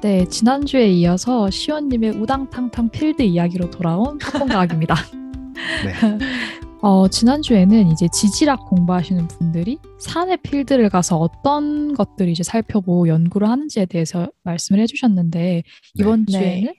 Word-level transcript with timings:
네, 0.00 0.24
지난주에 0.26 0.88
이어서 0.92 1.50
시원님의 1.50 2.10
우당탕탕 2.20 2.90
필드 2.90 3.22
이야기로 3.22 3.70
돌아온 3.70 4.20
학원과학입니다. 4.22 4.94
네. 5.84 6.18
어, 6.80 7.08
지난주에는 7.08 7.90
이제 7.90 8.06
지질학 8.12 8.66
공부하시는 8.66 9.26
분들이 9.26 9.78
산의 9.98 10.36
필드를 10.42 10.88
가서 10.88 11.16
어떤 11.16 11.94
것들을 11.94 12.30
이제 12.30 12.44
살펴보고 12.44 13.08
연구를 13.08 13.48
하는지에 13.48 13.86
대해서 13.86 14.28
말씀을 14.44 14.78
해주셨는데 14.82 15.64
이번 15.94 16.26
네. 16.26 16.32
주에는 16.32 16.64
네. 16.66 16.74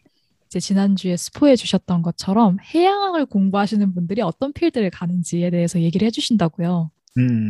이제 0.47 0.61
지난주에 0.61 1.17
스포해 1.17 1.57
주셨던 1.57 2.01
것처럼 2.01 2.57
해양을 2.73 3.25
공부하시는 3.25 3.93
분들이 3.93 4.21
어떤 4.21 4.53
필드를 4.53 4.91
가는지에 4.91 5.49
대해서 5.49 5.81
얘기를 5.81 6.05
해주신다고요. 6.05 6.89
음. 7.17 7.49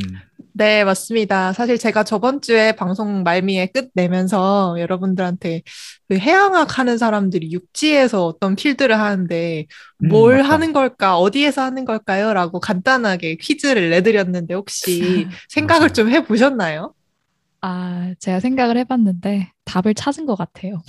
네, 0.53 0.83
맞습니다. 0.83 1.53
사실 1.53 1.77
제가 1.77 2.03
저번 2.03 2.41
주에 2.41 2.71
방송 2.73 3.23
말미에 3.23 3.67
끝 3.67 3.91
내면서 3.93 4.75
여러분들한테 4.79 5.61
그 6.09 6.17
해양학 6.17 6.77
하는 6.79 6.97
사람들이 6.97 7.51
육지에서 7.51 8.25
어떤 8.25 8.55
필드를 8.55 8.99
하는데 8.99 9.65
음, 10.03 10.07
뭘 10.09 10.37
맞다. 10.39 10.49
하는 10.53 10.73
걸까, 10.73 11.17
어디에서 11.17 11.61
하는 11.61 11.85
걸까요? 11.85 12.33
라고 12.33 12.59
간단하게 12.59 13.35
퀴즈를 13.35 13.89
내드렸는데 13.91 14.53
혹시 14.53 15.27
생각을 15.49 15.91
좀 15.93 16.09
해보셨나요? 16.09 16.93
아, 17.61 18.13
제가 18.19 18.39
생각을 18.39 18.77
해봤는데 18.77 19.51
답을 19.65 19.93
찾은 19.93 20.25
것 20.25 20.35
같아요. 20.35 20.81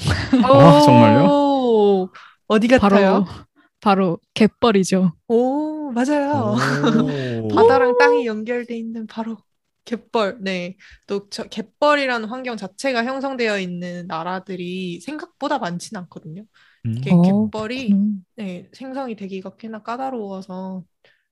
아, 0.44 0.80
정말요? 0.84 2.10
어디 2.46 2.68
같아요? 2.68 3.24
바로, 3.24 3.26
바로 3.80 4.18
갯벌이죠. 4.34 5.12
오, 5.28 5.79
맞아요. 5.92 6.56
오. 7.42 7.48
바다랑 7.54 7.98
땅이 7.98 8.26
연결돼 8.26 8.76
있는 8.76 9.06
바로 9.06 9.36
갯벌, 9.84 10.38
네. 10.40 10.76
또 11.06 11.28
저, 11.30 11.44
갯벌이라는 11.44 12.28
환경 12.28 12.56
자체가 12.56 13.04
형성되어 13.04 13.58
있는 13.58 14.06
나라들이 14.06 15.00
생각보다 15.00 15.58
많지는 15.58 16.02
않거든요. 16.02 16.44
이게 16.86 17.10
음. 17.12 17.22
갯벌이 17.22 17.94
네, 18.36 18.68
생성이 18.72 19.16
되기가 19.16 19.56
꽤나 19.56 19.82
까다로워서 19.82 20.84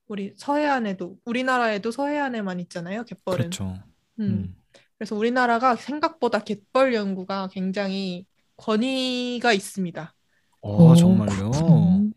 우리 0.07 0.33
서해안에도 0.37 1.17
우리나라에도 1.25 1.91
서해안에만 1.91 2.59
있잖아요. 2.61 3.03
갯벌은. 3.05 3.39
그렇죠. 3.49 3.75
음. 4.19 4.23
음. 4.23 4.55
그래서 4.97 5.15
우리나라가 5.15 5.75
생각보다 5.75 6.39
갯벌 6.39 6.93
연구가 6.93 7.47
굉장히 7.51 8.25
권위가 8.57 9.53
있습니다. 9.53 10.13
어, 10.61 10.95
정말요? 10.95 11.51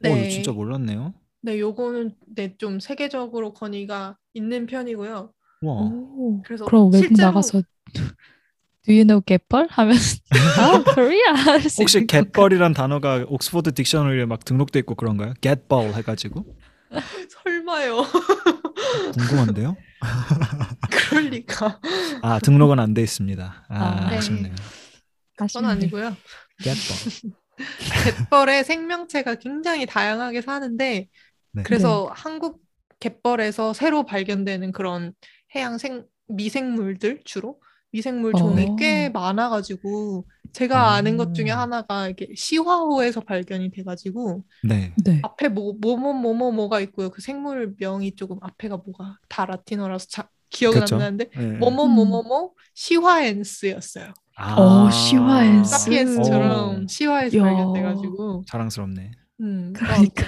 네. 0.01 0.27
오, 0.27 0.29
진짜 0.29 0.51
몰랐네요. 0.53 1.15
네, 1.43 1.59
요거는 1.59 2.15
네, 2.35 2.55
좀 2.57 2.81
세계적으로 2.81 3.53
권위가 3.53 4.17
있는 4.35 4.67
편이고요. 4.67 5.33
와. 5.63 5.91
그래서 6.45 6.65
그럼 6.67 6.93
외국 6.93 7.07
실제로... 7.09 7.29
나가서 7.29 7.63
Do 8.85 8.93
you 8.93 9.05
know 9.05 9.21
갯벌? 9.25 9.69
하면 9.71 9.97
아, 10.59 10.83
코리아 10.95 11.35
혹시 11.79 12.07
갯벌이란 12.07 12.73
단어가 12.75 13.25
옥스퍼드 13.29 13.71
딕셔너리에 13.73 14.27
막 14.27 14.45
등록돼 14.45 14.81
있고 14.81 14.95
그런가요? 14.97 15.35
갯벌 15.41 15.95
해가지고? 15.95 16.45
설마요. 17.45 18.03
궁금한데요? 19.15 19.77
그럴 20.91 21.25
리가. 21.31 21.81
아 22.23 22.39
등록은 22.41 22.79
안 22.81 22.95
돼 22.95 23.03
있습니다. 23.03 23.67
아, 23.69 23.85
아 23.85 24.11
네. 24.11 24.17
아쉽네요. 24.19 24.55
그건 25.37 25.65
아니고요. 25.67 26.17
갯벌. 26.63 27.33
갯벌의 28.31 28.65
생명체가 28.65 29.37
굉장히 29.37 29.87
다양하게 29.87 30.43
사는데 30.43 31.09
네. 31.53 31.63
그래서 31.63 32.09
네. 32.09 32.21
한국 32.23 32.61
갯벌에서 33.01 33.73
새로 33.73 34.05
발견되는 34.05 34.73
그런 34.73 35.13
해양 35.55 35.79
생 35.79 36.05
미생물들 36.29 37.21
주로 37.25 37.61
미생물 37.91 38.33
종이 38.33 38.65
어. 38.71 38.77
꽤 38.77 39.11
많아가지고 39.11 40.27
제가 40.53 40.93
아는 40.93 41.17
것 41.17 41.35
중에 41.35 41.51
아. 41.51 41.61
하나가 41.61 42.09
이게 42.09 42.29
시화호에서 42.35 43.21
발견이 43.21 43.71
돼가지고 43.71 44.45
네. 44.65 44.95
네. 45.05 45.21
앞에 45.23 45.49
뭐 45.49 45.75
뭐뭐 45.81 46.15
뭐뭐 46.15 46.53
뭐가 46.53 46.81
있고요. 46.81 47.11
그 47.11 47.21
생물명이 47.21 48.15
조금 48.15 48.39
앞에가 48.41 48.79
뭐가 48.79 49.19
다 49.29 49.47
라틴어라서 49.47 50.07
자, 50.09 50.29
기억은 50.51 50.77
그렇죠? 50.77 50.97
안 50.97 51.01
나는데 51.01 51.31
네. 51.37 51.47
뭐뭐 51.59 51.89
뭐뭐뭐 51.89 52.53
시화엔스였어요. 52.75 54.13
아. 54.37 54.55
어 54.59 54.91
시화엔스. 54.91 55.79
사피엔스처럼 55.79 56.89
시화에서 56.89 57.39
발견돼가지고 57.39 58.45
자랑스럽네. 58.47 59.11
음 59.41 59.73
그러니까. 59.75 60.27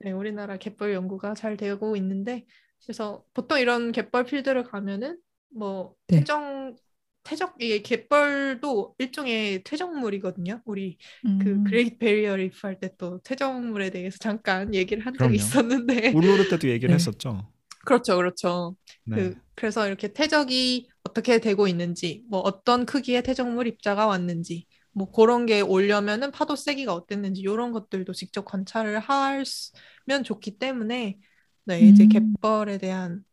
네, 0.00 0.12
우리나라 0.12 0.56
갯벌 0.56 0.94
연구가 0.94 1.34
잘 1.34 1.56
되고 1.56 1.94
있는데 1.96 2.46
그래서 2.84 3.24
보통 3.34 3.58
이런 3.58 3.92
갯벌 3.92 4.24
필드를 4.24 4.64
가면은 4.64 5.20
뭐 5.50 5.94
네. 6.08 6.24
태정 6.24 6.74
태적 7.22 7.56
이게 7.60 7.82
갯벌도 7.82 8.94
일종의 8.98 9.62
퇴적물이거든요. 9.64 10.62
우리 10.64 10.96
그 11.36 11.50
음. 11.50 11.62
그 11.62 11.70
그레이트 11.70 11.98
베리어 11.98 12.36
리프 12.36 12.58
할 12.66 12.80
때 12.80 12.96
또 12.98 13.20
퇴적물에 13.22 13.90
대해서 13.90 14.16
잠깐 14.18 14.74
얘기를 14.74 15.04
한 15.06 15.18
적이 15.18 15.36
있었는데 15.36 15.94
울루르 16.12 16.46
때도 16.48 16.68
얘기를 16.68 16.94
네. 16.94 16.94
했었죠. 16.94 17.46
그렇죠, 17.86 18.16
그렇죠. 18.16 18.76
네. 19.04 19.16
그 19.16 19.34
그래서 19.54 19.86
이렇게 19.86 20.12
퇴적이 20.12 20.90
어떻게 21.04 21.38
되고 21.40 21.66
있는지, 21.68 22.24
뭐 22.28 22.40
어떤 22.40 22.86
크기의 22.86 23.22
퇴적물 23.22 23.66
입자가 23.66 24.06
왔는지, 24.06 24.66
뭐 24.92 25.10
그런 25.12 25.46
게 25.46 25.60
오려면은 25.60 26.30
파도 26.32 26.56
세기가 26.56 26.94
어땠는지 26.94 27.40
이런 27.42 27.72
것들도 27.72 28.12
직접 28.12 28.44
관찰을 28.44 28.98
하면 29.00 30.24
좋기 30.24 30.58
때문에 30.58 31.18
네, 31.64 31.80
이제 31.88 32.04
음. 32.04 32.08
갯벌에 32.08 32.78
대한 32.78 33.24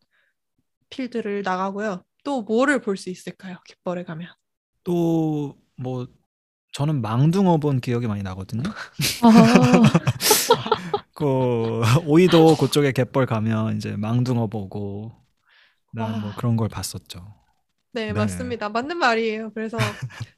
필드를 0.90 1.44
나가고요. 1.44 2.03
또 2.23 2.41
뭐를 2.41 2.81
볼 2.81 2.97
수 2.97 3.09
있을까요? 3.09 3.57
갯벌에 3.66 4.03
가면. 4.03 4.28
또 4.84 5.56
뭐 5.79 6.07
저는 6.73 7.01
망둥어 7.01 7.57
본 7.59 7.79
기억이 7.81 8.07
많이 8.07 8.24
나거든요. 8.24 8.63
아. 9.22 9.29
그 11.13 11.81
오이도 12.06 12.56
그쪽에 12.57 12.91
갯벌 12.91 13.25
가면 13.25 13.78
이제 13.78 13.95
망둥어 13.97 14.47
보고 14.47 15.12
뭐 15.91 16.34
그런 16.38 16.57
걸 16.57 16.69
봤었죠. 16.69 17.35
네, 17.97 18.05
네. 18.05 18.13
맞습니다. 18.13 18.69
맞는 18.69 18.97
말이에요. 18.99 19.51
그래서 19.53 19.75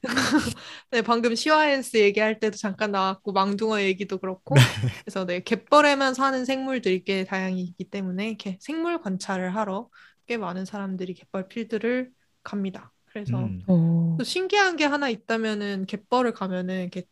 네, 0.90 1.02
방금 1.02 1.34
시와엔스 1.34 1.98
얘기할 1.98 2.40
때도 2.40 2.56
잠깐 2.56 2.90
나왔고 2.90 3.32
망둥어 3.32 3.82
얘기도 3.82 4.16
그렇고 4.16 4.54
네. 4.54 4.62
그래서 5.04 5.26
네, 5.26 5.40
갯벌에만 5.40 6.14
사는 6.14 6.42
생물들이 6.46 7.04
꽤 7.04 7.24
다양히 7.24 7.60
있기 7.60 7.84
때문에 7.84 8.28
이렇게 8.28 8.56
생물 8.60 8.98
관찰을 9.02 9.54
하러 9.54 9.90
꽤 10.26 10.38
많은 10.38 10.64
사람들이 10.64 11.12
갯벌 11.12 11.48
필드를 11.48 12.10
갑니다. 12.42 12.92
그래서 13.12 13.38
음. 13.38 13.62
어. 13.68 14.16
또 14.18 14.24
신기한 14.24 14.76
게 14.76 14.86
하나 14.86 15.10
있다면은 15.10 15.84
갯벌을 15.84 16.32
가면은 16.32 16.80
이렇게 16.80 17.04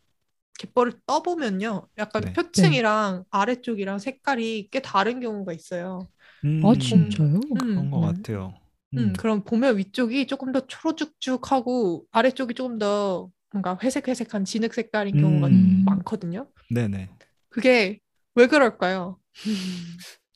갯벌을 0.57 0.93
떠보면요. 1.05 1.87
약간 1.99 2.23
네. 2.23 2.33
표층이랑 2.33 3.17
네. 3.19 3.23
아래쪽이랑 3.29 3.99
색깔이 3.99 4.69
꽤 4.71 4.81
다른 4.81 5.19
경우가 5.19 5.53
있어요. 5.53 6.07
음. 6.43 6.65
아, 6.65 6.73
진짜요? 6.73 7.35
음. 7.35 7.41
그런 7.49 7.91
것 7.91 7.99
같아요. 8.01 8.58
음, 8.93 8.97
음, 8.97 9.13
그럼 9.13 9.43
보면 9.43 9.77
위쪽이 9.77 10.27
조금 10.27 10.51
더 10.51 10.65
초록죽죽하고 10.65 12.05
아래쪽이 12.11 12.53
조금 12.53 12.79
더 12.79 13.29
뭔가 13.51 13.77
회색회색한 13.81 14.45
진흙 14.45 14.73
색깔인 14.73 15.19
경우가 15.19 15.47
음. 15.47 15.83
많거든요. 15.85 16.47
네네. 16.71 17.09
그게 17.49 17.99
왜 18.35 18.47
그럴까요? 18.47 19.19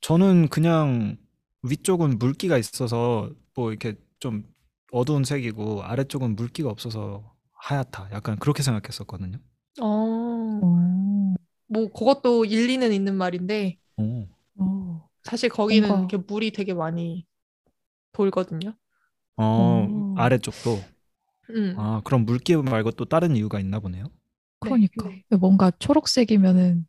저는 0.01 0.49
그냥 0.49 1.17
위쪽은 1.63 2.19
물기가 2.19 2.57
있어서 2.57 3.31
뭐 3.55 3.71
이렇게 3.71 3.95
좀 4.19 4.43
어두운 4.91 5.23
색이고 5.23 5.83
아래쪽은 5.83 6.35
물기가 6.35 6.69
없어서 6.69 7.33
하얗다. 7.53 8.09
약간 8.11 8.37
그렇게 8.37 8.61
생각했었거든요. 8.63 9.37
어, 9.81 9.85
뭐 11.67 11.91
그것도 11.93 12.45
일리는 12.45 12.91
있는 12.91 13.15
말인데 13.15 13.77
오. 13.97 14.27
어, 14.57 15.09
사실 15.23 15.49
거기는 15.49 15.87
뭔가... 15.87 16.07
이렇게 16.07 16.17
물이 16.27 16.51
되게 16.51 16.73
많이 16.73 17.25
돌거든요. 18.13 18.73
어, 19.35 19.87
음. 19.89 20.17
아래쪽도. 20.17 20.79
음. 21.49 21.75
아, 21.77 22.01
그럼 22.05 22.25
물기 22.25 22.55
말고 22.55 22.91
또 22.91 23.05
다른 23.05 23.35
이유가 23.35 23.59
있나 23.59 23.79
보네요. 23.79 24.05
그러니까 24.59 25.09
네. 25.09 25.37
뭔가 25.37 25.71
초록색이면은 25.71 26.85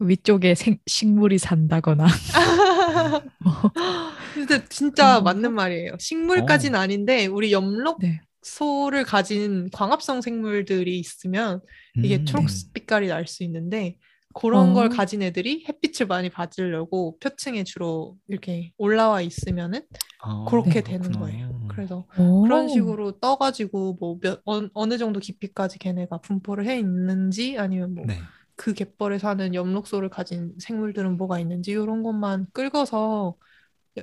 위쪽에 0.00 0.54
생, 0.54 0.78
식물이 0.86 1.38
산다거나. 1.38 2.06
근데 4.34 4.64
진짜 4.68 5.20
맞는 5.20 5.52
말이에요. 5.54 5.96
식물까지는 5.98 6.78
어. 6.78 6.82
아닌데 6.82 7.26
우리 7.26 7.52
엽록소를 7.52 8.98
네. 8.98 9.04
가진 9.04 9.68
광합성 9.72 10.22
생물들이 10.22 10.98
있으면 10.98 11.60
이게 11.96 12.18
음. 12.18 12.24
초록 12.24 12.46
빛깔이 12.72 13.08
날 13.08 13.26
수 13.26 13.42
있는데 13.44 13.96
그런 14.38 14.70
어. 14.70 14.74
걸 14.74 14.88
가진 14.88 15.22
애들이 15.22 15.64
햇빛을 15.68 16.06
많이 16.06 16.30
받으려고 16.30 17.18
표층에 17.18 17.64
주로 17.64 18.16
이렇게 18.28 18.72
올라와 18.78 19.20
있으면은 19.20 19.82
아, 20.20 20.46
그렇게 20.48 20.74
네, 20.74 20.82
되는 20.82 21.10
거예요. 21.12 21.60
그래서 21.68 22.06
오. 22.16 22.42
그런 22.42 22.68
식으로 22.68 23.18
떠가지고 23.18 23.98
뭐 24.00 24.18
몇, 24.20 24.40
어, 24.44 24.86
느 24.86 24.96
정도 24.98 25.18
깊이까지 25.18 25.78
걔네가 25.80 26.18
분포를 26.18 26.66
해 26.66 26.78
있는지 26.78 27.58
아니면 27.58 27.94
뭐그 27.94 28.74
네. 28.74 28.74
갯벌에 28.74 29.18
사는 29.18 29.54
엽록소를 29.54 30.08
가진 30.08 30.54
생물들은 30.58 31.16
뭐가 31.16 31.40
있는지 31.40 31.72
이런 31.72 32.02
것만 32.02 32.46
끌어서 32.52 33.36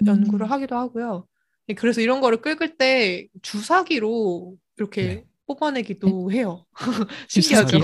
음. 0.01 0.05
연구를 0.05 0.51
하기도 0.51 0.75
하고요. 0.75 1.27
네, 1.67 1.75
그래서 1.75 2.01
이런 2.01 2.21
거를 2.21 2.41
끌을 2.41 2.77
때 2.77 3.27
주사기로 3.41 4.55
이렇게 4.77 5.07
네. 5.07 5.25
뽑아내기도 5.47 6.31
해요. 6.31 6.65
신기하죠? 7.29 7.77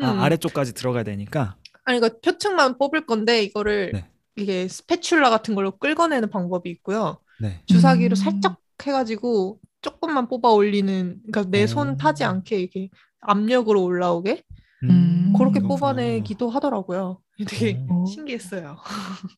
아, 0.00 0.10
음. 0.12 0.20
아래쪽까지 0.20 0.74
들어가야 0.74 1.02
되니까. 1.04 1.56
아니 1.88 1.98
이거 1.98 2.10
표층만 2.22 2.76
뽑을 2.76 3.06
건데 3.06 3.42
이거를 3.42 3.92
네. 3.94 4.04
이게 4.36 4.68
스패츌라 4.68 5.30
같은 5.30 5.54
걸로 5.54 5.70
끌어내는 5.78 6.28
방법이 6.28 6.68
있고요. 6.70 7.18
네. 7.40 7.62
주사기로 7.66 8.12
음. 8.12 8.14
살짝 8.14 8.58
해가지고 8.82 9.58
조금만 9.80 10.28
뽑아 10.28 10.50
올리는 10.50 11.18
그러니까 11.32 11.50
내 11.50 11.64
손 11.66 11.96
타지 11.96 12.24
않게 12.24 12.60
이게 12.60 12.90
압력으로 13.20 13.82
올라오게 13.82 14.42
음. 14.84 15.32
그렇게 15.36 15.60
뽑아내기도 15.60 16.50
하더라고요. 16.50 17.20
되게 17.48 17.80
오. 17.90 18.04
신기했어요. 18.04 18.76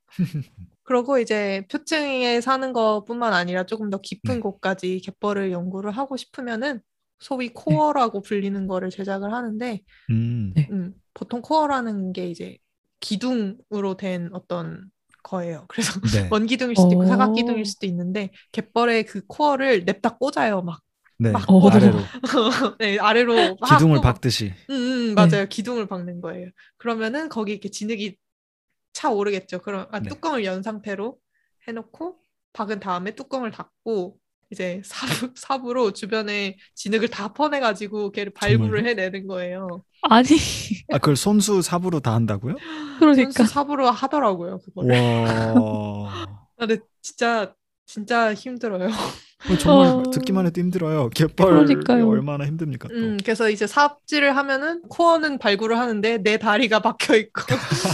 그리고 0.82 1.19
이제 1.19 1.64
표층에 1.70 2.41
사는 2.41 2.73
것뿐만 2.73 3.32
아니라 3.32 3.64
조금 3.64 3.91
더 3.91 3.99
깊은 4.00 4.35
네. 4.35 4.41
곳까지 4.41 5.00
갯벌을 5.05 5.53
연구를 5.53 5.93
하고 5.93 6.17
싶으면은 6.17 6.81
소위 7.20 7.49
네. 7.49 7.53
코어라고 7.55 8.23
네. 8.23 8.29
불리는 8.29 8.67
거를 8.67 8.91
제작을 8.91 9.32
하는데 9.32 9.81
음. 10.11 10.53
네. 10.56 10.69
음, 10.73 10.94
보통 11.20 11.43
코어라는 11.43 12.14
게 12.14 12.31
이제 12.31 12.56
기둥으로 13.00 13.99
된 13.99 14.31
어떤 14.32 14.90
거예요. 15.22 15.67
그래서 15.69 16.00
네. 16.00 16.28
원 16.32 16.46
기둥일 16.46 16.75
수도 16.76 16.88
있고 16.93 17.05
사각 17.05 17.34
기둥일 17.34 17.67
수도 17.67 17.87
있는데 17.87 18.31
갯벌에 18.52 19.02
그 19.02 19.26
코어를 19.26 19.84
냅다 19.84 20.17
꽂아요. 20.17 20.62
막 20.62 20.81
네, 21.19 21.31
막 21.31 21.44
어, 21.50 21.69
아래로. 21.69 21.99
네, 22.81 22.99
아래로 22.99 23.56
기둥을 23.56 24.00
박듯이. 24.00 24.55
음, 24.70 24.75
음 24.75 25.14
맞아요. 25.14 25.28
네. 25.28 25.49
기둥을 25.49 25.87
박는 25.88 26.22
거예요. 26.22 26.49
그러면은 26.78 27.28
거기 27.28 27.52
이렇게 27.52 27.69
진흙이 27.69 28.17
차 28.94 29.11
오르겠죠. 29.11 29.61
그럼 29.61 29.88
아, 29.90 30.00
네. 30.00 30.08
뚜껑을 30.08 30.46
연 30.46 30.62
상태로 30.62 31.19
해놓고 31.69 32.19
박은 32.55 32.81
다음에 32.81 33.14
뚜껑을 33.14 33.50
닫고 33.50 34.17
이제 34.50 34.82
사부, 34.85 35.32
사부로 35.37 35.93
주변에 35.93 36.56
진흙을 36.75 37.08
다 37.08 37.32
퍼내가지고 37.32 38.11
걔를 38.12 38.32
발굴을 38.32 38.87
해내는 38.87 39.26
거예요. 39.26 39.85
아니. 40.02 40.29
아 40.93 40.99
그걸 40.99 41.17
손수 41.17 41.62
사부로 41.62 42.00
다 42.00 42.14
한다고요? 42.14 42.56
그러니까. 42.99 43.31
손수 43.31 43.52
사부로 43.52 43.91
하더라고요 43.91 44.58
그걸. 44.58 44.91
와. 44.91 46.08
아, 46.11 46.47
근데 46.58 46.79
진짜 47.02 47.55
진짜 47.87 48.35
힘들어요. 48.35 48.88
정말 49.59 49.89
어... 49.89 50.03
듣기만 50.11 50.47
해도 50.47 50.61
힘들어요. 50.61 51.09
갯벌 51.11 51.55
얼마나 51.89 52.47
힘듭니까? 52.47 52.89
또. 52.89 52.95
음, 52.95 53.19
그래서 53.25 53.49
이제 53.51 53.67
삽질을 53.67 54.37
하면은 54.37 54.83
코어는 54.89 55.39
발굴을 55.39 55.79
하는데 55.79 56.19
내 56.19 56.39
다리가 56.39 56.81
박혀 56.83 57.17
있고 57.17 57.43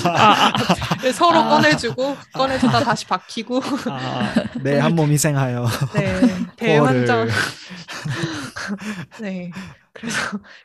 아, 0.06 0.52
서로 1.14 1.38
아... 1.40 1.48
꺼내주고 1.48 2.16
꺼내주다 2.34 2.80
다시 2.80 3.06
박히고 3.06 3.60
아, 3.90 4.32
네한 4.62 4.94
몸 4.94 5.10
희생하여 5.10 5.66
네 5.94 6.20
대환장 6.56 7.28
네 9.20 9.50
그래서 9.92 10.18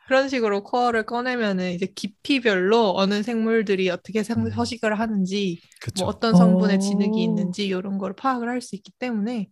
그런 0.07 0.27
식으로 0.29 0.63
코어를 0.63 1.05
꺼내면은 1.05 1.71
이제 1.71 1.87
깊이별로 1.95 2.93
어느 2.97 3.23
생물들이 3.23 3.89
어떻게 3.89 4.23
생, 4.23 4.45
음. 4.45 4.51
서식을 4.51 4.99
하는지 4.99 5.61
뭐 5.99 6.07
어떤 6.07 6.35
성분의 6.35 6.79
진흙이 6.79 7.23
있는지 7.23 7.65
이런 7.67 7.97
걸 7.97 8.13
파악을 8.13 8.49
할 8.49 8.61
수 8.61 8.75
있기 8.75 8.91
때문에 8.99 9.47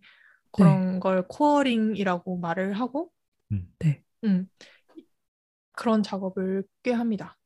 그런 0.52 0.94
네. 0.94 0.98
걸 1.00 1.26
coring이라고 1.28 2.38
말을 2.38 2.72
하고 2.74 3.10
음. 3.52 3.72
네. 3.78 4.02
음, 4.24 4.48
그런 5.72 6.02
작업을 6.02 6.64
꽤 6.82 6.92
합니다. 6.92 7.36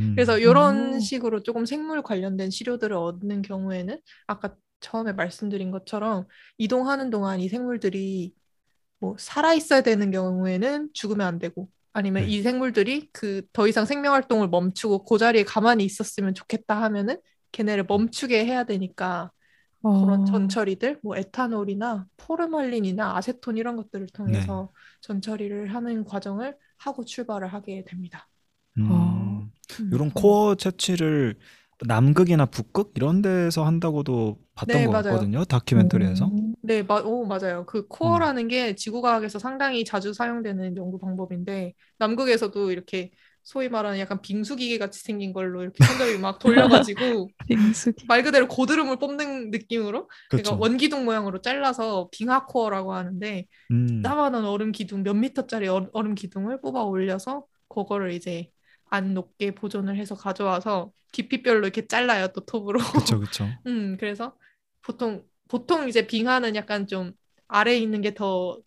음. 0.00 0.12
그래서 0.14 0.38
이런 0.38 1.00
식으로 1.00 1.42
조금 1.42 1.66
생물 1.66 2.02
관련된 2.02 2.50
시료들을 2.50 2.96
얻는 2.96 3.42
경우에는 3.42 4.00
아까 4.26 4.54
처음에 4.80 5.12
말씀드린 5.12 5.70
것처럼 5.70 6.26
이동하는 6.58 7.10
동안 7.10 7.40
이 7.40 7.48
생물들이 7.48 8.34
뭐 9.00 9.16
살아 9.18 9.54
있어야 9.54 9.82
되는 9.82 10.10
경우에는 10.10 10.90
죽으면 10.94 11.26
안 11.26 11.38
되고 11.38 11.68
아니면 11.92 12.24
네. 12.24 12.30
이 12.30 12.42
생물들이 12.42 13.10
그 13.12 13.42
더 13.52 13.68
이상 13.68 13.86
생명 13.86 14.14
활동을 14.14 14.48
멈추고 14.48 15.04
그 15.04 15.18
자리에 15.18 15.44
가만히 15.44 15.84
있었으면 15.84 16.34
좋겠다 16.34 16.82
하면은 16.84 17.18
걔네를 17.52 17.84
멈추게 17.86 18.44
해야 18.46 18.64
되니까 18.64 19.30
어... 19.84 20.04
그런 20.04 20.24
전처리들 20.24 21.00
뭐 21.02 21.16
에탄올이나 21.16 22.06
포르말린이나 22.16 23.16
아세톤 23.16 23.56
이런 23.56 23.76
것들을 23.76 24.06
통해서 24.08 24.70
네. 24.72 24.80
전처리를 25.02 25.74
하는 25.74 26.04
과정을 26.04 26.56
하고 26.78 27.04
출발을 27.04 27.48
하게 27.48 27.84
됩니다. 27.84 28.28
음, 28.78 28.88
어... 28.90 29.48
이런 29.92 30.10
코어 30.10 30.56
채취를 30.56 31.36
남극이나 31.86 32.46
북극 32.46 32.92
이런 32.96 33.20
데서 33.22 33.64
한다고도 33.64 34.38
봤던 34.54 34.76
네, 34.76 34.86
것 34.86 34.92
맞아요. 34.92 35.04
같거든요. 35.04 35.44
다큐멘터리에서. 35.44 36.26
음. 36.26 36.54
네, 36.62 36.82
마, 36.82 37.00
오, 37.00 37.26
맞아요. 37.26 37.66
그 37.66 37.86
코어라는 37.88 38.44
음. 38.44 38.48
게 38.48 38.74
지구과학에서 38.74 39.38
상당히 39.38 39.84
자주 39.84 40.14
사용되는 40.14 40.76
연구 40.76 40.98
방법인데 40.98 41.74
남극에서도 41.98 42.70
이렇게 42.70 43.10
소위 43.44 43.68
말하는 43.68 43.98
약간 44.00 44.20
빙수기계 44.22 44.78
같이 44.78 45.00
생긴 45.02 45.32
걸로 45.32 45.62
이렇게 45.62 45.84
손잡이 45.84 46.18
막 46.18 46.38
돌려가지고 46.40 47.30
말 48.08 48.22
그대로 48.22 48.48
고드름을 48.48 48.98
뽑는 48.98 49.50
느낌으로 49.50 50.10
그러니까 50.30 50.54
원기둥 50.54 51.04
모양으로 51.04 51.40
잘라서 51.42 52.08
빙하코어라고 52.12 52.94
하는데 52.94 53.46
음. 53.70 54.02
나만한 54.02 54.44
얼음 54.44 54.72
기둥 54.72 55.02
몇 55.02 55.14
미터짜리 55.14 55.68
얼음 55.68 56.14
기둥을 56.14 56.60
뽑아 56.60 56.84
올려서 56.84 57.46
그거를 57.68 58.12
이제 58.12 58.50
안 58.90 59.14
높게 59.14 59.52
보존을 59.54 59.96
해서 59.96 60.14
가져와서 60.14 60.92
깊이별로 61.12 61.60
이렇게 61.66 61.86
잘라요 61.86 62.28
또 62.28 62.44
톱으로. 62.44 62.80
그렇죠, 62.80 63.18
그렇죠. 63.18 63.46
음 63.66 63.96
그래서 63.98 64.36
보통 64.82 65.24
보통 65.48 65.88
이제 65.88 66.06
빙하는 66.06 66.56
약간 66.56 66.86
좀 66.86 67.12
아래에 67.48 67.78
있는 67.78 68.00
게 68.02 68.14
더 68.14 68.58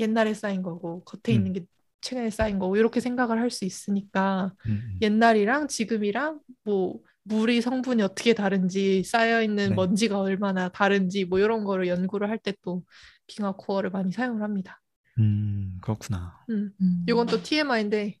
옛날에 0.00 0.32
쌓인 0.34 0.62
거고 0.62 1.02
겉에 1.04 1.34
음. 1.34 1.34
있는 1.34 1.52
게 1.52 1.64
최근에 2.00 2.30
쌓인 2.30 2.58
거고 2.58 2.76
이렇게 2.76 3.00
생각을 3.00 3.40
할 3.40 3.50
수 3.50 3.64
있으니까 3.64 4.52
음, 4.66 4.70
음. 4.70 4.98
옛날이랑 5.02 5.68
지금이랑 5.68 6.40
뭐 6.64 7.00
물이 7.24 7.60
성분이 7.60 8.02
어떻게 8.02 8.34
다른지 8.34 9.04
쌓여 9.04 9.42
있는 9.42 9.70
네. 9.70 9.74
먼지가 9.74 10.20
얼마나 10.20 10.68
다른지 10.70 11.24
뭐 11.26 11.38
이런 11.38 11.64
거를 11.64 11.88
연구를 11.88 12.30
할 12.30 12.38
때 12.38 12.54
또 12.62 12.82
빙하 13.26 13.52
코어를 13.52 13.90
많이 13.90 14.10
사용을 14.12 14.42
합니다. 14.42 14.80
음 15.18 15.78
그렇구나. 15.82 16.38
음, 16.50 16.70
음. 16.80 17.04
이건 17.08 17.26
또 17.26 17.42
TMI인데 17.42 18.14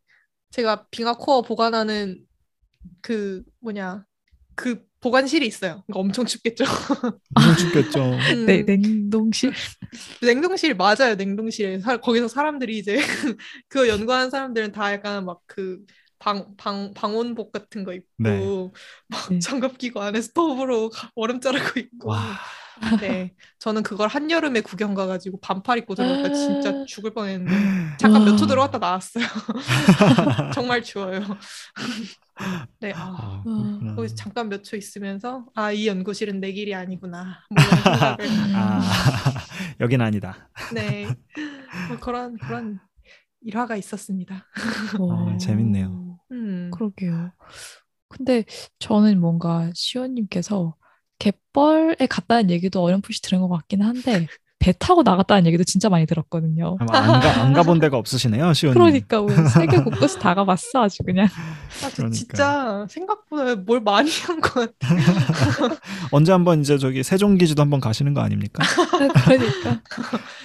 제가 0.50 0.86
빙하 0.90 1.14
코어 1.14 1.42
보관하는 1.42 2.26
그 3.02 3.42
뭐냐 3.60 4.04
그 4.58 4.82
보관실이 5.00 5.46
있어요. 5.46 5.84
그러니까 5.86 6.00
엄청 6.00 6.26
춥겠죠. 6.26 6.64
엄청 7.36 7.54
춥겠죠. 7.56 8.00
음, 8.32 8.46
네, 8.46 8.62
냉동실. 8.64 9.52
냉동실 10.22 10.74
맞아요. 10.76 11.14
냉동실에 11.16 11.80
사, 11.80 11.98
거기서 11.98 12.28
사람들이 12.28 12.78
이제 12.78 12.96
그 13.68 13.88
연구하는 13.88 14.30
사람들은 14.30 14.72
다 14.72 14.92
약간 14.92 15.24
막그 15.24 15.80
방, 16.18 16.56
방, 16.56 16.92
방원복 16.94 17.52
같은 17.52 17.84
거 17.84 17.92
입고 17.94 18.06
네. 18.18 18.40
막 19.08 19.28
네. 19.30 19.38
장갑 19.38 19.78
끼고 19.78 20.00
안에 20.02 20.20
스토브로 20.20 20.90
얼음 21.14 21.40
자르고 21.40 21.78
있고 21.80 22.10
와. 22.10 22.38
네, 23.00 23.34
저는 23.58 23.82
그걸 23.82 24.08
한여름에 24.08 24.60
구경 24.60 24.94
가가지고 24.94 25.40
반팔 25.40 25.78
입고 25.78 25.96
들어갔다 25.96 26.32
진짜 26.32 26.70
아. 26.70 26.84
죽을 26.86 27.12
뻔했는데 27.12 27.96
잠깐 27.98 28.24
몇 28.24 28.36
초 28.36 28.46
들어갔다 28.46 28.78
나왔어요. 28.78 29.24
정말 30.54 30.82
추워요. 30.82 31.20
네, 32.80 32.92
아, 32.94 33.42
아, 33.46 33.94
거기서 33.96 34.14
잠깐 34.14 34.48
몇 34.48 34.62
초 34.62 34.76
있으면서 34.76 35.46
아, 35.54 35.72
이 35.72 35.86
연구실은 35.86 36.40
내 36.40 36.52
길이 36.52 36.74
아니구나. 36.74 37.38
뭐 37.50 37.58
아, 38.56 38.80
여긴 39.80 40.00
아니다. 40.00 40.48
네, 40.74 41.06
뭐 41.88 41.98
그런 42.00 42.38
그런 42.38 42.78
일화가 43.42 43.76
있었습니다. 43.76 44.46
아, 45.10 45.36
재밌네요. 45.38 46.18
음. 46.32 46.70
그러게요. 46.72 47.32
근데 48.08 48.44
저는 48.78 49.20
뭔가 49.20 49.70
시원님께서 49.74 50.74
갯벌에 51.18 52.06
갔다는 52.08 52.50
얘기도 52.50 52.82
어렴풋이 52.82 53.22
들은 53.22 53.40
것 53.40 53.48
같긴 53.48 53.82
한데 53.82 54.26
배 54.60 54.72
타고 54.76 55.04
나갔다는 55.04 55.46
얘기도 55.46 55.62
진짜 55.62 55.88
많이 55.88 56.04
들었거든요. 56.04 56.76
안, 56.80 56.86
가, 57.20 57.40
안 57.42 57.52
가본 57.52 57.78
데가 57.78 57.96
없으시네요, 57.96 58.52
시원님. 58.54 58.78
그러니까 59.08 59.18
세계 59.50 59.80
곳곳을 59.80 60.18
다 60.18 60.34
가봤어 60.34 60.82
아주 60.82 61.02
그냥. 61.04 61.26
아, 61.84 61.88
그러니까. 61.94 62.10
진짜 62.10 62.86
생각보다 62.90 63.54
뭘 63.54 63.80
많이 63.80 64.10
한 64.26 64.40
것 64.40 64.54
같아. 64.78 64.94
언제 66.10 66.32
한번 66.32 66.60
이제 66.60 66.76
저기 66.76 67.04
세종기지도 67.04 67.62
한번 67.62 67.78
가시는 67.80 68.14
거 68.14 68.20
아닙니까? 68.20 68.64
그러니까. 69.24 69.80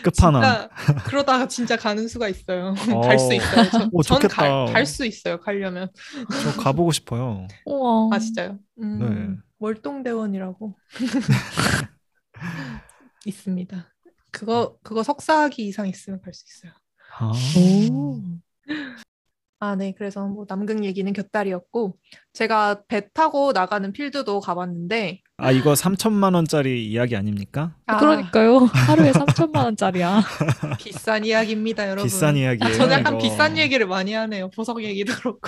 끝판왕. 0.03 0.69
그러다가 1.05 1.47
진짜 1.47 1.75
가는 1.75 2.07
수가 2.07 2.27
있어요. 2.29 2.75
갈 3.03 3.17
수 3.17 3.33
있어요. 3.33 3.69
전, 3.71 3.89
오, 3.91 4.03
전 4.03 4.19
갈 4.19 4.85
수 4.85 5.05
있어요. 5.05 5.39
가려면. 5.39 5.89
저 6.43 6.61
가보고 6.61 6.91
싶어요. 6.91 7.47
우와. 7.65 8.09
아 8.15 8.19
진짜요? 8.19 8.59
음, 8.81 8.99
네. 8.99 9.41
월동대원이라고 9.59 10.75
있습니다. 13.25 13.92
그거 14.33 14.75
그거 14.83 15.03
석사학위 15.03 15.65
이상 15.67 15.87
있으면 15.87 16.19
갈 16.21 16.33
수 16.33 16.43
있어요. 16.47 16.73
아. 17.17 17.31
오. 17.91 18.21
아, 19.59 19.75
네. 19.77 19.93
그래서 19.97 20.27
뭐 20.27 20.45
남극 20.45 20.83
얘기는 20.83 21.11
곁다리였고 21.13 21.95
제가 22.33 22.83
배 22.89 23.07
타고 23.13 23.53
나가는 23.53 23.93
필드도 23.93 24.41
가봤는데 24.41 25.21
아 25.37 25.51
이거 25.51 25.71
3천만 25.73 26.35
원짜리 26.35 26.85
이야기 26.89 27.15
아닙니까? 27.15 27.77
아, 27.85 27.97
그러니까요. 27.97 28.57
하루에 28.65 29.11
3천만 29.13 29.63
원짜리야. 29.63 30.21
비싼 30.79 31.23
이야기입니다, 31.23 31.85
여러분. 31.87 32.03
비싼 32.03 32.35
이야기예요. 32.35 32.75
저는 32.75 32.91
약간 32.93 33.13
이거. 33.13 33.23
비싼 33.23 33.57
얘기를 33.57 33.87
많이 33.87 34.11
하네요. 34.13 34.49
보석 34.49 34.83
얘기도 34.83 35.13
그렇고. 35.15 35.39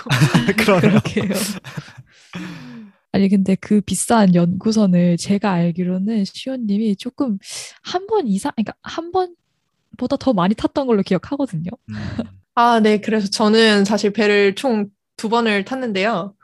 그러게요. 0.57 1.33
아니 3.15 3.29
근데 3.29 3.55
그 3.55 3.79
비싼 3.81 4.35
연구선을 4.35 5.15
제가 5.17 5.51
알기로는 5.51 6.25
시온님이 6.25 6.97
조금 6.97 7.37
한 7.81 8.05
번 8.07 8.27
이상, 8.27 8.51
그러니까 8.55 8.73
한 8.83 9.11
번보다 9.11 10.17
더 10.19 10.33
많이 10.33 10.53
탔던 10.53 10.85
걸로 10.85 11.01
기억하거든요. 11.01 11.71
음. 11.89 11.95
아, 12.55 12.79
네. 12.81 12.99
그래서 13.01 13.27
저는 13.29 13.85
사실 13.85 14.11
배를 14.11 14.55
총 14.55 14.89
두 15.17 15.29
번을 15.29 15.63
탔는데요. 15.63 16.35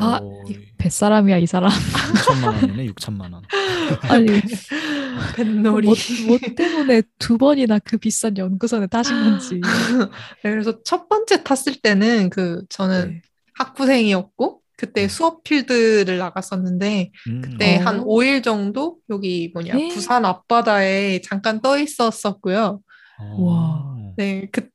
아, 0.00 0.18
오, 0.20 0.42
이 0.50 0.58
뱃사람이야 0.78 1.38
이 1.38 1.46
사람. 1.46 1.70
6천만 1.70 2.44
원이네 2.46 2.86
6천만 2.86 3.32
원. 3.32 3.42
아니 4.10 4.26
뱃놀이. 5.36 5.86
뭐, 5.86 5.94
뭐 6.26 6.38
때문에 6.56 7.02
두 7.20 7.38
번이나 7.38 7.78
그 7.78 7.98
비싼 7.98 8.36
연구선에 8.36 8.88
타신 8.88 9.14
건지. 9.16 9.60
네, 10.42 10.50
그래서 10.50 10.82
첫 10.82 11.08
번째 11.08 11.44
탔을 11.44 11.76
때는 11.76 12.30
그 12.30 12.64
저는 12.68 13.10
네. 13.10 13.22
학부생이었고 13.54 14.59
그때 14.80 15.02
네. 15.02 15.08
수업 15.08 15.44
필드를 15.44 16.16
나갔었는데 16.16 17.10
음. 17.28 17.42
그때 17.42 17.76
어. 17.76 17.80
한 17.82 18.00
5일 18.00 18.42
정도 18.42 18.96
여기 19.10 19.50
뭐냐 19.52 19.74
네. 19.74 19.88
부산 19.88 20.24
앞바다에 20.24 21.20
잠깐 21.20 21.60
떠 21.60 21.78
있었었고요. 21.78 22.80
어. 23.20 23.42
와. 23.42 24.14
네, 24.16 24.48
그 24.50 24.68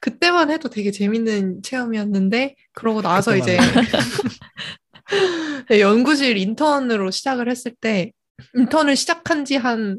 그때만 0.00 0.50
해도 0.50 0.68
되게 0.68 0.90
재밌는 0.90 1.62
체험이었는데 1.62 2.56
그러고 2.74 3.02
나서 3.02 3.36
이제 3.36 3.56
네, 5.70 5.80
연구실 5.80 6.36
인턴으로 6.36 7.12
시작을 7.12 7.48
했을 7.48 7.72
때 7.80 8.10
인턴을 8.56 8.96
시작한 8.96 9.44
지 9.44 9.56
한 9.56 9.98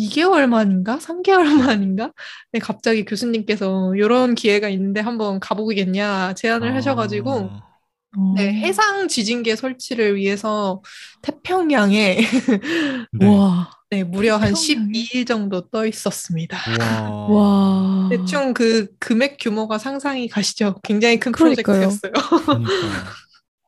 2개월 0.00 0.48
만인가? 0.48 0.98
3개월 0.98 1.44
만인가? 1.62 2.10
네, 2.52 2.58
갑자기 2.58 3.04
교수님께서 3.04 3.94
이런 3.96 4.34
기회가 4.34 4.70
있는데 4.70 5.00
한번 5.00 5.40
가보겠냐 5.40 6.32
제안을 6.34 6.74
하셔가지고 6.74 7.30
아. 7.30 7.36
어. 7.36 7.73
네, 8.36 8.52
해상 8.54 9.08
지진계 9.08 9.56
설치를 9.56 10.16
위해서 10.16 10.82
태평양에 11.22 12.18
네. 13.12 13.26
와. 13.26 13.70
네, 13.90 14.02
무려 14.04 14.36
한 14.36 14.54
태평양에? 14.54 14.54
12일 14.54 15.24
정도 15.26 15.68
떠 15.70 15.86
있었습니다. 15.86 16.58
와. 16.80 17.26
와. 17.28 18.08
대충 18.10 18.54
그 18.54 18.88
금액 18.98 19.36
규모가 19.40 19.78
상상이 19.78 20.28
가시죠? 20.28 20.76
굉장히 20.82 21.18
큰 21.18 21.32
그러니까요. 21.32 21.88
프로젝트였어요. 21.88 22.12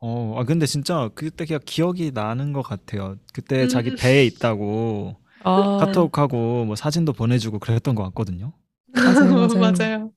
어, 0.01 0.39
아 0.39 0.45
근데 0.45 0.67
진짜 0.67 1.09
그때 1.15 1.45
그냥 1.47 1.61
기억이 1.65 2.11
나는 2.13 2.53
것 2.53 2.63
같아요. 2.63 3.17
그때 3.33 3.63
음. 3.65 3.69
자기 3.69 3.95
배에 3.95 4.25
있다고 4.27 5.17
아, 5.43 5.79
카톡하고 5.81 6.65
뭐 6.67 6.77
사진도 6.77 7.13
보내주고 7.13 7.59
그랬던 7.59 7.95
것 7.95 8.03
같거든요. 8.05 8.53
맞아요, 8.93 9.35
맞아요. 9.59 9.59
맞아요. 9.79 10.11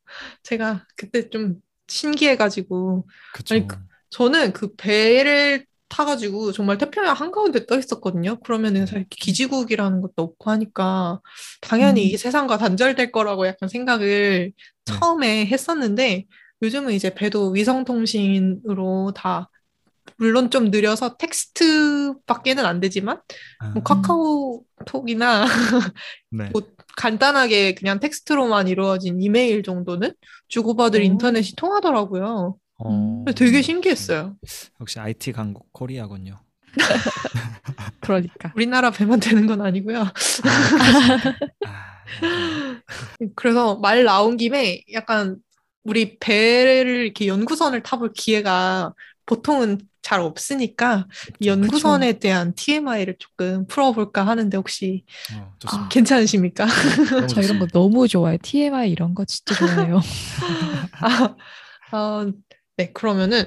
제가 0.44 0.86
그때 0.98 1.30
좀 1.30 1.56
신기해가지고 1.88 3.08
그쵸. 3.34 3.56
아니, 3.56 3.68
그- 3.68 3.78
저는 4.10 4.54
그 4.54 4.76
배를 4.76 5.66
타가지고 5.90 6.52
정말 6.52 6.78
태평양 6.78 7.16
한가운데 7.16 7.66
떠 7.66 7.78
있었거든요. 7.78 8.40
그러면은 8.42 8.86
사실 8.86 9.06
기지국이라는 9.10 10.02
것도 10.02 10.14
없고 10.18 10.52
하니까 10.52 11.20
당연히 11.62 12.04
음. 12.04 12.14
이 12.14 12.18
세상과 12.18 12.58
단절될 12.58 13.12
거라고 13.12 13.48
약간 13.48 13.68
생각을 13.68 14.52
네. 14.52 14.54
처음에 14.86 15.46
했었는데 15.48 16.26
요즘은 16.62 16.94
이제 16.94 17.14
배도 17.14 17.52
위성통신으로 17.52 19.14
다 19.16 19.50
물론 20.18 20.50
좀 20.50 20.70
느려서 20.70 21.18
텍스트밖에는 21.18 22.66
안 22.66 22.80
되지만 22.80 23.22
아, 23.60 23.70
뭐 23.70 23.84
카카오톡이나 23.84 25.46
네. 26.32 26.50
뭐 26.52 26.62
간단하게 26.98 27.76
그냥 27.76 28.00
텍스트로만 28.00 28.68
이루어진 28.68 29.22
이메일 29.22 29.64
정도는 29.64 30.14
주고받을 30.50 31.00
오. 31.00 31.04
인터넷이 31.04 31.56
통하더라고요. 31.56 32.58
어, 32.80 33.26
되게 33.36 33.62
신기했어요. 33.62 34.36
역시 34.80 35.00
IT 35.00 35.34
강국 35.34 35.72
코리아군요. 35.74 36.40
그러니까. 38.02 38.54
우리나라 38.56 38.92
배만 38.92 39.20
되는 39.20 39.46
건 39.48 39.62
아니고요. 39.62 40.02
아? 40.02 40.14
아. 41.66 42.80
그래서 43.36 43.76
말 43.76 44.04
나온 44.04 44.38
김에 44.38 44.84
약간 44.94 45.38
우리 45.84 46.18
배를 46.20 47.06
이렇게 47.06 47.28
연구선을 47.28 47.84
타볼 47.84 48.14
기회가 48.14 48.94
보통은 49.26 49.80
잘 50.02 50.22
없으니까 50.22 51.08
이 51.40 51.48
연구선에 51.48 52.20
대한 52.20 52.54
TMI를 52.56 53.18
조금 53.20 53.68
풀어볼까 53.68 54.26
하는데 54.26 54.56
혹시 54.58 55.04
어, 55.36 55.54
좋습니다. 55.60 55.90
괜찮으십니까? 55.90 56.66
너무 57.12 57.28
저 57.28 57.42
이런 57.42 57.60
거. 57.60 57.68
너무 57.68 58.08
좋아해요. 58.08 58.38
TMI 58.42 58.90
이런 58.90 59.14
거 59.14 59.26
진짜 59.26 59.56
좋아해요. 59.56 60.00
아, 61.02 61.36
어, 61.96 62.32
네, 62.80 62.92
그러면은 62.94 63.44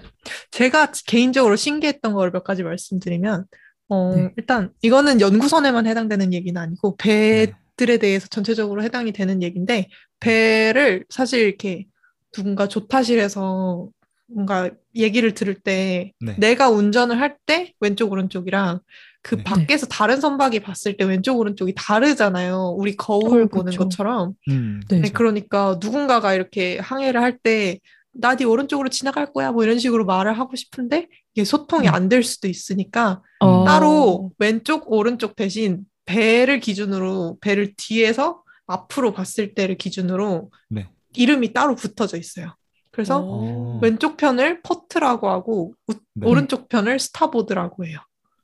제가 0.51 0.93
개인적으로 1.07 1.57
신기했던 1.57 2.13
걸몇 2.13 2.45
가지 2.45 2.63
말씀드리면, 2.63 3.47
어, 3.89 4.15
네. 4.15 4.31
일단 4.37 4.71
이거는 4.83 5.23
연구선에만 5.23 5.87
해당되는 5.87 6.35
얘기는 6.35 6.61
아니고 6.61 6.99
네. 6.99 7.47
배들에 7.79 7.97
대해서 7.97 8.29
전체적으로 8.29 8.83
해당이 8.83 9.13
되는 9.13 9.43
얘기인데 9.43 9.89
배를 10.21 11.07
사실 11.09 11.41
이렇게 11.41 11.87
누군가 12.31 12.69
조타실에서 12.69 13.89
뭔가 14.29 14.71
얘기를 14.95 15.33
들을 15.33 15.55
때 15.55 16.13
네. 16.21 16.35
내가 16.39 16.69
운전을 16.69 17.19
할 17.19 17.39
때 17.47 17.73
왼쪽 17.81 18.13
오른쪽이랑 18.13 18.81
그 19.23 19.37
네. 19.37 19.45
밖에서 19.45 19.87
다른 19.87 20.21
선박이 20.21 20.61
봤을 20.61 20.99
때 20.99 21.05
왼쪽 21.05 21.39
오른쪽이 21.39 21.73
다르잖아요. 21.75 22.75
우리 22.77 22.97
거울 22.97 23.45
어, 23.45 23.47
보는 23.47 23.73
그쵸. 23.73 23.85
것처럼. 23.85 24.35
음, 24.49 24.81
네. 24.89 24.97
네, 24.97 25.01
그렇죠. 25.01 25.15
그러니까 25.15 25.79
누군가가 25.81 26.35
이렇게 26.35 26.79
항해를 26.79 27.23
할때 27.23 27.81
나 28.15 28.37
네 28.37 28.45
오른쪽으로 28.45 28.89
지나갈 28.91 29.33
거야 29.33 29.53
뭐 29.53 29.65
이런 29.65 29.79
식으로 29.79 30.05
말을 30.05 30.39
하고 30.39 30.55
싶은데 30.57 31.09
이게 31.35 31.45
소통이 31.45 31.89
음. 31.89 31.95
안될 31.95 32.23
수도 32.23 32.47
있으니까 32.49 33.23
어, 33.41 33.65
따로 33.65 34.31
왼쪽 34.39 34.91
오른쪽 34.93 35.35
대신 35.37 35.85
배를 36.05 36.61
기준으로 36.61 37.39
배를 37.41 37.75
뒤에서 37.77 38.43
앞으로 38.67 39.13
봤을 39.13 39.55
때를 39.55 39.77
기준으로 39.77 40.51
네. 40.69 40.89
이름이 41.15 41.53
따로 41.53 41.75
붙어져 41.75 42.17
있어요. 42.19 42.55
그래서 42.91 43.21
어. 43.25 43.79
왼쪽 43.83 44.17
편을 44.19 44.61
port라고 44.63 45.31
하고 45.31 45.75
우- 45.89 45.95
네. 46.15 46.27
오른쪽 46.27 46.69
편을 46.69 46.99
starboard라고 46.99 47.87
해요. 47.87 47.99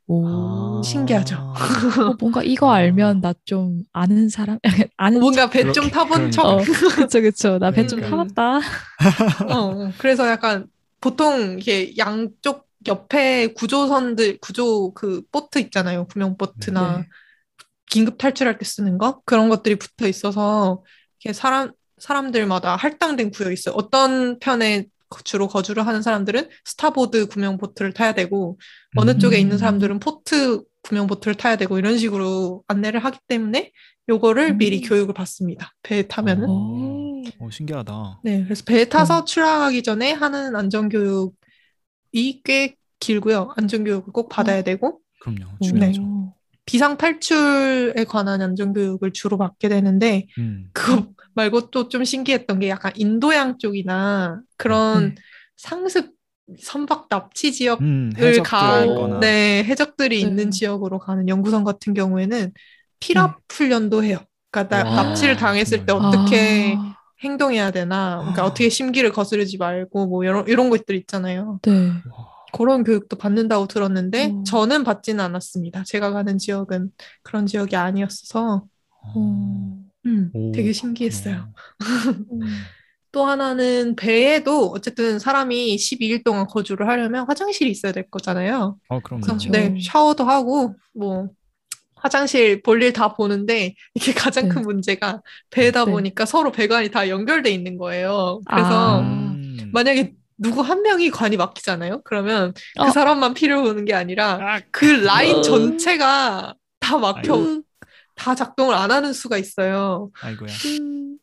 오. 0.08 0.24
아. 0.26 0.82
신기하죠? 0.84 1.36
어, 2.10 2.14
뭔가 2.18 2.42
이거 2.42 2.70
알면 2.72 3.20
나 3.20 3.34
좀 3.44 3.82
아는 3.92 4.28
사람? 4.28 4.58
아는 4.96 5.20
뭔가 5.20 5.48
배 5.50 5.70
좀 5.72 5.90
타본 5.90 6.30
척. 6.30 6.44
어, 6.46 6.58
그쵸, 6.96 7.20
그쵸. 7.20 7.58
나 7.58 7.70
배좀 7.70 8.00
그러니까요. 8.00 8.26
타봤다. 8.34 8.58
어, 9.54 9.84
어. 9.86 9.92
그래서 9.98 10.28
약간 10.28 10.66
보통 11.00 11.58
이게 11.58 11.94
양쪽 11.98 12.66
옆에 12.86 13.48
구조선들 13.54 14.38
구조 14.40 14.92
그 14.94 15.22
보트 15.30 15.58
있잖아요. 15.58 16.06
구명 16.06 16.36
보트나 16.36 16.98
네. 16.98 17.04
긴급 17.90 18.18
탈출할 18.18 18.58
때 18.58 18.64
쓰는 18.64 18.98
거 18.98 19.20
그런 19.24 19.48
것들이 19.48 19.76
붙어 19.76 20.06
있어서 20.08 20.82
이게 21.20 21.32
사람 21.32 21.72
사람들마다 21.98 22.76
할당된 22.76 23.30
구역이 23.32 23.54
있어요. 23.54 23.74
어떤 23.76 24.38
편에 24.38 24.86
주로 25.24 25.48
거주를 25.48 25.86
하는 25.86 26.02
사람들은 26.02 26.48
starboard 26.64 27.28
구명 27.28 27.56
보트를 27.58 27.92
타야 27.92 28.12
되고 28.14 28.58
어느 28.96 29.12
음. 29.12 29.18
쪽에 29.18 29.38
있는 29.38 29.58
사람들은 29.58 30.00
port 30.00 30.62
구명 30.82 31.06
보트를 31.06 31.34
타야 31.34 31.56
되고 31.56 31.78
이런 31.78 31.98
식으로 31.98 32.62
안내를 32.66 33.04
하기 33.04 33.18
때문에 33.26 33.72
요거를 34.08 34.52
음. 34.52 34.58
미리 34.58 34.80
교육을 34.80 35.14
받습니다. 35.14 35.74
배에 35.82 36.02
타면은. 36.06 36.48
어, 36.48 36.52
오. 36.52 37.22
어, 37.40 37.50
신기하다. 37.50 38.20
네, 38.24 38.44
그래서 38.44 38.64
배에 38.64 38.86
타서 38.86 39.24
출항하기 39.24 39.82
전에 39.82 40.12
하는 40.12 40.56
안전 40.56 40.88
교육이 40.88 42.42
꽤 42.44 42.76
길고요. 43.00 43.52
안전 43.56 43.84
교육을 43.84 44.12
꼭 44.12 44.28
받아야 44.28 44.62
되고, 44.62 45.00
그럼요. 45.20 45.44
오. 45.60 45.64
중요하죠. 45.64 46.34
비상 46.64 46.96
탈출에 46.96 48.04
관한 48.04 48.40
안전 48.40 48.72
교육을 48.72 49.12
주로 49.12 49.36
받게 49.36 49.68
되는데, 49.68 50.26
음. 50.38 50.68
그거 50.72 51.08
말고 51.38 51.70
또 51.70 51.88
좀 51.88 52.04
신기했던 52.04 52.58
게 52.58 52.68
약간 52.68 52.92
인도양 52.96 53.58
쪽이나 53.58 54.40
그런 54.56 55.10
네. 55.10 55.22
상습 55.56 56.12
선박 56.60 57.08
납치 57.08 57.52
지역을 57.52 57.84
음, 57.86 58.12
있거나. 58.18 59.20
네, 59.20 59.62
해적들이 59.64 60.22
네. 60.22 60.28
있는 60.28 60.50
지역으로 60.50 60.98
가는 60.98 61.28
연구선 61.28 61.62
같은 61.64 61.92
경우에는 61.94 62.52
피랍 63.00 63.38
훈련도 63.50 64.02
해요. 64.02 64.18
그러니까 64.50 64.82
나- 64.82 64.88
와, 64.90 65.02
납치를 65.02 65.36
당했을 65.36 65.80
때 65.80 65.86
정말요? 65.92 66.08
어떻게 66.08 66.74
아, 66.76 66.94
행동해야 67.22 67.70
되나, 67.70 68.18
그러니까 68.20 68.42
아. 68.42 68.46
어떻게 68.46 68.68
심기를 68.70 69.12
거스르지 69.12 69.58
말고 69.58 70.06
뭐 70.06 70.24
이런 70.24 70.46
이런 70.48 70.70
것들 70.70 70.94
있잖아요. 70.96 71.58
네. 71.62 71.88
와, 71.88 72.28
그런 72.54 72.82
교육도 72.82 73.16
받는다고 73.16 73.66
들었는데 73.66 74.26
음. 74.28 74.44
저는 74.44 74.84
받지는 74.84 75.22
않았습니다. 75.22 75.84
제가 75.84 76.12
가는 76.12 76.38
지역은 76.38 76.90
그런 77.22 77.44
지역이 77.46 77.76
아니었어서 77.76 78.64
어. 79.14 79.77
어, 80.08 80.10
음, 80.10 80.30
오, 80.32 80.52
되게 80.52 80.72
신기했어요. 80.72 81.52
음. 82.32 82.40
또 83.10 83.24
하나는 83.24 83.96
배에도 83.96 84.70
어쨌든 84.70 85.18
사람이 85.18 85.76
12일 85.76 86.24
동안 86.24 86.46
거주를 86.46 86.88
하려면 86.88 87.26
화장실이 87.26 87.70
있어야 87.70 87.92
될 87.92 88.08
거잖아요. 88.10 88.76
어, 88.88 89.00
그럼요. 89.00 89.22
그렇죠. 89.22 89.50
네, 89.50 89.76
샤워도 89.82 90.24
하고 90.24 90.74
뭐 90.94 91.28
화장실 91.96 92.62
볼일 92.62 92.92
다 92.92 93.14
보는데 93.14 93.74
이게 93.94 94.12
가장 94.12 94.44
네. 94.44 94.50
큰 94.50 94.62
문제가 94.62 95.22
배다 95.50 95.84
네. 95.84 95.90
보니까 95.90 96.26
서로 96.26 96.52
배관이 96.52 96.90
다 96.90 97.08
연결돼 97.08 97.50
있는 97.50 97.76
거예요. 97.78 98.40
그래서 98.48 99.00
아. 99.00 99.00
음. 99.00 99.70
만약에 99.72 100.14
누구 100.36 100.60
한 100.60 100.82
명이 100.82 101.10
관이 101.10 101.36
막히잖아요. 101.36 102.02
그러면 102.04 102.52
그 102.76 102.84
어. 102.84 102.90
사람만 102.90 103.34
피를 103.34 103.60
보는 103.60 103.84
게 103.84 103.94
아니라 103.94 104.38
아, 104.40 104.60
그 104.70 104.84
라인 104.84 105.36
어. 105.36 105.42
전체가 105.42 106.54
다 106.78 106.98
막혀 106.98 107.34
아이고. 107.34 107.62
다 108.18 108.34
작동을 108.34 108.74
안 108.74 108.90
하는 108.90 109.12
수가 109.12 109.38
있어요. 109.38 110.10
아이고야. 110.20 110.48
음. 110.66 111.18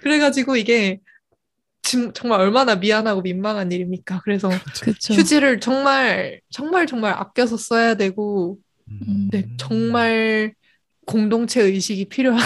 그래가지고 0.00 0.56
이게 0.56 1.00
지금 1.82 2.12
정말 2.12 2.40
얼마나 2.40 2.74
미안하고 2.74 3.22
민망한 3.22 3.70
일입니까? 3.70 4.20
그래서 4.24 4.50
그쵸. 4.82 5.14
휴지를 5.14 5.60
정말 5.60 6.40
정말 6.50 6.86
정말 6.86 7.12
아껴서 7.12 7.56
써야 7.56 7.94
되고 7.94 8.58
음. 8.90 9.28
네, 9.30 9.48
정말 9.56 10.54
공동체 11.06 11.62
의식이 11.62 12.06
필요한 12.06 12.40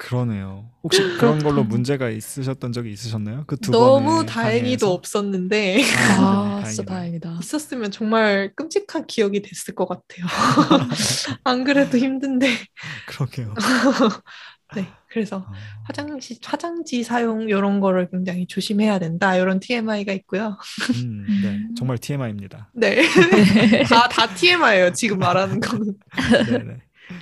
그러네요. 0.00 0.70
혹시 0.82 1.02
그런 1.18 1.40
걸로 1.40 1.62
문제가 1.62 2.08
있으셨던 2.08 2.72
적이 2.72 2.90
있으셨나요? 2.92 3.44
그두 3.46 3.70
너무 3.70 4.06
번의 4.08 4.26
다행히도 4.26 4.86
항해에서? 4.86 4.92
없었는데 4.92 5.82
아, 6.18 6.60
다행이다. 6.64 6.70
진짜 6.70 6.84
다행이다. 6.84 7.38
있었으면 7.42 7.90
정말 7.90 8.50
끔찍한 8.56 9.06
기억이 9.06 9.42
됐을 9.42 9.74
것 9.74 9.86
같아요. 9.86 10.24
안 11.44 11.64
그래도 11.64 11.98
힘든데. 11.98 12.48
그러게요. 13.08 13.52
네, 14.74 14.86
그래서 15.10 15.38
어. 15.38 15.46
화장실, 15.84 16.38
화장지 16.42 17.02
사용 17.02 17.50
이런 17.50 17.80
거를 17.80 18.08
굉장히 18.10 18.46
조심해야 18.46 19.00
된다. 19.00 19.36
이런 19.36 19.60
TMI가 19.60 20.14
있고요. 20.14 20.56
음, 21.04 21.26
네, 21.42 21.60
정말 21.76 21.98
TMI입니다. 21.98 22.70
네, 22.72 23.02
다, 23.86 24.08
다 24.08 24.34
TMI예요. 24.34 24.92
지금 24.92 25.18
말하는 25.18 25.60
거는. 25.60 25.92
네, 26.46 26.58
네. 26.58 26.76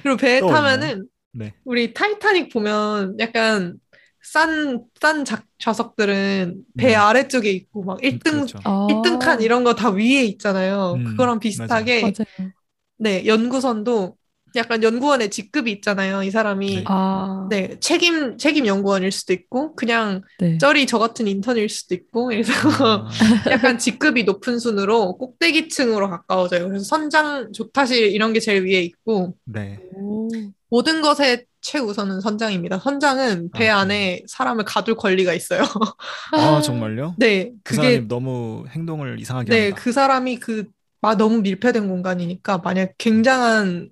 그리고 0.04 0.46
또 0.46 0.52
타면은 0.52 1.06
네. 1.38 1.54
우리 1.64 1.92
타이타닉 1.94 2.52
보면 2.52 3.16
약간 3.20 3.78
싼, 4.22 4.82
싼 5.00 5.24
좌, 5.24 5.42
좌석들은 5.58 6.64
배 6.76 6.94
음. 6.94 7.00
아래쪽에 7.00 7.50
있고 7.50 7.84
막 7.84 7.98
1등, 8.02 8.32
그렇죠. 8.46 8.58
아, 8.64 8.86
1등 8.90 9.18
칸 9.18 9.40
이런 9.40 9.64
거 9.64 9.74
다 9.74 9.90
위에 9.90 10.24
있잖아요. 10.24 10.94
음, 10.96 11.04
그거랑 11.04 11.38
비슷하게 11.40 12.02
맞아요. 12.02 12.50
네, 12.98 13.24
연구선도 13.26 14.16
약간 14.56 14.82
연구원의 14.82 15.30
직급이 15.30 15.70
있잖아요. 15.72 16.22
이 16.24 16.30
사람이 16.30 16.66
네. 16.74 16.84
아, 16.86 17.46
네, 17.48 17.78
책임 17.80 18.36
책임 18.38 18.66
연구원일 18.66 19.12
수도 19.12 19.32
있고 19.32 19.74
그냥 19.76 20.22
네. 20.40 20.58
쩌리 20.58 20.84
저 20.86 20.98
같은 20.98 21.28
인턴일 21.28 21.68
수도 21.68 21.94
있고 21.94 22.26
그래서 22.26 22.52
아, 22.82 23.08
약간 23.50 23.78
직급이 23.78 24.24
높은 24.24 24.58
순으로 24.58 25.16
꼭대기층으로 25.18 26.10
가까워져요. 26.10 26.66
그래서 26.68 26.84
선장, 26.84 27.52
조타실 27.52 28.10
이런 28.12 28.32
게 28.32 28.40
제일 28.40 28.64
위에 28.64 28.80
있고 28.82 29.36
네. 29.44 29.78
오. 29.94 30.28
모든 30.70 31.00
것의 31.02 31.46
최우선은 31.60 32.20
선장입니다. 32.20 32.78
선장은 32.78 33.50
배 33.52 33.68
아, 33.68 33.80
안에 33.80 34.22
사람을 34.26 34.64
가둘 34.64 34.96
권리가 34.96 35.34
있어요. 35.34 35.62
아 36.32 36.60
정말요? 36.62 37.14
네, 37.18 37.50
그 37.64 37.74
그게 37.74 37.76
사람이 37.76 38.08
너무 38.08 38.64
행동을 38.70 39.18
이상하게 39.20 39.50
네, 39.50 39.64
한다. 39.66 39.82
그 39.82 39.92
사람이 39.92 40.38
그 40.38 40.68
마, 41.00 41.16
너무 41.16 41.40
밀폐된 41.40 41.88
공간이니까 41.88 42.58
만약 42.58 42.92
굉장한 42.98 43.90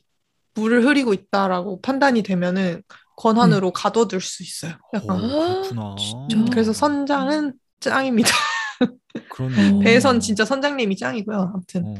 물을 0.54 0.84
흐리고 0.84 1.12
있다라고 1.12 1.80
판단이 1.80 2.22
되면은 2.22 2.82
권한으로 3.16 3.72
가둬둘 3.72 4.20
수 4.20 4.42
있어요. 4.42 4.74
약간. 4.94 5.24
오, 5.24 5.62
그렇구나. 5.62 5.96
진짜? 5.98 6.36
음, 6.36 6.50
그래서 6.50 6.72
선장은 6.72 7.54
짱입니다. 7.80 8.30
그러네. 9.30 9.72
어. 9.72 9.78
배선 9.80 10.20
진짜 10.20 10.44
선장님이 10.44 10.96
짱이고요. 10.96 11.52
아무튼. 11.54 11.84
어, 11.84 11.94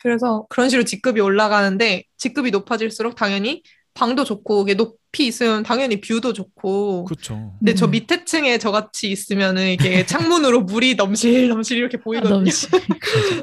그래서 0.00 0.46
그런 0.48 0.68
식으로 0.68 0.84
직급이 0.84 1.20
올라가는데 1.20 2.04
직급이 2.16 2.50
높아질수록 2.50 3.16
당연히 3.16 3.62
방도 3.96 4.24
좋고 4.24 4.62
이게 4.62 4.74
높이 4.74 5.26
있으면 5.26 5.62
당연히 5.62 6.00
view도 6.00 6.32
좋고 6.34 7.04
그렇죠. 7.04 7.54
근데 7.58 7.74
저 7.74 7.86
음. 7.86 7.90
밑에 7.92 8.24
층에 8.24 8.58
저같이 8.58 9.10
있으면은 9.10 9.70
이게 9.70 10.04
창문으로 10.06 10.60
물이 10.62 10.94
넘실 10.96 11.48
넘실 11.48 11.78
이렇게 11.78 11.96
아, 11.96 12.02
보이거든요. 12.04 12.34
너무 12.36 12.50
시- 12.50 12.68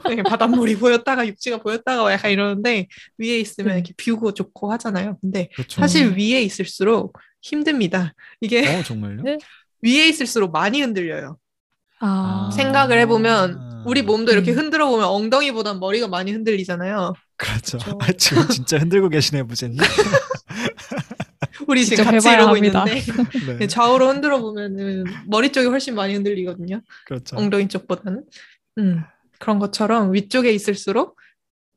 네, 0.08 0.24
바닷물이 0.24 0.78
보였다가 0.78 1.26
육지가 1.28 1.58
보였다가 1.58 2.14
약간 2.14 2.32
이러는데 2.32 2.88
위에 3.18 3.40
있으면 3.40 3.74
네. 3.74 3.76
이렇게 3.80 3.94
뷰고 3.98 4.34
좋고 4.34 4.72
하잖아요. 4.74 5.18
근데 5.22 5.50
그렇죠. 5.56 5.82
사실 5.82 6.12
위에 6.16 6.42
있을수록 6.44 7.18
힘듭니다. 7.42 8.14
이게 8.40 8.68
어 8.78 8.84
정말요? 8.84 9.24
네? 9.24 9.38
위에 9.82 10.08
있을수록 10.08 10.52
많이 10.52 10.82
흔들려요. 10.82 11.38
아, 12.00 12.50
생각을 12.54 13.00
해보면 13.00 13.84
우리 13.86 14.02
몸도 14.02 14.32
이렇게 14.34 14.52
음. 14.52 14.58
흔들어 14.58 14.88
보면 14.90 15.06
엉덩이보단 15.06 15.80
머리가 15.80 16.08
많이 16.08 16.32
흔들리잖아요. 16.32 17.14
그렇죠. 17.38 17.78
그렇죠. 17.78 17.98
아, 18.02 18.12
지금 18.18 18.48
진짜 18.50 18.78
흔들고 18.78 19.10
계시네요, 19.10 19.48
부제님. 19.48 19.78
우리 21.68 21.86
지금 21.86 22.04
같이 22.06 22.30
이러고 22.30 22.56
합니다. 22.56 22.86
있는데 22.88 23.02
네, 23.48 23.58
네, 23.60 23.68
좌우로 23.68 24.10
흔들어 24.10 24.40
보면은 24.42 25.04
머리 25.28 25.52
쪽이 25.52 25.68
훨씬 25.68 25.96
많이 25.96 26.14
흔들리거든요. 26.14 26.82
그렇죠. 27.06 27.38
엉덩이 27.38 27.68
쪽보다는. 27.68 28.24
음, 28.80 29.04
그런 29.40 29.60
것처럼 29.60 30.14
위쪽에 30.14 30.52
있을수록 30.52 31.20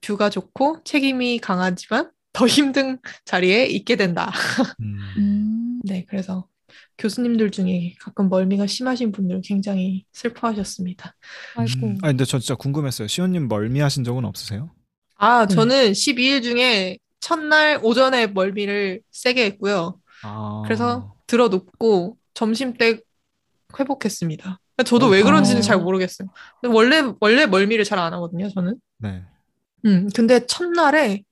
뷰가 0.00 0.30
좋고 0.30 0.82
책임이 0.84 1.38
강하지만 1.38 2.10
더 2.32 2.46
힘든 2.46 2.98
자리에 3.24 3.66
있게 3.66 3.96
된다. 3.96 4.32
음. 4.80 4.98
음, 5.18 5.80
네, 5.84 6.04
그래서 6.08 6.46
교수님들 6.98 7.50
중에 7.50 7.94
가끔 8.00 8.28
멀미가 8.28 8.66
심하신 8.66 9.12
분들 9.12 9.42
굉장히 9.44 10.04
슬퍼하셨습니다. 10.12 11.14
아이고. 11.56 11.86
음. 11.86 11.98
아 12.02 12.08
근데 12.08 12.24
저 12.24 12.38
진짜 12.38 12.54
궁금했어요. 12.54 13.08
시온님 13.08 13.48
멀미 13.48 13.80
하신 13.80 14.04
적은 14.04 14.24
없으세요? 14.24 14.70
아, 15.16 15.46
네. 15.46 15.54
저는 15.54 15.92
12일 15.92 16.42
중에 16.42 16.98
첫날 17.20 17.80
오전에 17.82 18.28
멀미를 18.28 19.00
세게 19.10 19.44
했고요. 19.46 19.98
아. 20.22 20.62
그래서 20.64 21.14
들어 21.26 21.48
눕고 21.48 22.16
점심 22.34 22.74
때 22.74 23.00
회복했습니다. 23.78 24.60
저도 24.84 25.06
어, 25.06 25.08
왜 25.08 25.22
그런지는 25.22 25.58
어. 25.58 25.62
잘 25.62 25.78
모르겠어요. 25.78 26.28
근데 26.60 26.74
원래 26.74 27.02
원래 27.20 27.46
멀미를 27.46 27.84
잘 27.84 27.98
안 27.98 28.12
하거든요, 28.14 28.48
저는. 28.50 28.76
네. 28.98 29.22
음, 29.86 30.08
근데 30.14 30.46
첫날에 30.46 31.22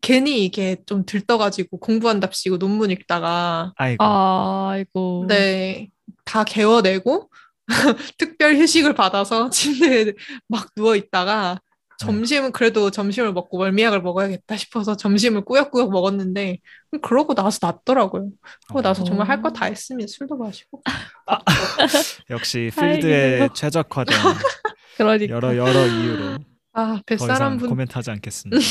괜히 0.00 0.44
이게 0.44 0.76
좀 0.86 1.04
들떠가지고 1.04 1.78
공부한답시고 1.78 2.58
논문 2.58 2.90
읽다가 2.90 3.72
아이고. 3.76 4.02
아이고. 4.04 5.26
네, 5.28 5.90
다 6.24 6.44
개워내고 6.44 7.30
특별 8.18 8.56
휴식을 8.56 8.94
받아서 8.94 9.50
침대에 9.50 10.12
막 10.48 10.68
누워 10.74 10.96
있다가 10.96 11.60
점심은 12.06 12.52
그래도 12.52 12.90
점심을 12.90 13.32
먹고 13.32 13.58
멀미약을 13.58 14.02
먹어야겠다 14.02 14.56
싶어서 14.56 14.96
점심을 14.96 15.44
꾸역꾸역 15.44 15.90
먹었는데 15.90 16.58
그러고 17.02 17.34
나서 17.34 17.58
낫더라고요. 17.62 18.30
그러고 18.68 18.82
나서 18.82 19.02
어. 19.02 19.04
정말 19.04 19.28
할 19.28 19.42
거 19.42 19.50
다 19.52 19.66
했으면 19.66 20.06
술도 20.06 20.36
마시고 20.36 20.82
역시 22.30 22.70
다행이네요. 22.74 23.00
필드에 23.02 23.48
최적화된 23.54 24.16
그러니까. 24.96 25.34
여러 25.34 25.56
여러 25.56 25.86
이유로 25.86 26.38
아, 26.74 26.96
더 26.96 27.02
뱃사람 27.06 27.58
분 27.58 27.68
코멘트하지 27.70 28.10
않겠습니다. 28.10 28.58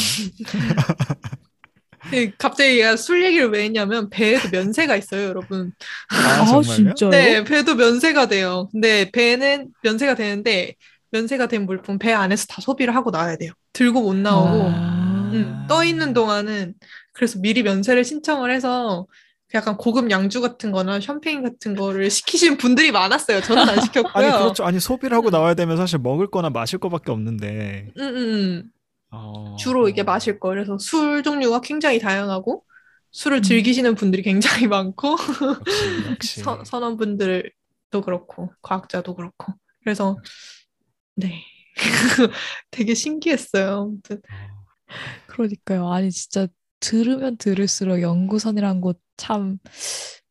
네, 2.12 2.32
갑자기 2.38 2.80
얘가 2.80 2.96
술 2.98 3.24
얘기를 3.24 3.50
왜 3.52 3.65
했냐면 3.65 4.10
배에도 4.10 4.50
면세가 4.50 4.96
있어요, 4.96 5.28
여러분. 5.28 5.72
아, 6.10 6.41
아? 6.41 6.62
진짜요? 6.63 7.12
네, 7.12 7.44
배도 7.44 7.76
면세가 7.76 8.28
돼요. 8.28 8.70
근데 8.72 9.10
배는 9.12 9.70
면세가 9.84 10.15
되는데 10.15 10.74
면세가 11.12 11.47
된 11.47 11.65
물품 11.65 12.00
배 12.00 12.13
안에서 12.13 12.45
다 12.47 12.62
소비를 12.62 12.95
하고 12.95 13.12
나와야 13.12 13.36
돼요. 13.36 13.52
들고 13.74 14.02
못 14.02 14.15
나오고 14.15 14.69
아. 14.69 15.30
음, 15.34 15.65
떠 15.67 15.84
있는 15.84 16.13
동안은 16.13 16.74
그래서 17.13 17.39
미리 17.39 17.63
면세를 17.63 18.04
신청을 18.04 18.52
해서 18.52 19.06
그 19.50 19.58
약간 19.58 19.76
고급 19.78 20.10
양주 20.10 20.41
같은 20.41 20.71
거나 20.71 21.00
샴페인 21.00 21.43
같은 21.43 21.76
거를 21.76 22.10
시키신 22.10 22.58
분들이 22.58 22.91
많았어요. 22.91 23.41
저는 23.41 23.67
안 23.67 23.82
시켰고요. 23.82 24.12
아니 24.13 24.32
그렇죠. 24.32 24.63
아니 24.63 24.80
소비를 24.80 25.15
하고 25.15 25.30
나와야 25.30 25.54
되면 25.54 25.76
사실 25.78 26.00
먹을 26.00 26.28
거나 26.28 26.50
마실 26.50 26.80
거밖에 26.80 27.12
없는데. 27.12 27.91
음, 27.97 28.02
음, 28.02 28.15
음. 28.15 28.63
어. 29.12 29.58
주로 29.60 29.89
이게 29.89 30.04
마실 30.04 30.39
거. 30.39 30.50
그래서 30.50 30.78
술 30.78 31.21
종류가 31.21 31.62
굉장히 31.62 32.00
다양하고 32.00 32.63
술을 33.12 33.39
음. 33.39 33.41
즐기시는 33.41 33.95
분들이 33.95 34.24
굉장히 34.24 34.67
많고 34.67 35.12
역시 35.12 36.12
역시. 36.12 36.39
선, 36.43 36.63
선원분들도 36.63 38.02
그렇고 38.06 38.54
과학자도 38.62 39.15
그렇고 39.15 39.54
그래서 39.84 40.17
네 41.21 41.43
되게 42.71 42.93
신기했어요. 42.93 43.81
아무튼 43.84 44.17
어. 44.17 44.19
그러니까요. 45.27 45.89
아니 45.91 46.12
진짜 46.12 46.47
들으면 46.79 47.38
들을수록 47.38 48.01
연구선이란 48.01 48.81
곳 48.81 48.99
참 49.17 49.60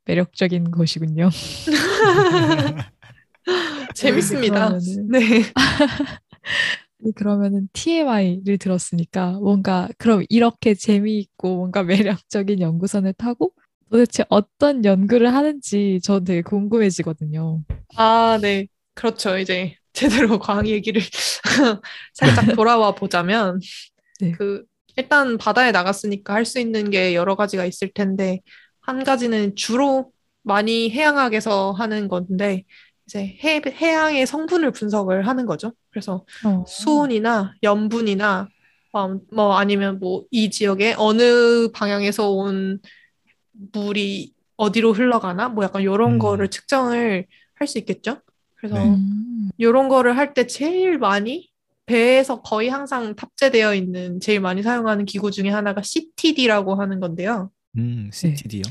매력적인 0.05 0.72
곳이군요. 0.72 1.31
재밌습니다. 3.94 4.70
그러면은- 4.70 5.07
네. 5.11 5.20
그러면은 7.14 7.68
TMI를 7.72 8.59
들었으니까 8.59 9.33
뭔가 9.33 9.88
그럼 9.98 10.22
이렇게 10.29 10.74
재미있고 10.74 11.57
뭔가 11.57 11.83
매력적인 11.83 12.61
연구선을 12.61 13.14
타고 13.14 13.53
도대체 13.90 14.24
어떤 14.29 14.85
연구를 14.85 15.35
하는지 15.35 16.00
저 16.03 16.20
되게 16.20 16.42
궁금해지거든요. 16.42 17.62
아, 17.96 18.38
네. 18.40 18.66
그렇죠. 18.94 19.38
이제 19.38 19.74
제대로 19.92 20.38
과학 20.40 20.66
얘기를 20.68 21.03
살짝 22.14 22.55
돌아와 22.55 22.94
보자면 22.94 23.61
네. 24.20 24.33
그 24.33 24.64
일단 24.96 25.38
바다에 25.38 25.72
나갔으니까 25.72 26.35
할 26.35 26.44
수 26.44 26.59
있는 26.61 26.90
게 26.90 27.14
여러 27.14 27.37
가지가 27.37 27.64
있을 27.64 27.90
텐데 27.92 28.40
한 28.81 29.05
가지는 29.05 29.55
주로 29.57 30.12
많이 30.42 30.90
해양학에서 30.90 31.72
하는 31.72 32.09
건데 32.09 32.64
이제 33.07 33.38
해, 33.44 33.61
해양의 33.66 34.26
성분을 34.26 34.72
분석을 34.72 35.26
하는 35.26 35.46
거죠. 35.46 35.72
그래서 35.90 36.24
어. 36.44 36.64
수온이나 36.66 37.55
염분이나 37.62 38.48
어, 38.92 39.09
뭐 39.33 39.57
아니면 39.57 39.98
뭐 40.00 40.24
이 40.31 40.50
지역에 40.50 40.94
어느 40.98 41.70
방향에서 41.72 42.31
온 42.31 42.81
물이 43.72 44.35
어디로 44.57 44.92
흘러가나 44.92 45.48
뭐 45.48 45.64
약간 45.64 45.83
이런 45.83 46.14
음. 46.14 46.18
거를 46.18 46.48
측정을 46.48 47.26
할 47.55 47.66
수 47.68 47.79
있겠죠. 47.79 48.20
그래서 48.61 48.77
네. 48.77 48.96
이런 49.59 49.88
거를 49.88 50.16
할 50.16 50.35
때 50.35 50.46
제일 50.46 50.99
많이 50.99 51.49
배에서 51.87 52.40
거의 52.42 52.68
항상 52.68 53.16
탑재되어 53.16 53.75
있는 53.75 54.20
제일 54.20 54.40
많이 54.40 54.62
사용하는 54.62 55.05
기구 55.07 55.31
중에 55.31 55.49
하나가 55.49 55.83
CTD라고 55.83 56.77
하는 56.77 57.01
건데요. 57.01 57.51
음, 57.79 58.11
CTD요? 58.12 58.62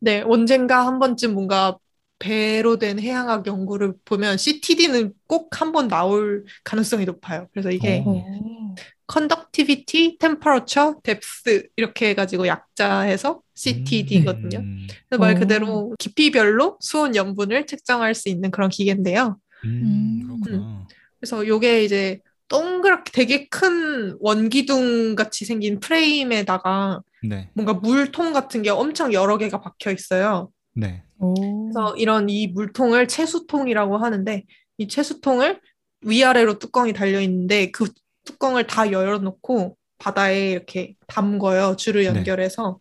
네, 0.00 0.20
언젠가 0.26 0.86
한 0.86 0.98
번쯤 0.98 1.32
뭔가 1.34 1.78
배로 2.18 2.78
된 2.78 2.98
해양학 2.98 3.46
연구를 3.46 3.94
보면 4.04 4.36
CTD는 4.38 5.12
꼭 5.26 5.48
한 5.60 5.72
번 5.72 5.88
나올 5.88 6.44
가능성이 6.64 7.04
높아요. 7.04 7.48
그래서 7.52 7.70
이게 7.70 8.02
오. 8.06 8.18
어. 8.18 8.74
conductivity, 9.12 10.16
temperature, 10.18 10.94
depth 11.02 11.68
이렇게 11.76 12.08
해가지고 12.10 12.46
약자해서 12.46 13.40
CTD거든요. 13.54 14.58
음. 14.58 14.86
그래서 15.08 15.20
말 15.20 15.34
그대로 15.34 15.94
깊이별로 15.98 16.76
수온 16.80 17.14
염분을 17.14 17.66
측정할 17.66 18.14
수 18.14 18.28
있는 18.28 18.50
그런 18.50 18.68
기계인데요. 18.68 19.38
음, 19.64 20.40
음. 20.48 20.84
그래서 21.20 21.46
요게 21.46 21.84
이제 21.84 22.18
동그랗게 22.48 23.10
되게 23.12 23.46
큰 23.48 24.16
원기둥 24.20 25.14
같이 25.14 25.44
생긴 25.44 25.80
프레임에다가 25.80 27.00
네. 27.22 27.48
뭔가 27.54 27.72
물통 27.74 28.32
같은 28.32 28.62
게 28.62 28.70
엄청 28.70 29.12
여러 29.12 29.38
개가 29.38 29.60
박혀 29.60 29.92
있어요. 29.92 30.50
네. 30.76 31.02
그래서 31.18 31.96
이런 31.96 32.28
이 32.28 32.46
물통을 32.48 33.08
채수통이라고 33.08 33.96
하는데 33.96 34.44
이 34.78 34.88
채수통을 34.88 35.60
위아래로 36.02 36.58
뚜껑이 36.58 36.92
달려 36.92 37.20
있는데 37.20 37.70
그 37.70 37.86
뚜껑을 38.24 38.66
다 38.66 38.90
열어놓고 38.90 39.76
바다에 39.98 40.50
이렇게 40.50 40.94
담궈요. 41.06 41.76
줄을 41.76 42.02
네. 42.02 42.08
연결해서. 42.08 42.78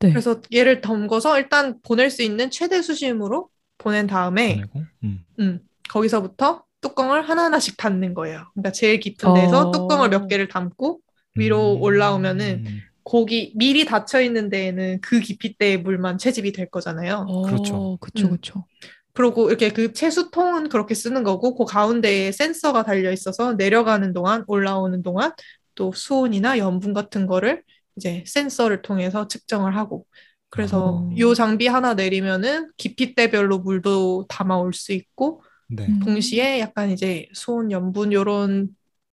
네. 0.00 0.10
그래서 0.10 0.40
얘를 0.52 0.80
담궈서 0.80 1.38
일단 1.38 1.80
보낼 1.82 2.10
수 2.10 2.22
있는 2.22 2.50
최대 2.50 2.80
수심으로 2.82 3.48
보낸 3.78 4.06
다음에 4.06 4.62
음. 5.02 5.24
음, 5.38 5.60
거기서부터 5.88 6.64
뚜껑을 6.80 7.28
하나하나씩 7.28 7.76
닫는 7.76 8.14
거예요. 8.14 8.44
그러니까 8.54 8.72
제일 8.72 9.00
깊은 9.00 9.34
데서 9.34 9.68
어... 9.68 9.70
뚜껑을 9.72 10.10
몇 10.10 10.26
개를 10.28 10.48
담고 10.48 11.00
위로 11.36 11.76
음... 11.76 11.82
올라오면은 11.82 12.64
고기 13.04 13.52
미리 13.54 13.84
닫혀 13.84 14.20
있는 14.20 14.48
데에는 14.48 15.00
그 15.00 15.20
깊이대의 15.20 15.82
물만 15.82 16.18
채집이 16.18 16.52
될 16.52 16.70
거잖아요. 16.70 17.26
어... 17.28 17.42
그렇죠. 17.42 17.98
그렇죠. 18.00 18.28
그렇죠. 18.28 18.64
그리고 19.12 19.48
이렇게 19.48 19.68
그 19.68 19.92
채수통은 19.92 20.68
그렇게 20.68 20.94
쓰는 20.94 21.22
거고 21.22 21.54
그 21.54 21.64
가운데에 21.64 22.32
센서가 22.32 22.82
달려 22.82 23.12
있어서 23.12 23.52
내려가는 23.54 24.12
동안 24.12 24.42
올라오는 24.48 25.02
동안 25.02 25.32
또 25.76 25.92
수온이나 25.92 26.58
염분 26.58 26.92
같은 26.94 27.26
거를 27.26 27.62
이제 27.96 28.24
센서를 28.26 28.82
통해서 28.82 29.28
측정을 29.28 29.76
하고 29.76 30.04
그래서 30.48 30.98
어. 30.98 31.10
요 31.18 31.34
장비 31.34 31.66
하나 31.66 31.94
내리면은 31.94 32.70
깊이대별로 32.76 33.58
물도 33.58 34.26
담아올 34.28 34.72
수 34.72 34.92
있고 34.92 35.42
네. 35.68 35.88
동시에 36.04 36.60
약간 36.60 36.90
이제 36.90 37.28
수온, 37.32 37.70
염분 37.70 38.12
요런 38.12 38.68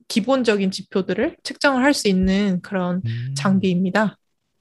기본적인 0.08 0.70
지표들을 0.70 1.36
측정을 1.42 1.82
할 1.84 1.94
수 1.94 2.08
있는 2.08 2.60
그런 2.62 3.02
음. 3.04 3.34
장비입니다. 3.36 4.16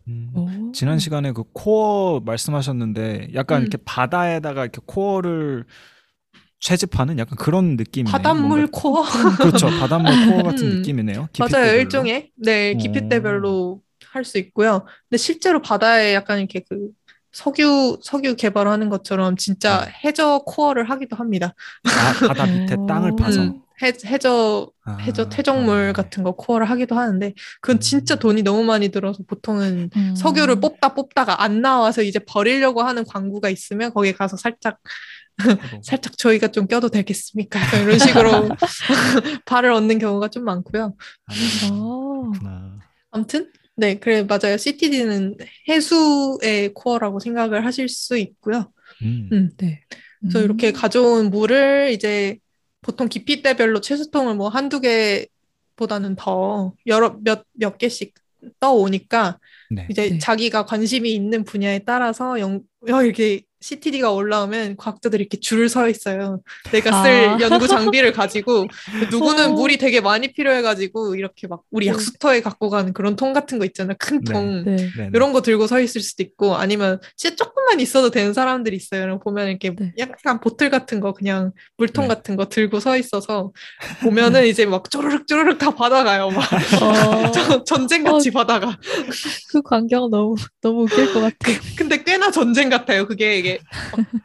음. 0.07 0.71
지난 0.73 0.99
시간에 0.99 1.31
그 1.31 1.43
코어 1.53 2.21
말씀하셨는데 2.21 3.29
약간 3.33 3.59
음. 3.59 3.61
이렇게 3.63 3.77
바다에다가 3.83 4.63
이렇게 4.63 4.79
코어를 4.85 5.65
채집하는 6.59 7.19
약간 7.19 7.37
그런 7.37 7.75
느낌이네요. 7.77 8.11
바닷물. 8.11 8.67
코어. 8.67 9.03
그렇죠. 9.37 9.67
바닷물 9.79 10.11
코어 10.27 10.43
같은 10.43 10.65
음. 10.65 10.75
느낌이네요. 10.77 11.27
맞아요. 11.39 11.75
일종의 11.77 12.31
네 12.35 12.73
깊이대별로 12.75 13.81
할 14.11 14.23
수 14.23 14.37
있고요. 14.39 14.85
근데 15.09 15.17
실제로 15.17 15.61
바다에 15.61 16.13
약간 16.15 16.39
이렇게 16.39 16.61
그 16.67 16.89
석유 17.37 17.99
석유 18.01 18.35
개발하는 18.35 18.89
것처럼 18.89 19.37
진짜 19.37 19.85
네. 19.85 19.91
해저 20.05 20.41
코어를 20.43 20.89
하기도 20.89 21.15
합니다. 21.15 21.53
아, 21.83 22.27
바다 22.27 22.47
밑에 22.47 22.75
땅을 22.87 23.15
파서. 23.15 23.43
음. 23.43 23.61
해, 23.83 23.93
해저 24.05 24.71
아, 24.85 24.97
해저 25.01 25.29
퇴적물 25.29 25.87
네. 25.87 25.93
같은 25.93 26.23
거 26.23 26.31
코어를 26.31 26.67
하기도 26.67 26.95
하는데 26.95 27.35
그건 27.61 27.79
진짜 27.79 28.15
음. 28.15 28.19
돈이 28.19 28.41
너무 28.41 28.63
많이 28.63 28.89
들어서 28.89 29.21
보통은 29.27 29.91
음. 29.95 30.15
석유를 30.15 30.59
뽑다 30.59 30.95
뽑다가 30.95 31.43
안 31.43 31.61
나와서 31.61 32.01
이제 32.01 32.17
버리려고 32.17 32.81
하는 32.81 33.05
광구가 33.05 33.49
있으면 33.49 33.93
거기 33.93 34.13
가서 34.13 34.35
살짝 34.35 34.79
살짝 35.83 36.17
저희가 36.17 36.47
좀 36.47 36.65
껴도 36.65 36.89
되겠습니까? 36.89 37.59
이런 37.83 37.99
식으로 37.99 38.49
발을 39.45 39.71
얻는 39.73 39.99
경우가 39.99 40.29
좀 40.29 40.43
많고요. 40.43 40.95
아, 41.27 42.79
아무튼 43.11 43.51
네 43.79 43.99
그래 43.99 44.23
맞아요. 44.23 44.57
CTD는 44.57 45.37
해수의 45.69 46.73
코어라고 46.73 47.19
생각을 47.19 47.63
하실 47.63 47.87
수 47.87 48.17
있고요. 48.17 48.71
음. 49.03 49.29
음. 49.31 49.49
네. 49.57 49.81
그래서 50.19 50.41
이렇게 50.41 50.69
음. 50.69 50.73
가져온 50.73 51.29
물을 51.29 51.91
이제 51.91 52.39
보통 52.81 53.07
깊이대별로 53.07 53.81
채수통을 53.81 54.33
뭐 54.33 54.49
한두 54.49 54.81
개보다는 54.81 56.15
더 56.15 56.73
여러 56.87 57.19
몇, 57.21 57.45
몇 57.53 57.77
개씩 57.77 58.15
떠오니까 58.59 59.39
네. 59.69 59.87
이제 59.91 60.09
네. 60.09 60.17
자기가 60.17 60.65
관심이 60.65 61.13
있는 61.13 61.43
분야에 61.43 61.79
따라서 61.85 62.39
영, 62.39 62.61
이렇게 62.87 63.41
CTD가 63.59 64.11
올라오면 64.11 64.77
과학자들이 64.77 65.21
이렇게 65.21 65.39
줄을 65.39 65.67
서 65.69 65.89
있어요. 65.89 66.41
내가 66.71 66.91
쓸 67.03 67.11
아. 67.11 67.37
연구 67.41 67.67
장비를 67.67 68.11
가지고 68.11 68.67
누구는 69.11 69.51
어. 69.51 69.53
물이 69.53 69.77
되게 69.77 69.99
많이 69.99 70.31
필요해가지고 70.31 71.15
이렇게 71.15 71.47
막 71.47 71.61
우리 71.71 71.87
네. 71.87 71.91
약수터에 71.93 72.41
갖고 72.41 72.69
가는 72.69 72.93
그런 72.93 73.15
통 73.15 73.33
같은 73.33 73.57
거 73.59 73.65
있잖아요. 73.65 73.95
큰 73.99 74.21
네. 74.23 74.33
통. 74.33 74.63
네. 74.63 74.75
네. 74.75 75.09
이런 75.13 75.33
거 75.33 75.41
들고 75.41 75.65
서 75.67 75.79
있을 75.79 76.01
수도 76.01 76.21
있고 76.23 76.55
아니면 76.55 76.99
진짜 77.15 77.35
조금만 77.35 77.79
있어도 77.79 78.11
되는 78.11 78.33
사람들이 78.33 78.75
있어요. 78.75 79.19
보면 79.19 79.47
이렇게 79.49 79.75
네. 79.75 79.91
약간 79.97 80.39
보틀 80.39 80.69
같은 80.69 80.99
거 80.99 81.13
그냥 81.13 81.51
물통 81.77 82.07
네. 82.07 82.15
같은 82.15 82.35
거 82.35 82.49
들고 82.49 82.79
서 82.79 82.95
있어서 82.97 83.51
보면은 84.03 84.45
이제 84.45 84.65
막 84.65 84.89
쪼르륵 84.89 85.27
쪼르륵 85.27 85.57
다 85.57 85.71
받아가요. 85.71 86.29
막 86.29 86.43
어. 86.83 87.31
전쟁 87.65 88.03
같이 88.03 88.29
어. 88.29 88.31
받아가. 88.31 88.77
그 89.49 89.61
광경 89.63 90.11
너무 90.11 90.35
너무 90.61 90.83
웃길 90.83 91.11
것 91.11 91.21
같아요. 91.21 91.57
근데 91.75 92.03
꽤나 92.03 92.29
전쟁 92.31 92.69
같아요. 92.69 93.07
그게 93.07 93.37
이게 93.47 93.59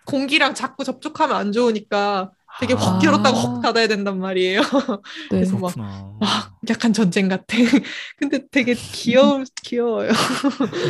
공기랑 0.06 0.54
자꾸 0.54 0.84
접촉하면 0.84 1.36
안 1.36 1.52
좋으니까 1.52 2.32
되게 2.60 2.74
확 2.74 3.02
열었다가 3.02 3.36
확 3.36 3.58
아. 3.58 3.60
닫아야 3.60 3.88
된단 3.88 4.18
말이에요. 4.18 4.60
네. 5.30 5.38
그래서 5.38 5.56
막, 5.58 5.74
막 5.76 6.56
약간 6.68 6.92
전쟁 6.92 7.28
같아. 7.28 7.56
근데 8.18 8.40
되게 8.50 8.74
귀여워 8.74 9.42
귀여워요. 9.64 10.12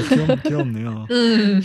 귀엽, 0.09 0.43
귀엽 0.43 0.69
네요. 0.69 1.07
음. 1.13 1.61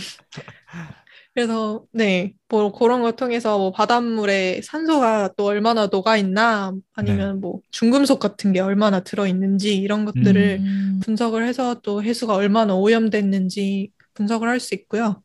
그래서 1.34 1.84
네, 1.92 2.32
뭐 2.48 2.72
그런 2.72 3.02
걸 3.02 3.14
통해서 3.14 3.58
뭐 3.58 3.70
바닷물에 3.70 4.60
산소가 4.62 5.34
또 5.36 5.44
얼마나 5.44 5.86
녹아 5.86 6.16
있나 6.16 6.72
아니면 6.94 7.34
네. 7.34 7.40
뭐 7.40 7.60
중금속 7.70 8.18
같은 8.18 8.52
게 8.52 8.60
얼마나 8.60 9.00
들어 9.00 9.26
있는지 9.26 9.76
이런 9.76 10.04
것들을 10.04 10.58
음. 10.60 11.00
분석을 11.04 11.46
해서 11.46 11.80
또 11.82 12.02
해수가 12.02 12.34
얼마나 12.34 12.74
오염됐는지 12.74 13.90
분석을 14.14 14.48
할 14.48 14.58
수 14.58 14.74
있고요. 14.74 15.22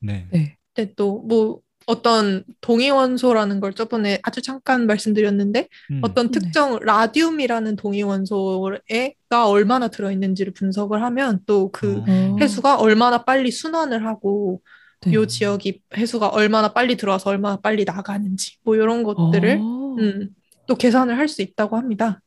네. 0.00 0.26
네. 0.32 0.55
근데 0.76 0.94
또뭐 0.94 1.60
어떤 1.86 2.44
동위원소라는 2.60 3.60
걸 3.60 3.72
저번에 3.72 4.18
아주 4.24 4.42
잠깐 4.42 4.86
말씀드렸는데 4.86 5.68
음. 5.92 6.00
어떤 6.02 6.30
네. 6.30 6.40
특정 6.40 6.72
네. 6.72 6.78
라듐이라는 6.84 7.76
동위원소가 7.76 9.48
얼마나 9.48 9.88
들어있는지를 9.88 10.52
분석을 10.52 11.02
하면 11.02 11.40
또그 11.46 12.02
어. 12.08 12.36
해수가 12.40 12.78
얼마나 12.78 13.24
빨리 13.24 13.52
순환을 13.52 14.04
하고 14.04 14.60
네. 15.02 15.12
요 15.12 15.26
지역이 15.26 15.82
해수가 15.96 16.28
얼마나 16.28 16.72
빨리 16.72 16.96
들어와서 16.96 17.30
얼마나 17.30 17.56
빨리 17.56 17.84
나가는지 17.84 18.56
뭐 18.64 18.74
이런 18.74 19.04
것들을 19.04 19.58
어. 19.60 19.96
음, 20.00 20.28
또 20.66 20.74
계산을 20.74 21.16
할 21.16 21.28
수 21.28 21.42
있다고 21.42 21.76
합니다. 21.76 22.20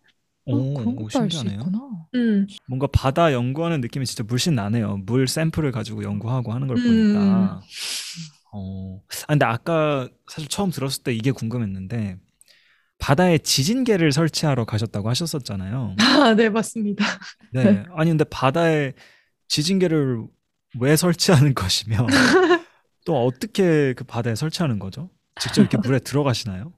오, 0.46 0.56
어, 0.56 0.74
그런 0.74 0.96
것도 0.96 1.20
알수 1.20 1.46
있구나. 1.46 1.80
음. 2.16 2.48
뭔가 2.68 2.88
바다 2.88 3.34
연구하는 3.34 3.82
느낌이 3.82 4.06
진짜 4.06 4.24
물씬 4.24 4.56
나네요. 4.56 5.02
물 5.06 5.28
샘플을 5.28 5.72
가지고 5.72 6.04
연구하고 6.04 6.54
하는 6.54 6.68
걸 6.68 6.78
보니까. 6.78 7.62
음. 8.54 8.58
어. 8.58 9.02
아 9.24 9.34
근데 9.34 9.46
아까 9.46 10.10
사실 10.30 10.50
처음 10.50 10.72
들었을 10.72 11.04
때 11.04 11.14
이게 11.14 11.32
궁금했는데 11.32 12.18
바다에 13.00 13.38
지진계를 13.38 14.12
설치하러 14.12 14.66
가셨다고 14.66 15.10
하셨었잖아요. 15.10 15.96
아, 16.00 16.34
네, 16.36 16.50
맞습니다. 16.50 17.06
네. 17.54 17.86
아니 17.96 18.12
근데 18.12 18.24
바다에 18.26 18.94
지진계를 19.48 20.24
왜 20.80 20.96
설치하는 20.96 21.54
것이며 21.54 22.06
또 23.06 23.26
어떻게 23.26 23.94
그 23.94 24.04
바다에 24.04 24.36
설치하는 24.36 24.80
거죠? 24.80 25.10
직접 25.40 25.62
이렇게 25.62 25.78
물에 25.78 26.00
들어가시나요? 26.00 26.74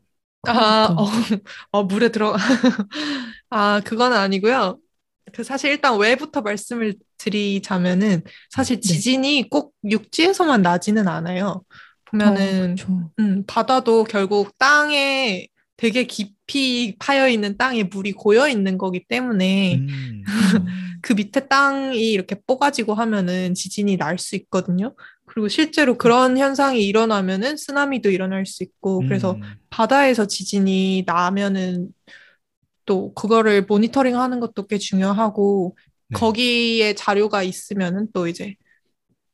아, 0.47 0.87
어, 0.97 1.05
어, 1.71 1.83
물에 1.83 2.09
들어. 2.09 2.35
아, 3.49 3.81
그건 3.81 4.13
아니고요. 4.13 4.79
그 5.33 5.43
사실 5.43 5.71
일단 5.71 5.99
왜부터 5.99 6.41
말씀을 6.41 6.95
드리자면은 7.21 8.23
사실 8.49 8.77
네. 8.77 8.81
지진이 8.81 9.49
꼭 9.49 9.73
육지에서만 9.89 10.61
나지는 10.61 11.07
않아요. 11.07 11.63
보면은 12.05 12.75
어, 12.89 13.09
음, 13.19 13.43
바다도 13.47 14.03
결국 14.05 14.57
땅에 14.57 15.47
되게 15.77 16.03
깊이 16.03 16.95
파여 16.99 17.27
있는 17.29 17.57
땅에 17.57 17.83
물이 17.83 18.13
고여 18.13 18.49
있는 18.49 18.77
거기 18.77 19.03
때문에 19.07 19.75
음. 19.75 20.23
그 21.01 21.13
밑에 21.13 21.47
땅이 21.47 22.11
이렇게 22.11 22.35
뽀가지고 22.45 22.93
하면은 22.93 23.53
지진이 23.55 23.97
날 23.97 24.17
수 24.19 24.35
있거든요. 24.35 24.93
그리고 25.25 25.47
실제로 25.47 25.97
그런 25.97 26.37
현상이 26.37 26.85
일어나면은 26.85 27.57
쓰나미도 27.57 28.09
일어날 28.11 28.45
수 28.45 28.63
있고 28.63 28.99
그래서 28.99 29.33
음. 29.33 29.41
바다에서 29.69 30.27
지진이 30.27 31.03
나면은 31.07 31.87
또 32.85 33.13
그거를 33.13 33.63
모니터링 33.63 34.17
하는 34.19 34.39
것도 34.39 34.67
꽤 34.67 34.77
중요하고 34.77 35.77
네. 36.11 36.19
거기에 36.19 36.93
자료가 36.95 37.43
있으면은 37.43 38.07
또 38.13 38.27
이제 38.27 38.55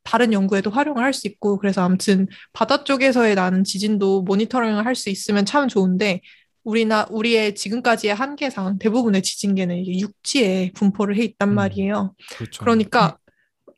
다른 0.03 0.31
연구에도 0.33 0.69
활용을 0.71 1.03
할 1.03 1.13
수 1.13 1.27
있고 1.27 1.57
그래서 1.59 1.83
아무튼 1.83 2.27
바다 2.53 2.83
쪽에서의 2.83 3.35
나는 3.35 3.63
지진도 3.63 4.21
모니터링을 4.23 4.85
할 4.85 4.95
수 4.95 5.09
있으면 5.09 5.45
참 5.45 5.67
좋은데 5.67 6.21
우리나 6.63 7.07
우리의 7.11 7.55
지금까지의 7.55 8.15
한계상 8.15 8.77
대부분의 8.79 9.21
지진계는 9.23 9.77
이게 9.77 9.99
육지에 9.99 10.71
분포를 10.75 11.17
해 11.17 11.23
있단 11.23 11.49
음, 11.49 11.55
말이에요. 11.55 12.15
그렇죠. 12.29 12.63
그러니까 12.63 13.17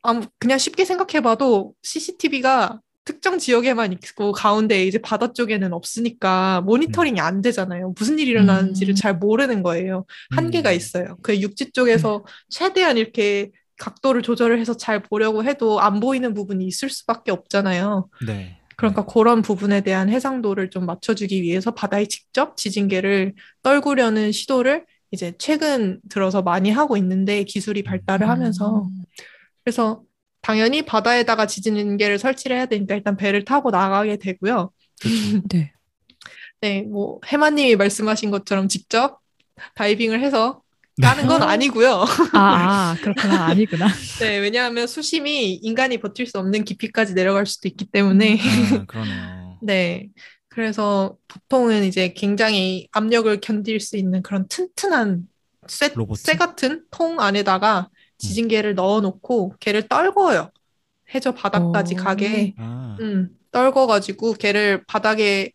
아무 0.03 0.25
그냥 0.39 0.57
쉽게 0.57 0.85
생각해봐도 0.85 1.73
CCTV가 1.83 2.79
특정 3.05 3.39
지역에만 3.39 3.91
있고 3.93 4.31
가운데 4.31 4.85
이제 4.85 4.99
바다 4.99 5.33
쪽에는 5.33 5.73
없으니까 5.73 6.61
모니터링이 6.61 7.19
음. 7.19 7.25
안 7.25 7.41
되잖아요. 7.41 7.93
무슨 7.97 8.19
일이 8.19 8.31
일어나는지를 8.31 8.93
음. 8.93 8.95
잘 8.95 9.15
모르는 9.17 9.63
거예요. 9.63 10.05
한계가 10.35 10.71
음. 10.71 10.75
있어요. 10.75 11.17
그 11.23 11.39
육지 11.39 11.71
쪽에서 11.71 12.23
네. 12.25 12.33
최대한 12.49 12.97
이렇게 12.97 13.49
각도를 13.77 14.21
조절을 14.21 14.59
해서 14.59 14.75
잘 14.75 15.01
보려고 15.01 15.43
해도 15.43 15.79
안 15.79 15.99
보이는 15.99 16.33
부분이 16.33 16.65
있을 16.65 16.89
수밖에 16.89 17.31
없잖아요. 17.31 18.09
네. 18.27 18.57
그러니까 18.75 19.05
그런 19.05 19.41
부분에 19.41 19.81
대한 19.81 20.09
해상도를 20.09 20.69
좀 20.69 20.85
맞춰주기 20.85 21.41
위해서 21.41 21.71
바다에 21.71 22.05
직접 22.05 22.55
지진계를 22.55 23.33
떨구려는 23.63 24.31
시도를 24.31 24.85
이제 25.11 25.33
최근 25.37 25.99
들어서 26.09 26.41
많이 26.41 26.69
하고 26.69 26.95
있는데 26.95 27.43
기술이 27.43 27.83
발달을 27.83 28.29
하면서 28.29 28.83
음. 28.83 29.03
그래서 29.63 30.03
당연히 30.41 30.81
바다에다가 30.83 31.45
지진계를 31.45 32.17
설치를 32.17 32.55
해야 32.57 32.65
되니까 32.65 32.95
일단 32.95 33.17
배를 33.17 33.45
타고 33.45 33.71
나가게 33.71 34.17
되고요. 34.17 34.71
네. 35.51 35.73
네, 36.61 36.81
뭐 36.83 37.19
해마님이 37.25 37.75
말씀하신 37.75 38.31
것처럼 38.31 38.67
직접 38.67 39.19
다이빙을 39.75 40.21
해서 40.21 40.61
까는 41.01 41.27
건 41.27 41.39
네. 41.41 41.45
아니고요. 41.45 42.05
아, 42.33 42.39
아, 42.93 42.95
그렇구나. 43.01 43.45
아니구나. 43.45 43.87
네, 44.19 44.37
왜냐하면 44.39 44.85
수심이 44.85 45.53
인간이 45.53 45.97
버틸 45.99 46.25
수 46.25 46.37
없는 46.39 46.65
깊이까지 46.65 47.13
내려갈 47.13 47.45
수도 47.45 47.69
있기 47.69 47.85
때문에. 47.85 48.37
아, 48.37 48.85
그러네요. 48.87 49.59
네. 49.61 50.09
그래서 50.49 51.15
보통은 51.27 51.85
이제 51.85 52.11
굉장히 52.13 52.89
압력을 52.91 53.39
견딜 53.39 53.79
수 53.79 53.95
있는 53.95 54.21
그런 54.21 54.47
튼튼한 54.49 55.27
쇠, 55.67 55.93
쇠 56.17 56.35
같은 56.35 56.83
통 56.91 57.21
안에다가 57.21 57.89
음. 57.91 57.98
지진계를 58.19 58.73
음. 58.73 58.75
넣어놓고 58.75 59.55
걔를 59.59 59.87
떨궈요. 59.87 60.51
해저 61.13 61.33
바닥까지 61.33 61.95
오. 61.95 61.97
가게. 61.97 62.53
아. 62.57 62.97
음, 62.99 63.35
떨궈가지고 63.51 64.33
걔를 64.33 64.83
바닥에 64.85 65.51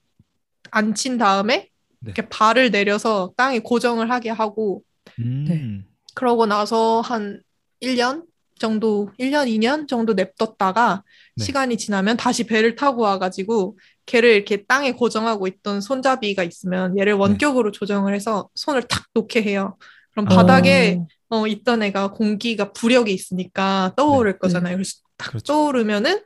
앉힌 0.71 1.19
다음에 1.19 1.57
네. 1.57 1.69
이렇게 2.07 2.29
발을 2.29 2.71
내려서 2.71 3.33
땅에 3.37 3.61
고정을 3.61 4.11
하게 4.11 4.31
하고 4.31 4.83
음. 5.21 5.45
네. 5.49 5.85
그러고 6.15 6.47
나서 6.47 7.01
한 7.01 7.41
1년 7.81 8.25
정도, 8.59 9.11
1년, 9.19 9.47
2년 9.49 9.87
정도 9.87 10.15
냅뒀다가 10.15 11.03
네. 11.37 11.45
시간이 11.45 11.77
지나면 11.77 12.17
다시 12.17 12.45
배를 12.45 12.77
타고 12.77 13.03
와가지고 13.03 13.79
걔를 14.07 14.31
이렇게 14.31 14.65
땅에 14.65 14.93
고정하고 14.93 15.47
있던 15.47 15.81
손잡이가 15.81 16.43
있으면 16.43 16.99
얘를 16.99 17.13
네. 17.13 17.19
원격으로 17.19 17.73
네. 17.73 17.79
조정을 17.79 18.15
해서 18.15 18.49
손을 18.55 18.83
탁 18.85 19.05
놓게 19.15 19.43
해요. 19.43 19.77
그럼 20.13 20.27
바닥에 20.27 20.99
어, 21.01 21.07
어 21.35 21.49
있던 21.49 21.83
애가 21.83 22.13
공기가 22.13 22.73
부력이 22.73 23.13
있으니까 23.13 23.93
떠오를 23.97 24.35
네. 24.35 24.39
거잖아요. 24.39 24.77
그래서 24.77 24.99
탁 25.17 25.31
그렇죠. 25.31 25.45
떠오르면은 25.53 26.23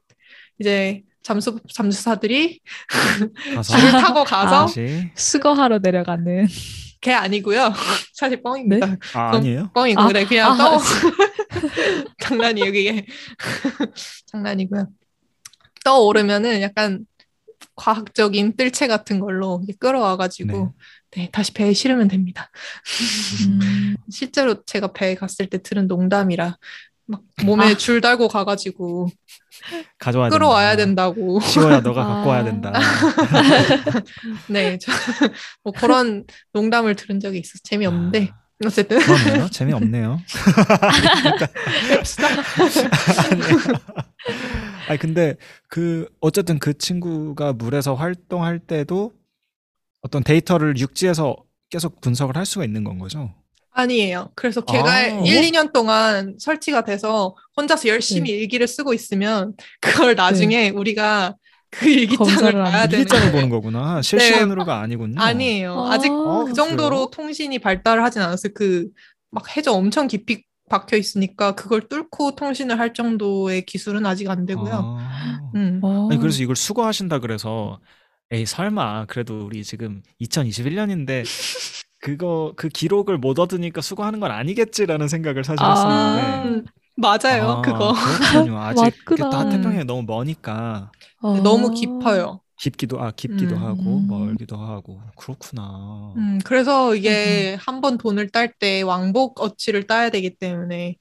이제 0.58 1.02
잠수 1.22 1.58
잠수사들이 1.72 2.60
배를 3.70 3.90
타고 4.00 4.24
가서 4.24 4.66
아, 4.66 4.68
수거하러 5.14 5.78
내려가는 5.78 6.46
걔 7.00 7.14
아니고요. 7.14 7.72
사실 8.12 8.42
뻥입니다. 8.42 8.86
네? 8.86 8.96
아, 9.14 9.36
아니에요? 9.36 9.70
뻥이고 9.72 10.00
아, 10.00 10.08
그래 10.08 10.26
그냥 10.26 10.52
아, 10.52 10.56
떠 10.56 10.78
장난이에요 12.20 12.66
그게 12.66 13.06
장난이고요. 14.26 14.88
떠오르면은 15.84 16.60
약간 16.60 17.06
과학적인 17.76 18.56
뜰채 18.56 18.88
같은 18.88 19.20
걸로 19.20 19.62
끌어와가지고 19.78 20.52
네. 20.52 20.68
네. 21.12 21.28
다시 21.32 21.52
배에 21.52 21.72
실으면 21.72 22.08
됩니다. 22.08 22.50
음. 23.48 23.96
실제로 24.10 24.62
제가 24.64 24.92
배에 24.92 25.14
갔을 25.14 25.46
때 25.46 25.58
들은 25.62 25.86
농담이라 25.86 26.56
막 27.06 27.22
몸에 27.44 27.70
아. 27.70 27.74
줄 27.74 28.00
달고 28.02 28.28
가가지고 28.28 29.08
가져와야 29.98 30.28
끌어와야 30.30 30.76
된다. 30.76 31.06
된다고. 31.10 31.40
시워야 31.40 31.80
너가 31.80 32.02
아. 32.04 32.06
갖고 32.06 32.28
와야 32.30 32.44
된다. 32.44 32.72
네, 34.48 34.78
저, 34.78 34.92
뭐 35.64 35.72
그런 35.72 36.24
농담을 36.52 36.94
들은 36.96 37.18
적이 37.20 37.38
있어. 37.38 37.58
재미없는데. 37.62 38.30
아. 38.30 38.38
어쨌든. 38.66 38.98
그러네요. 38.98 39.48
재미없네요. 39.48 40.20
아니, 44.88 44.98
근데 44.98 45.36
그, 45.68 46.08
어쨌든 46.20 46.58
그 46.58 46.76
친구가 46.76 47.52
물에서 47.52 47.94
활동할 47.94 48.58
때도 48.58 49.12
어떤 50.02 50.22
데이터를 50.22 50.78
육지에서 50.78 51.36
계속 51.70 52.00
분석을 52.00 52.36
할 52.36 52.46
수가 52.46 52.64
있는 52.64 52.84
건 52.84 52.98
거죠? 52.98 53.34
아니에요. 53.72 54.30
그래서 54.34 54.60
걔가 54.62 54.90
아, 54.90 55.00
1, 55.02 55.42
2년 55.42 55.72
동안 55.72 56.36
설치가 56.38 56.82
돼서 56.82 57.36
혼자서 57.56 57.88
열심히 57.88 58.32
네. 58.32 58.38
일기를 58.38 58.66
쓰고 58.66 58.94
있으면 58.94 59.54
그걸 59.80 60.14
나중에 60.14 60.56
네. 60.56 60.70
우리가 60.70 61.36
그 61.70 61.88
일기장을 61.88 62.52
봐야 62.52 62.86
되는 62.86 63.00
일기장을 63.00 63.30
보는 63.32 63.50
거구나. 63.50 63.96
네. 63.96 64.02
실시간으로가 64.02 64.76
네. 64.78 64.82
아니군요. 64.84 65.20
아니에요. 65.20 65.84
아, 65.86 65.98
직 65.98 66.10
어, 66.10 66.44
그 66.46 66.54
정도로 66.54 66.96
그래요? 66.96 67.10
통신이 67.12 67.58
발달을 67.58 68.02
하진 68.02 68.22
않았어요. 68.22 68.52
그 68.54 68.88
막 69.30 69.56
해저 69.56 69.72
엄청 69.72 70.06
깊이 70.06 70.44
박혀 70.70 70.96
있으니까 70.96 71.54
그걸 71.54 71.88
뚫고 71.88 72.34
통신을 72.36 72.78
할 72.78 72.92
정도의 72.92 73.64
기술은 73.64 74.04
아직 74.06 74.28
안 74.28 74.46
되고요. 74.46 74.72
아. 74.98 75.50
음. 75.54 75.80
아니 76.10 76.18
그래서 76.20 76.42
이걸 76.42 76.56
수거하신다 76.56 77.20
그래서 77.20 77.80
에이 78.30 78.44
설마 78.46 79.06
그래도 79.06 79.46
우리 79.46 79.64
지금 79.64 80.02
2021년인데 80.20 81.24
그거 82.00 82.52
그 82.56 82.68
기록을 82.68 83.18
못 83.18 83.38
얻으니까 83.38 83.80
수고하는 83.80 84.20
건 84.20 84.30
아니겠지라는 84.30 85.08
생각을 85.08 85.44
사실 85.44 85.64
아, 85.64 85.70
했었는데 85.70 86.70
맞아요 86.96 87.50
아, 87.50 87.62
그거 87.62 87.92
그렇군요 87.94 88.58
아직 88.60 88.92
태평양이 89.06 89.84
너무 89.84 90.02
머니까 90.02 90.90
아. 91.22 91.40
너무 91.42 91.70
깊어요 91.70 92.40
깊기도 92.60 93.00
아 93.00 93.12
깊기도 93.12 93.56
음. 93.56 93.62
하고 93.62 94.00
멀기도 94.00 94.56
하고 94.56 95.00
그렇구나. 95.16 96.12
음 96.16 96.38
그래서 96.44 96.94
이게 96.96 97.54
음. 97.54 97.58
한번 97.60 97.98
돈을 97.98 98.30
딸 98.30 98.52
때 98.58 98.82
왕복 98.82 99.40
어치를 99.40 99.86
따야 99.86 100.10
되기 100.10 100.36
때문에 100.36 100.96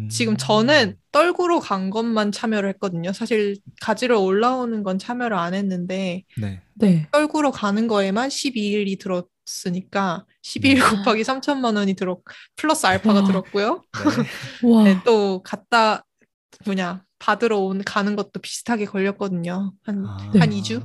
음. 0.00 0.08
지금 0.08 0.36
저는 0.36 0.96
떨구러 1.12 1.60
간 1.60 1.90
것만 1.90 2.32
참여를 2.32 2.68
했거든요. 2.70 3.12
사실 3.12 3.56
가지러 3.80 4.20
올라오는 4.20 4.82
건 4.82 4.98
참여를 4.98 5.36
안 5.36 5.54
했는데 5.54 6.24
네. 6.36 6.62
네. 6.74 7.06
떨구러 7.12 7.50
가는 7.50 7.86
거에만 7.88 8.28
12일이 8.28 8.98
들었으니까 8.98 10.26
12일 10.42 10.76
음. 10.76 10.96
곱하기 10.98 11.22
3천만 11.22 11.76
원이 11.76 11.94
들었 11.94 12.18
플러스 12.56 12.86
알파가 12.86 13.20
와. 13.20 13.26
들었고요. 13.26 13.82
네. 14.62 14.94
네, 14.94 15.00
또 15.04 15.42
갔다 15.42 16.04
뭐냐 16.64 17.02
받으러 17.18 17.58
온 17.58 17.82
가는 17.82 18.16
것도 18.16 18.40
비슷하게 18.42 18.84
걸렸거든요. 18.84 19.72
한한 19.82 20.06
아. 20.06 20.16
한 20.38 20.50
2주. 20.50 20.82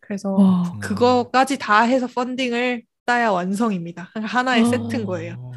그래서 0.00 0.32
와. 0.32 0.78
그거까지 0.80 1.58
다 1.58 1.82
해서 1.82 2.06
펀딩을 2.06 2.84
따야 3.06 3.30
완성입니다. 3.30 4.10
하나의 4.14 4.64
와. 4.64 4.70
세트인 4.70 5.06
거예요. 5.06 5.53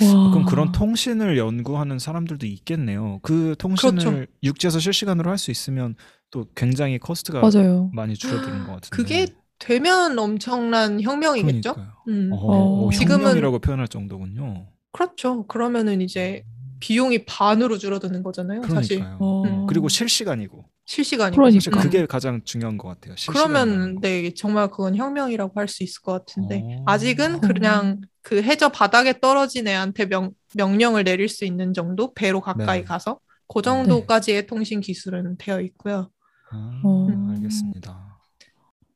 와. 0.00 0.30
그럼 0.30 0.44
그런 0.46 0.72
통신을 0.72 1.38
연구하는 1.38 1.98
사람들도 1.98 2.46
있겠네요. 2.46 3.18
그 3.22 3.54
통신을 3.58 3.98
그렇죠. 3.98 4.26
육지에서 4.42 4.78
실시간으로 4.78 5.30
할 5.30 5.38
수 5.38 5.50
있으면 5.50 5.94
또 6.30 6.46
굉장히 6.54 6.98
코스트가 6.98 7.40
맞아요. 7.40 7.90
많이 7.94 8.14
줄어드는 8.14 8.66
것 8.66 8.72
같은데. 8.74 8.88
그게 8.90 9.26
되면 9.58 10.18
엄청난 10.18 11.00
혁명이겠죠? 11.00 11.74
음. 12.08 12.30
어, 12.32 12.86
어, 12.86 12.90
지금은 12.92 13.20
혁명이라고 13.24 13.58
표현할 13.60 13.88
정도군요. 13.88 14.66
그렇죠. 14.92 15.46
그러면은 15.46 16.00
이제 16.00 16.44
비용이 16.80 17.24
반으로 17.24 17.78
줄어드는 17.78 18.22
거잖아요. 18.22 18.60
그러니까요. 18.60 18.82
사실. 18.82 19.04
어. 19.18 19.42
음. 19.44 19.66
그리고 19.66 19.88
실시간이고. 19.88 20.64
실시간이고. 20.88 21.42
그러니까. 21.42 21.82
그게 21.82 22.06
가장 22.06 22.40
중요한 22.44 22.78
것 22.78 22.88
같아요. 22.88 23.14
그러면 23.28 24.00
네 24.00 24.32
정말 24.32 24.70
그건 24.70 24.96
혁명이라고 24.96 25.52
할 25.60 25.68
수 25.68 25.82
있을 25.82 26.00
것 26.00 26.12
같은데 26.12 26.62
어. 26.64 26.84
아직은 26.86 27.40
그냥 27.42 28.00
그 28.22 28.42
해저 28.42 28.70
바닥에 28.70 29.20
떨어진 29.20 29.68
애한테 29.68 30.06
명, 30.06 30.30
명령을 30.54 31.04
내릴 31.04 31.28
수 31.28 31.44
있는 31.44 31.74
정도 31.74 32.14
배로 32.14 32.40
가까이 32.40 32.78
네. 32.80 32.84
가서 32.84 33.20
그 33.52 33.60
정도까지의 33.60 34.46
통신 34.46 34.80
기술은 34.80 35.36
되어 35.36 35.60
있고요. 35.60 36.10
아, 36.50 36.80
어. 36.82 37.06
알겠습니다. 37.34 38.18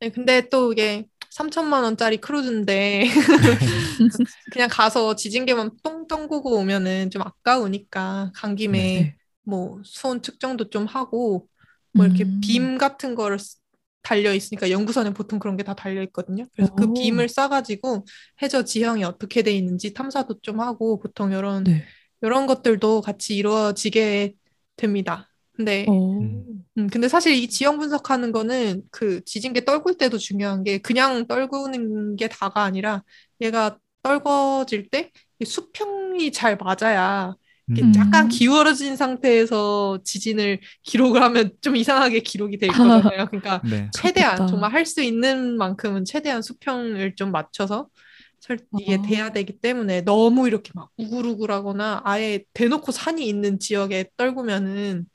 네, 0.00 0.08
근데 0.08 0.48
또 0.48 0.72
이게 0.72 1.06
3천만 1.30 1.82
원짜리 1.82 2.16
크루즈인데 2.16 3.04
그냥 4.50 4.68
가서 4.70 5.14
지진계만 5.14 5.72
똥 5.82 6.06
떨구고 6.08 6.56
오면은 6.56 7.10
좀 7.10 7.20
아까우니까 7.20 8.32
간 8.34 8.56
김에 8.56 8.78
네. 8.78 9.16
뭐 9.44 9.80
수온 9.84 10.22
측정도 10.22 10.70
좀 10.70 10.86
하고 10.86 11.48
뭐 11.92 12.06
이렇게 12.06 12.24
음. 12.24 12.40
빔 12.40 12.78
같은 12.78 13.14
거를 13.14 13.38
쓰- 13.38 13.58
달려 14.02 14.34
있으니까 14.34 14.70
연구선에 14.70 15.12
보통 15.14 15.38
그런 15.38 15.56
게 15.56 15.62
다 15.62 15.74
달려 15.74 16.02
있거든요. 16.04 16.44
그래서 16.54 16.74
그 16.74 16.86
오. 16.88 16.92
빔을 16.94 17.28
쏴가지고 17.28 18.04
해저 18.42 18.64
지형이 18.64 19.04
어떻게 19.04 19.42
돼 19.42 19.52
있는지 19.52 19.94
탐사도 19.94 20.40
좀 20.42 20.60
하고 20.60 20.98
보통 20.98 21.30
이런 21.32 21.62
네. 21.64 21.84
이런 22.20 22.46
것들도 22.46 23.00
같이 23.02 23.36
이루어지게 23.36 24.34
됩니다. 24.76 25.28
근데 25.52 25.86
어. 25.88 26.18
음. 26.20 26.64
음, 26.78 26.86
근데 26.88 27.08
사실 27.08 27.32
이 27.34 27.48
지형 27.48 27.78
분석하는 27.78 28.32
거는 28.32 28.82
그 28.90 29.22
지진계 29.24 29.64
떨굴 29.64 29.96
때도 29.98 30.18
중요한 30.18 30.64
게 30.64 30.78
그냥 30.78 31.26
떨구는 31.26 32.16
게 32.16 32.28
다가 32.28 32.62
아니라 32.62 33.02
얘가 33.40 33.78
떨궈질 34.02 34.88
때이 34.90 35.10
수평이 35.44 36.32
잘 36.32 36.56
맞아야 36.56 37.34
음. 37.80 37.92
약간 37.96 38.28
기울어진 38.28 38.96
상태에서 38.96 40.00
지진을 40.04 40.60
기록을 40.82 41.22
하면 41.22 41.52
좀 41.60 41.76
이상하게 41.76 42.20
기록이 42.20 42.58
될 42.58 42.70
거잖아요. 42.70 43.26
그러니까 43.26 43.60
네. 43.68 43.88
최대한 43.92 44.34
그렇겠다. 44.36 44.46
정말 44.46 44.72
할 44.72 44.84
수 44.86 45.00
있는 45.02 45.56
만큼은 45.58 46.04
최대한 46.04 46.42
수평을 46.42 47.14
좀 47.16 47.30
맞춰서 47.32 47.88
설, 48.40 48.58
이게 48.80 48.96
아. 48.96 49.02
돼야 49.02 49.30
되기 49.30 49.58
때문에 49.60 50.02
너무 50.02 50.48
이렇게 50.48 50.72
막 50.74 50.90
우글우글하거나 50.96 52.02
아예 52.04 52.44
대놓고 52.54 52.90
산이 52.92 53.26
있는 53.26 53.58
지역에 53.60 54.10
떨구면은 54.16 55.06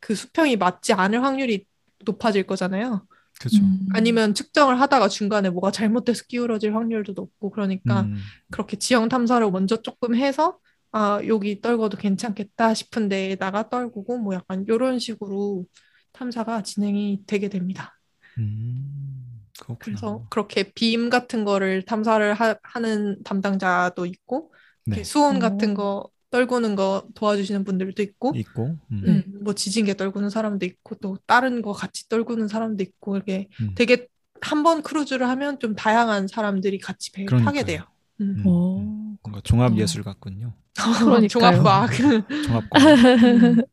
그 0.00 0.14
수평이 0.14 0.56
맞지 0.56 0.92
않을 0.92 1.22
확률이 1.24 1.64
높아질 2.04 2.44
거잖아요. 2.46 3.06
그죠. 3.40 3.62
음. 3.62 3.86
아니면 3.94 4.34
측정을 4.34 4.80
하다가 4.80 5.08
중간에 5.08 5.48
뭐가 5.48 5.70
잘못돼서 5.70 6.24
기울어질 6.28 6.74
확률도 6.74 7.14
높고 7.14 7.50
그러니까 7.50 8.02
음. 8.02 8.16
그렇게 8.50 8.76
지형 8.76 9.08
탐사를 9.08 9.50
먼저 9.50 9.76
조금 9.80 10.14
해서 10.14 10.58
아 10.92 11.20
여기 11.26 11.60
떨궈도 11.60 11.96
괜찮겠다 11.98 12.74
싶은 12.74 13.08
데에다가 13.08 13.68
떨구고 13.68 14.18
뭐 14.18 14.34
약간 14.34 14.64
이런 14.68 14.98
식으로 14.98 15.66
탐사가 16.12 16.62
진행이 16.62 17.24
되게 17.26 17.48
됩니다. 17.48 17.94
음. 18.38 19.42
그렇구나. 19.58 19.76
그래서 19.78 20.26
그렇게 20.30 20.72
빔 20.72 21.10
같은 21.10 21.44
거를 21.44 21.82
탐사를 21.84 22.34
하, 22.34 22.56
는 22.80 23.22
담당자도 23.24 24.06
있고 24.06 24.52
네. 24.86 24.96
이렇게 24.96 25.04
수온 25.04 25.36
오. 25.36 25.38
같은 25.38 25.74
거 25.74 26.08
떨구는 26.30 26.76
거 26.76 27.06
도와주시는 27.14 27.64
분들도 27.64 28.02
있고 28.02 28.32
있고. 28.36 28.78
음. 28.92 29.02
음, 29.06 29.22
뭐 29.44 29.54
지진계 29.54 29.94
떨구는 29.94 30.30
사람도 30.30 30.64
있고 30.66 30.94
또 30.96 31.18
다른 31.26 31.62
거 31.62 31.72
같이 31.72 32.08
떨구는 32.08 32.48
사람도 32.48 32.82
있고 32.82 33.16
이렇게 33.16 33.48
음. 33.60 33.74
되게 33.74 34.06
한 34.42 34.62
번 34.62 34.82
크루즈를 34.82 35.28
하면 35.28 35.58
좀 35.58 35.74
다양한 35.74 36.26
사람들이 36.26 36.78
같이 36.78 37.12
배를 37.12 37.36
타게 37.36 37.62
그러니까요. 37.62 37.64
돼요. 37.64 37.84
음. 38.20 38.36
음. 38.38 38.42
어. 38.46 38.76
음. 38.78 39.16
뭔가 39.22 39.40
종합 39.42 39.76
예술 39.76 40.02
같군요. 40.02 40.54
그러니까요. 40.74 41.28
종합과학. 41.28 41.90
종합과. 42.46 42.78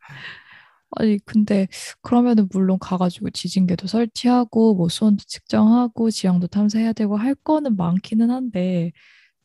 아니 0.92 1.20
근데 1.26 1.68
그러면은 2.02 2.48
물론 2.52 2.80
가가지고 2.80 3.30
지진계도 3.32 3.88
설치하고 3.88 4.76
뭐 4.76 4.88
수온도 4.90 5.24
측정하고 5.28 6.10
지형도 6.12 6.48
탐사해야 6.48 6.94
되고 6.94 7.18
할 7.18 7.36
거는 7.36 7.76
많기는 7.76 8.30
한데 8.32 8.92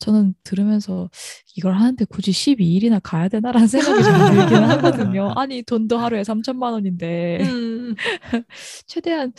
저는 0.03 0.33
들으면서 0.43 1.09
이걸 1.55 1.73
하는데 1.75 2.03
굳이 2.05 2.31
12일이나 2.31 2.99
가야 2.99 3.29
되나라는 3.29 3.67
생각이 3.67 4.03
좀 4.03 4.13
들기는 4.25 4.63
하거든요. 4.71 5.31
아니 5.35 5.63
돈도 5.63 5.97
하루에 5.97 6.23
3천만 6.23 6.73
원인데 6.73 7.39
음, 7.41 7.95
최대한 8.87 9.31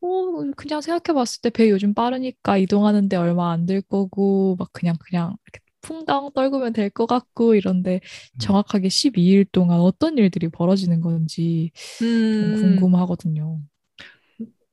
어 0.00 0.06
그냥 0.56 0.80
생각해봤을 0.80 1.40
때 1.42 1.50
배 1.50 1.70
요즘 1.70 1.94
빠르니까 1.94 2.56
이동하는데 2.58 3.16
얼마 3.16 3.52
안 3.52 3.66
들 3.66 3.82
거고 3.82 4.56
막 4.58 4.68
그냥 4.72 4.96
그냥 5.00 5.36
이렇게 5.46 5.60
풍덩 5.82 6.30
떨구면 6.34 6.72
될 6.72 6.90
것 6.90 7.06
같고 7.06 7.54
이런데 7.54 8.00
정확하게 8.38 8.88
12일 8.88 9.44
동안 9.52 9.80
어떤 9.80 10.18
일들이 10.18 10.48
벌어지는 10.48 11.00
건지 11.00 11.72
좀 12.38 12.48
음, 12.48 12.52
궁금하거든요. 12.52 13.60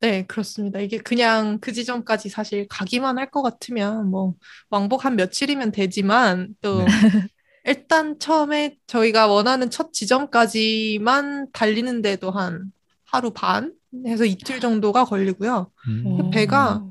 네, 0.02 0.26
그렇습니다. 0.28 0.80
이게 0.80 0.98
그냥 0.98 1.60
그 1.60 1.74
지점까지 1.74 2.30
사실 2.30 2.68
가기만 2.70 3.18
할 3.18 3.30
것 3.32 3.42
같으면 3.42 4.10
뭐 4.10 4.34
왕복 4.70 5.04
한 5.06 5.16
며칠이면 5.18 5.72
되지만 5.72 6.56
또 6.62 6.80
네. 6.80 6.86
일단 7.66 8.18
처음에 8.18 8.78
저희가 8.88 9.28
원하는 9.28 9.70
첫 9.70 9.92
지점까지만 9.94 11.52
달리는데도 11.52 12.32
한 12.32 12.72
하루 13.06 13.32
반 13.32 13.74
해서 14.08 14.24
이틀 14.26 14.60
정도가 14.62 15.04
걸리고요. 15.06 15.70
음. 15.90 16.04
어. 16.08 16.30
배가 16.30 16.84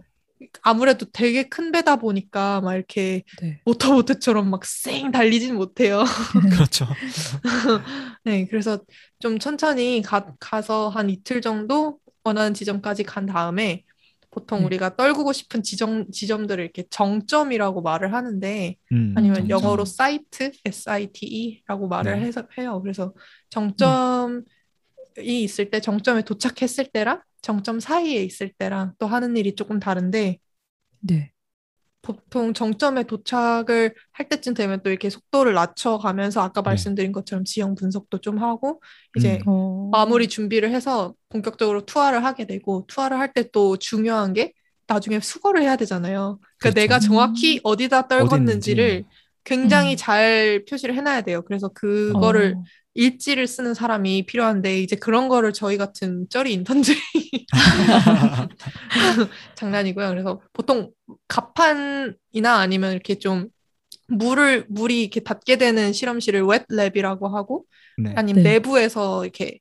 아무래도 0.63 1.07
되게 1.13 1.49
큰 1.49 1.73
배다 1.73 1.97
보니까 1.97 2.61
막 2.61 2.75
이렇게 2.75 3.25
네. 3.41 3.61
모터보트처럼 3.65 4.51
막 4.51 4.65
쌩 4.65 5.11
달리진 5.11 5.55
못해요. 5.57 6.05
그렇죠. 6.53 6.87
네, 8.25 8.47
그래서 8.47 8.79
좀 9.19 9.39
천천히 9.39 10.03
가, 10.03 10.33
가서 10.39 10.89
한 10.89 11.11
이틀 11.11 11.41
정도 11.41 11.99
원하는 12.25 12.55
지점까지 12.55 13.05
간 13.05 13.27
다음에 13.27 13.85
보통 14.31 14.61
네. 14.61 14.67
우리가 14.67 14.97
떨구고 14.97 15.33
싶은 15.33 15.63
지점, 15.63 16.11
지점들을 16.11 16.63
이렇게 16.63 16.85
정점이라고 16.91 17.83
말을 17.83 18.13
하는데 18.15 18.77
음, 18.93 19.15
아니면 19.15 19.37
정점. 19.37 19.49
영어로 19.51 19.85
사이트, 19.85 20.53
S-I-T-E라고 20.65 21.89
말을 21.89 22.21
네. 22.21 22.27
해서 22.27 22.47
해요. 22.59 22.81
그래서 22.83 23.15
정점이 23.51 24.43
있을 25.19 25.71
때, 25.71 25.81
정점에 25.81 26.23
도착했을 26.23 26.87
때랑 26.93 27.23
정점 27.43 27.81
사이에 27.81 28.23
있을 28.25 28.53
때랑 28.59 28.95
또 28.99 29.07
하는 29.07 29.37
일이 29.37 29.55
조금 29.55 29.81
다른데 29.81 30.39
네. 31.01 31.33
보통 32.15 32.55
정점에 32.55 33.05
도착을 33.05 33.95
할 34.13 34.29
때쯤 34.29 34.55
되면 34.55 34.81
또 34.83 34.91
이렇게 34.91 35.11
속도를 35.11 35.55
낮춰가면서 35.55 36.41
아까 36.43 36.63
네. 36.63 36.71
말씀드린 36.71 37.13
것처럼 37.13 37.45
지형 37.45 37.75
분석도 37.75 38.19
좀 38.21 38.39
하고 38.39 38.81
이제 39.17 39.39
음. 39.47 39.49
어. 39.49 39.89
마무리 39.93 40.29
준비를 40.29 40.71
해서 40.71 41.15
본격적으로 41.29 41.85
투하를 41.87 42.25
하게 42.25 42.47
되고 42.47 42.85
투하를 42.89 43.19
할 43.19 43.33
때 43.35 43.51
또 43.53 43.77
중요한 43.77 44.33
게 44.33 44.53
나중에 44.87 45.21
수거를 45.21 45.63
해야 45.63 45.77
되잖아요. 45.77 46.39
그러니까 46.59 46.75
그렇죠. 46.75 46.75
내가 46.75 46.99
정확히 46.99 47.61
어디다 47.63 48.09
떨궜는지를 48.09 49.05
어딨는지. 49.05 49.07
굉장히 49.45 49.93
음. 49.95 49.97
잘 49.97 50.65
표시를 50.69 50.95
해놔야 50.97 51.23
돼요. 51.23 51.43
그래서 51.47 51.69
그거를 51.69 52.55
어. 52.57 52.63
일지를 53.03 53.47
쓰는 53.47 53.75
사람이 53.75 54.27
필요한데 54.27 54.81
이제 54.81 54.97
그런 54.97 55.29
거를 55.29 55.53
저희 55.53 55.77
같은 55.77 56.27
쩌리 56.29 56.53
인턴들이 56.53 56.99
담당이고요. 59.55 60.09
그래서 60.09 60.41
보통 60.53 60.91
갑판이나 61.29 62.57
아니면 62.59 62.93
이렇게 62.93 63.15
좀 63.17 63.47
물을 64.09 64.65
물이 64.69 65.01
이렇게 65.03 65.21
닿게 65.21 65.59
되는 65.59 65.93
실험실을 65.93 66.43
wet 66.43 66.67
lab이라고 66.67 67.31
하고 67.33 67.65
네. 67.99 68.15
아니면 68.17 68.43
네. 68.43 68.55
내부에서 68.55 69.23
이렇게 69.25 69.59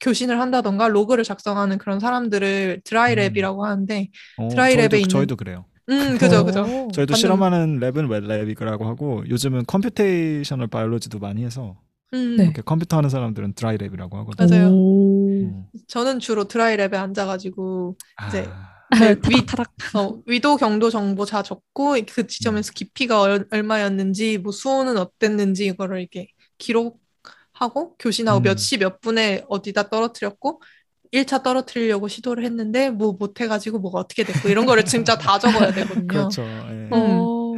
교신을 0.00 0.40
한다던가 0.40 0.88
log를 0.88 1.24
작성하는 1.24 1.76
그런 1.76 2.00
사람들을 2.00 2.80
dry 2.84 3.05
lab이라고 3.05 3.60
하는데 3.60 4.08
어, 4.38 4.48
드라이 4.48 4.74
저희도, 4.76 4.96
lab에 4.96 5.00
있는- 5.02 5.08
저희도 5.10 5.36
그래요. 5.36 5.66
음 5.90 6.16
그죠 6.18 6.44
그죠 6.46 6.60
어. 6.60 6.64
저희도 6.94 7.12
완전- 7.12 7.16
실험하는 7.16 7.80
lab은 7.80 8.08
wet 8.08 8.29
lab이라고 8.29 8.84
하고 8.84 9.22
요즘은 9.28 9.64
computational 9.66 10.68
biology도 10.68 11.18
많이 11.18 11.44
해서 11.44 11.76
음 12.12 12.36
네. 12.36 12.44
이렇게 12.44 12.62
컴퓨터 12.62 12.96
하는 12.96 13.08
사람들은 13.08 13.54
dry 13.54 13.76
lab이라고 13.78 14.12
하거든요. 14.14 14.48
맞아요. 14.48 14.68
오. 14.72 15.44
음. 15.44 15.64
저는 15.86 16.18
주로 16.18 16.44
dry 16.44 16.65
lab에 16.65 16.94
앉아가지고 16.94 17.96
이제 18.28 18.48
아, 18.90 18.98
네, 18.98 19.14
위, 19.28 19.46
타닥타닥. 19.46 19.94
어, 19.94 20.22
위도 20.26 20.56
경도 20.56 20.90
정보 20.90 21.24
다 21.24 21.42
적고 21.42 21.96
그 22.08 22.26
지점에서 22.26 22.72
깊이가 22.72 23.20
얼, 23.20 23.46
얼마였는지 23.50 24.38
뭐 24.38 24.50
수온은 24.52 24.96
어땠는지 24.98 25.66
이거를 25.66 26.00
이렇게 26.00 26.28
기록하고 26.58 27.96
교신하고 27.98 28.40
음. 28.40 28.42
몇시 28.42 28.78
몇 28.78 29.00
분에 29.00 29.44
어디다 29.48 29.88
떨어뜨렸고 29.90 30.60
1차 31.12 31.42
떨어뜨리려고 31.42 32.08
시도를 32.08 32.44
했는데 32.44 32.90
뭐 32.90 33.16
못해가지고 33.18 33.78
뭐가 33.78 34.00
어떻게 34.00 34.24
됐고 34.24 34.48
이런 34.48 34.66
거를 34.66 34.84
진짜 34.84 35.16
다 35.16 35.38
적어야 35.38 35.72
되거든요. 35.72 36.06
그렇죠. 36.06 36.42
예. 36.42 36.46
음. 36.46 36.90
어. 36.92 37.54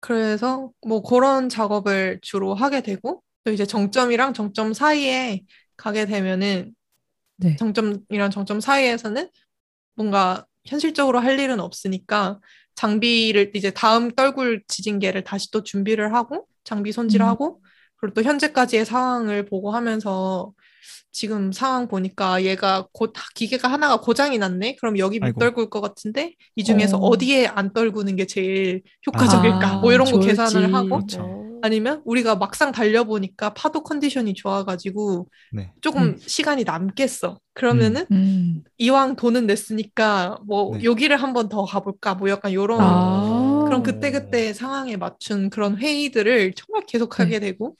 그래서 0.00 0.70
뭐 0.86 1.02
그런 1.02 1.48
작업을 1.48 2.20
주로 2.22 2.54
하게 2.54 2.82
되고 2.82 3.22
또 3.46 3.52
이제 3.52 3.64
정점이랑 3.64 4.34
정점 4.34 4.74
사이에 4.74 5.44
가게 5.76 6.04
되면은 6.04 6.74
네. 7.36 7.54
정점이랑 7.56 8.30
정점 8.32 8.58
사이에서는 8.58 9.30
뭔가 9.94 10.44
현실적으로 10.64 11.20
할 11.20 11.38
일은 11.38 11.60
없으니까 11.60 12.40
장비를 12.74 13.52
이제 13.54 13.70
다음 13.70 14.10
떨굴 14.10 14.64
지진계를 14.66 15.22
다시 15.22 15.52
또 15.52 15.62
준비를 15.62 16.12
하고 16.12 16.48
장비 16.64 16.90
손질하고 16.90 17.62
그리고 17.98 18.14
또 18.14 18.22
현재까지의 18.24 18.84
상황을 18.84 19.44
보고 19.46 19.70
하면서 19.70 20.52
지금 21.12 21.52
상황 21.52 21.86
보니까 21.86 22.42
얘가 22.42 22.88
곧 22.92 23.12
기계가 23.36 23.68
하나가 23.68 24.00
고장이 24.00 24.38
났네. 24.38 24.74
그럼 24.80 24.98
여기 24.98 25.20
못 25.20 25.26
아이고. 25.26 25.40
떨굴 25.40 25.70
것 25.70 25.80
같은데 25.80 26.34
이 26.56 26.64
중에서 26.64 26.98
어. 26.98 27.16
디에안 27.16 27.72
떨구는 27.72 28.16
게 28.16 28.26
제일 28.26 28.82
효과적일까? 29.06 29.68
아, 29.68 29.76
뭐 29.78 29.92
이런 29.92 30.10
거 30.10 30.18
계산을 30.18 30.74
하고 30.74 30.88
그렇죠. 30.96 31.45
아니면 31.62 32.02
우리가 32.04 32.36
막상 32.36 32.72
달려보니까 32.72 33.54
파도 33.54 33.82
컨디션이 33.82 34.34
좋아가지고 34.34 35.28
네. 35.52 35.72
조금 35.80 36.02
음. 36.02 36.18
시간이 36.18 36.64
남겠어. 36.64 37.38
그러면은 37.54 38.06
음. 38.12 38.16
음. 38.16 38.64
이왕 38.78 39.16
돈은 39.16 39.46
냈으니까 39.46 40.38
뭐 40.46 40.76
네. 40.76 40.84
여기를 40.84 41.16
한번 41.16 41.48
더 41.48 41.64
가볼까? 41.64 42.14
뭐 42.14 42.28
약간 42.30 42.52
요런 42.52 42.78
아. 42.80 43.62
그런 43.64 43.82
그때그때 43.82 44.52
상황에 44.52 44.96
맞춘 44.96 45.50
그런 45.50 45.76
회의들을 45.76 46.52
정말 46.54 46.82
계속 46.86 47.18
하게 47.18 47.38
네. 47.38 47.48
되고 47.52 47.76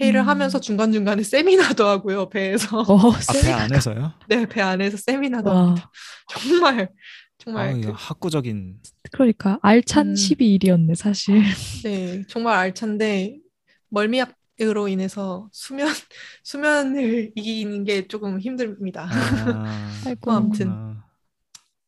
회의를 0.00 0.20
음. 0.20 0.28
하면서 0.28 0.60
중간중간에 0.60 1.22
세미나도 1.22 1.86
하고요, 1.86 2.28
배에서. 2.28 2.80
어, 2.80 3.10
아, 3.12 3.32
배 3.42 3.50
안에서요? 3.50 4.12
네, 4.28 4.46
배 4.46 4.60
안에서 4.60 4.98
세미나도 4.98 5.50
와. 5.50 5.56
합니다. 5.56 5.90
정말, 6.28 6.90
정말. 7.46 7.68
아, 7.68 7.80
그, 7.80 7.92
학구적인. 7.94 8.80
그러니까, 9.12 9.58
알찬 9.62 10.08
음. 10.08 10.14
12일이었네, 10.14 10.96
사실. 10.96 11.42
네, 11.84 12.24
정말 12.28 12.56
알찬데, 12.58 13.38
멀미약으로 13.88 14.88
인해서 14.88 15.48
수면, 15.52 15.86
수면을 16.42 17.30
이기는 17.36 17.84
게 17.84 18.08
조금 18.08 18.40
힘듭니다. 18.40 19.08
아, 19.08 19.90
아이고, 20.06 20.32
아무튼. 20.32 20.70
아. 20.70 21.04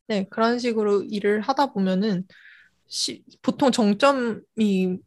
네, 0.07 0.25
그런 0.29 0.59
식으로 0.59 1.03
일을 1.03 1.41
하다 1.41 1.73
보면은, 1.73 2.25
시, 2.87 3.23
보통 3.41 3.71
정점이 3.71 4.97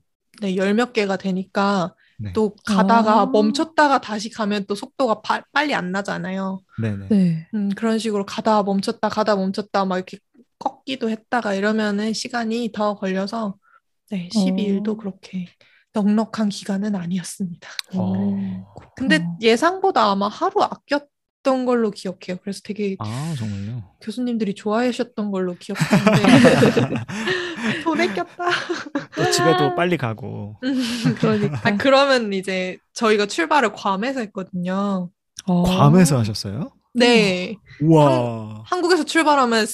네, 0.43 0.57
열몇 0.57 0.93
개가 0.93 1.17
되니까, 1.17 1.95
네. 2.19 2.33
또 2.35 2.55
가다가 2.67 3.23
아. 3.23 3.27
멈췄다가 3.27 4.01
다시 4.01 4.31
가면 4.31 4.67
또 4.67 4.75
속도가 4.75 5.23
바, 5.23 5.43
빨리 5.51 5.75
안 5.75 5.91
나잖아요. 5.91 6.61
네네. 6.81 7.09
네. 7.09 7.49
음, 7.55 7.71
그런 7.71 7.99
식으로 7.99 8.25
가다 8.25 8.63
멈췄다 8.63 9.09
가다 9.09 9.35
멈췄다 9.35 9.85
막 9.85 9.97
이렇게 9.97 10.19
꺾기도 10.63 11.11
했다가 11.11 11.55
이러면은 11.55 12.13
시간이 12.13 12.71
더 12.73 12.95
걸려서 12.95 13.57
네, 14.11 14.29
12일도 14.29 14.91
어. 14.91 14.97
그렇게 14.97 15.47
넉넉한 15.93 16.49
기간은 16.49 16.95
아니었습니다. 16.95 17.69
어. 17.95 18.65
근데 18.97 19.27
예상보다 19.41 20.11
아마 20.11 20.29
하루 20.29 20.63
아꼈던 20.63 21.67
걸로 21.67 21.91
기억해요. 21.91 22.39
그래서 22.43 22.61
되게 22.65 22.97
아, 22.99 23.35
정말요? 23.37 23.83
교수님들이 24.01 24.55
좋아하셨던 24.55 25.31
걸로 25.31 25.55
기억하는데 25.55 26.23
돈 27.85 28.01
아꼈다. 28.01 28.51
또 29.17 29.31
집에도 29.31 29.75
빨리 29.75 29.97
가고. 29.97 30.57
그러니까. 31.19 31.61
아, 31.65 31.77
그러면 31.77 32.33
이제 32.33 32.79
저희가 32.95 33.27
출발을 33.27 33.73
괌에서 33.73 34.21
했거든요. 34.21 35.11
어. 35.47 35.63
괌에서 35.63 36.19
하셨어요? 36.19 36.71
네. 36.95 37.57
우와. 37.81 38.63
한, 38.67 38.83
국에서 38.83 39.05
출발하면 39.05 39.67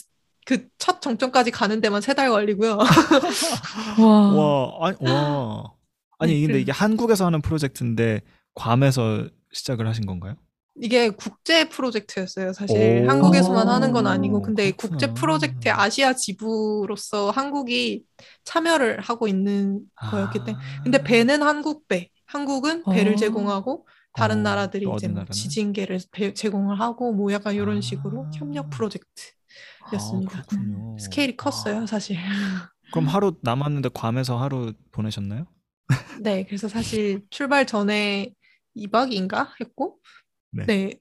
그 0.49 0.69
첫 0.79 1.01
정점까지 1.03 1.51
가는 1.51 1.81
데만 1.81 2.01
세 2.01 2.15
달 2.15 2.31
걸리고요. 2.31 2.79
와. 3.99 4.33
와. 4.33 4.89
아니, 4.89 4.97
와. 5.01 5.73
아니 6.19 6.41
네, 6.41 6.47
근데 6.47 6.61
이게 6.61 6.73
한국에서 6.73 7.27
하는 7.27 7.41
프로젝트인데 7.43 8.23
괌에서 8.55 9.29
시작을 9.53 9.87
하신 9.87 10.07
건가요? 10.07 10.37
이게 10.81 11.11
국제 11.11 11.69
프로젝트였어요. 11.69 12.53
사실 12.53 13.05
오. 13.05 13.11
한국에서만 13.11 13.69
하는 13.69 13.93
건 13.93 14.07
아니고 14.07 14.43
근데 14.43 14.71
그렇구나. 14.71 14.91
국제 14.91 15.13
프로젝트의 15.15 15.73
아시아 15.75 16.13
지부로서 16.15 17.31
한국이 17.31 18.05
참여를 18.45 19.01
하고 19.01 19.27
있는 19.27 19.81
거였기 20.11 20.39
때문에 20.45 20.65
근데 20.85 20.99
아. 20.99 21.03
배는 21.03 21.43
한국 21.43 21.89
배, 21.89 22.11
한국은 22.27 22.85
배를 22.85 23.15
어. 23.15 23.17
제공하고 23.17 23.89
다른 24.15 24.39
어. 24.39 24.43
나라들이 24.43 24.87
이제 24.95 25.09
뭐 25.09 25.25
지진계를 25.25 25.99
배, 26.13 26.33
제공을 26.33 26.81
하고 26.81 27.13
뭐 27.13 27.33
약간 27.33 27.55
이런 27.55 27.81
식으로 27.81 28.27
아. 28.27 28.31
협력 28.35 28.71
프로젝트 28.71 29.33
였습니다. 29.93 30.39
아, 30.41 30.97
스케일이 30.99 31.37
컸어요, 31.37 31.87
사실. 31.87 32.17
그럼 32.93 33.07
하루 33.07 33.37
남았는데 33.43 33.91
괌에서 33.95 34.39
하루 34.39 34.73
보내셨나요? 34.93 35.47
네, 36.21 36.45
그래서 36.45 36.69
사실 36.69 37.23
출발 37.31 37.67
전에 37.67 38.33
2박인가 38.77 39.53
했고 39.61 39.99
네. 40.53 40.65
네. 40.67 40.95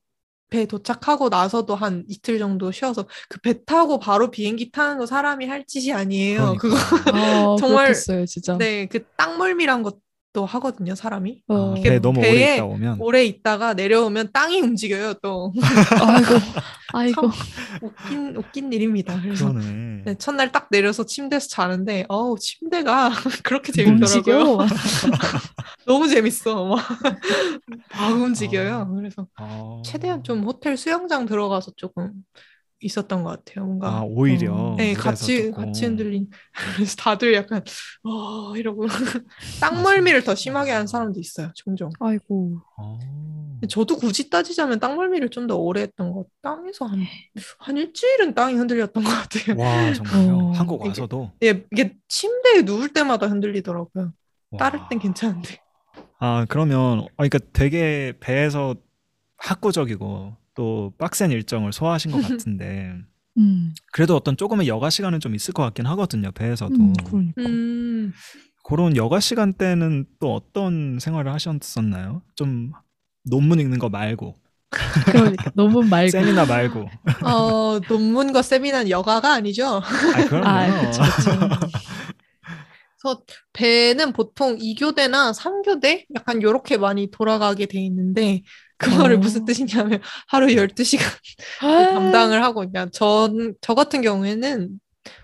배 0.50 0.66
도착하고 0.66 1.28
나서도 1.28 1.76
한 1.76 2.06
이틀 2.08 2.40
정도 2.40 2.72
쉬어서 2.72 3.06
그 3.30 3.40
배 3.42 3.66
타고 3.66 4.00
바로 4.00 4.32
비행기 4.32 4.72
타는 4.72 4.98
거 4.98 5.06
사람이 5.06 5.46
할 5.46 5.66
짓이 5.66 5.92
아니에요. 5.92 6.56
그러니까. 6.58 6.62
그거 6.62 6.76
아, 7.54 7.56
정말 7.60 7.94
진짜. 8.26 8.58
네, 8.58 8.86
그 8.86 9.06
땅멀미란 9.18 9.84
것 9.84 9.98
또 10.38 10.46
하거든요, 10.46 10.94
사람이. 10.94 11.42
어. 11.48 11.74
배 11.82 11.96
아, 11.96 12.00
너무 12.00 12.20
오래 12.20 12.54
있다 12.54 12.66
오면 12.66 12.98
오래 13.02 13.26
있다가 13.26 13.74
내려오면 13.74 14.30
땅이 14.32 14.62
움직여요, 14.62 15.16
또. 15.16 15.52
아이고, 16.00 16.36
아이고. 16.94 17.32
웃긴 17.82 18.36
웃긴 18.36 18.72
일입니다. 18.72 19.20
그래서 19.20 19.52
네, 19.52 20.14
첫날 20.20 20.52
딱 20.52 20.68
내려서 20.70 21.08
침대에서 21.08 21.48
자는데, 21.48 22.06
어우 22.08 22.38
침대가 22.38 23.10
그렇게 23.44 23.72
재밌더라고요. 23.72 24.60
너무 25.88 26.08
재밌어, 26.08 26.66
막, 26.68 26.86
막 27.96 28.12
움직여요. 28.12 28.76
아. 28.76 28.86
그래서 28.94 29.28
아. 29.38 29.82
최대한 29.84 30.24
좀 30.24 30.44
호텔 30.44 30.78
수영장 30.78 31.26
들어가서 31.26 31.72
조금 31.78 32.12
있었던 32.80 33.24
것 33.24 33.44
같아요. 33.44 33.66
뭔가 33.66 33.90
아 33.98 34.02
오히려 34.04 34.54
어, 34.54 34.76
네 34.78 34.94
같이 34.94 35.48
조금. 35.50 35.66
같이 35.66 35.86
흔들린 35.86 36.30
그래서 36.76 36.96
다들 36.96 37.34
약간 37.34 37.64
어 38.04 38.56
이러고 38.56 38.86
땅멀미를 39.62 40.24
더 40.24 40.36
심하게 40.36 40.72
하는 40.72 40.86
사람도 40.88 41.20
있어요. 41.20 41.52
종종. 41.56 41.90
아이고. 42.00 42.62
아. 42.78 43.00
저도 43.70 43.98
굳이 43.98 44.30
따지자면 44.30 44.80
땅멀미를 44.80 45.30
좀 45.30 45.48
더 45.48 45.56
오래 45.56 45.82
했던 45.82 46.12
것 46.12 46.26
땅에서 46.44 46.86
한, 46.86 47.00
한 47.58 47.78
일주일은 47.78 48.36
땅이 48.36 48.54
흔들렸던 48.56 49.04
것 49.04 49.10
같아요. 49.10 49.58
와 49.58 49.94
정말요? 49.94 50.38
어. 50.38 50.52
한국 50.52 50.82
와서도? 50.86 51.32
이게, 51.40 51.48
예, 51.50 51.66
이게 51.72 51.96
침대에 52.10 52.62
누울 52.64 52.90
때마다 52.94 53.28
흔들리더라고요. 53.28 54.14
와. 54.52 54.58
따를 54.60 54.82
땐 54.90 55.00
괜찮은데. 55.00 55.60
아 56.20 56.46
그러면 56.50 57.02
아 57.16 57.28
그러니까 57.28 57.40
되게 57.54 58.14
배에서 58.20 58.76
학구적이고 59.38 60.36
또 60.58 60.92
빡센 60.98 61.32
일정을 61.32 61.72
소화하신 61.72 62.12
것 62.12 62.18
같은데 62.48 62.96
음. 63.38 63.74
그래도 63.94 64.16
어떤 64.16 64.36
조금의 64.36 64.68
여가 64.68 64.90
시간은 64.90 65.20
좀 65.20 65.36
있을 65.36 65.54
것 65.54 65.62
같긴 65.64 65.86
하거든요 65.86 66.32
배에서도 66.32 66.74
음, 66.74 66.94
그러니까. 67.06 67.44
음. 67.44 68.12
그런 68.64 68.98
여가 68.98 69.20
시간 69.20 69.54
때는 69.54 70.06
또 70.20 70.34
어떤 70.34 70.98
생활을 71.00 71.32
하셨었나요? 71.32 72.24
좀 72.36 72.72
논문 73.24 73.60
읽는 73.60 73.78
거 73.78 73.88
말고 73.88 74.36
그러니까 75.06 75.52
논문 75.54 75.88
말고 75.90 76.10
세미나 76.10 76.46
말고 76.46 76.90
어 77.24 77.80
논문과 77.88 78.42
세미나는 78.42 78.90
여가가 78.90 79.34
아니죠? 79.34 79.82
아 80.16 80.26
그럼요. 80.28 80.48
아, 80.48 80.82
그쵸, 80.82 81.04
그쵸. 81.04 81.50
그래서 83.00 83.22
배는 83.54 84.12
보통 84.14 84.58
2교대나 84.58 85.32
3교대 85.34 86.06
약간 86.16 86.42
요렇게 86.42 86.78
많이 86.78 87.10
돌아가게 87.12 87.68
돼 87.68 87.80
있는데 87.82 88.42
그거를 88.78 89.16
어. 89.16 89.20
무슨 89.20 89.46
뜻이냐면 89.46 90.02
하루 90.28 90.48
12시간 90.48 91.04
아. 91.62 91.94
담당을 91.94 92.44
하고 92.44 92.62
그냥 92.62 92.90
전, 92.92 93.54
저 93.62 93.74
같은 93.76 94.02
경우에는 94.02 94.80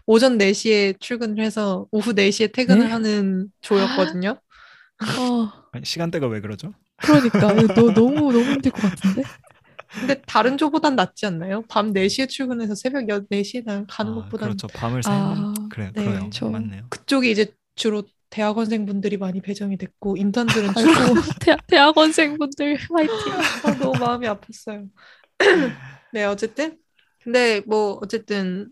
오전 0.06 0.38
4시에 0.38 0.94
출근을 1.00 1.44
해서 1.44 1.88
오후 1.92 2.14
4시에 2.14 2.52
퇴근을 2.52 2.86
네? 2.86 2.92
하는 2.92 3.48
조였거든요. 3.62 4.40
어. 5.20 5.52
시간대가 5.84 6.28
왜 6.28 6.40
그러죠? 6.40 6.74
그러니까 6.98 7.54
너, 7.74 7.94
너무 7.94 8.32
너무 8.32 8.40
힘들 8.40 8.72
것 8.72 8.82
같은데. 8.82 9.24
근데 9.90 10.22
다른 10.26 10.58
조보단 10.58 10.96
낫지 10.96 11.26
않나요? 11.26 11.64
밤 11.70 11.94
4시에 11.94 12.28
출근해서 12.28 12.76
새벽 12.76 13.06
4시에 13.08 13.64
가는 13.64 13.86
아, 13.90 14.16
것보다 14.16 14.46
그렇죠. 14.46 14.68
밤을 14.68 15.04
새는 15.04 15.18
아, 15.20 15.54
그래, 15.70 15.92
네, 15.94 16.04
그래요. 16.06 16.30
저, 16.32 16.50
맞네요. 16.50 16.88
그쪽이 16.90 17.30
이제 17.30 17.54
주로 17.76 18.04
대학원생분들이 18.34 19.18
많이 19.18 19.42
배정이 19.42 19.78
됐고 19.78 20.18
인턴들은 20.18 20.74
주로 20.74 20.92
대, 21.40 21.56
대학원생분들 21.68 22.78
화이팅. 22.92 23.16
아, 23.64 23.78
너무 23.78 24.00
마음이 24.00 24.26
아팠어요. 24.28 24.90
네 26.14 26.24
어쨌든 26.26 26.78
근데 27.24 27.62
뭐 27.68 28.00
어쨌든 28.02 28.70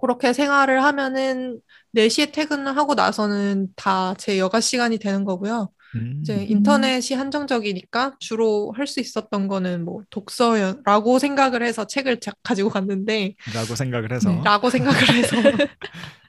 그렇게 0.00 0.32
생활을 0.32 0.82
하면은 0.82 1.60
4시에 1.94 2.32
퇴근을 2.32 2.76
하고 2.76 2.94
나서는 2.94 3.68
다 3.76 4.14
제 4.18 4.38
여가 4.38 4.60
시간이 4.60 4.98
되는 4.98 5.24
거고요. 5.24 5.70
음. 5.94 6.20
이제 6.22 6.44
인터넷이 6.44 7.16
한정적이니까 7.16 8.16
주로 8.18 8.72
할 8.76 8.86
수 8.86 9.00
있었던 9.00 9.48
거는 9.48 9.84
뭐 9.84 10.02
독서라고 10.10 11.18
생각을 11.18 11.62
해서 11.62 11.86
책을 11.86 12.20
가지고 12.42 12.68
갔는데 12.68 13.34
라고 13.54 13.74
생각을 13.74 14.12
해서 14.12 14.30
네, 14.30 14.40
라고 14.44 14.70
생각을 14.70 15.00
해서 15.14 15.36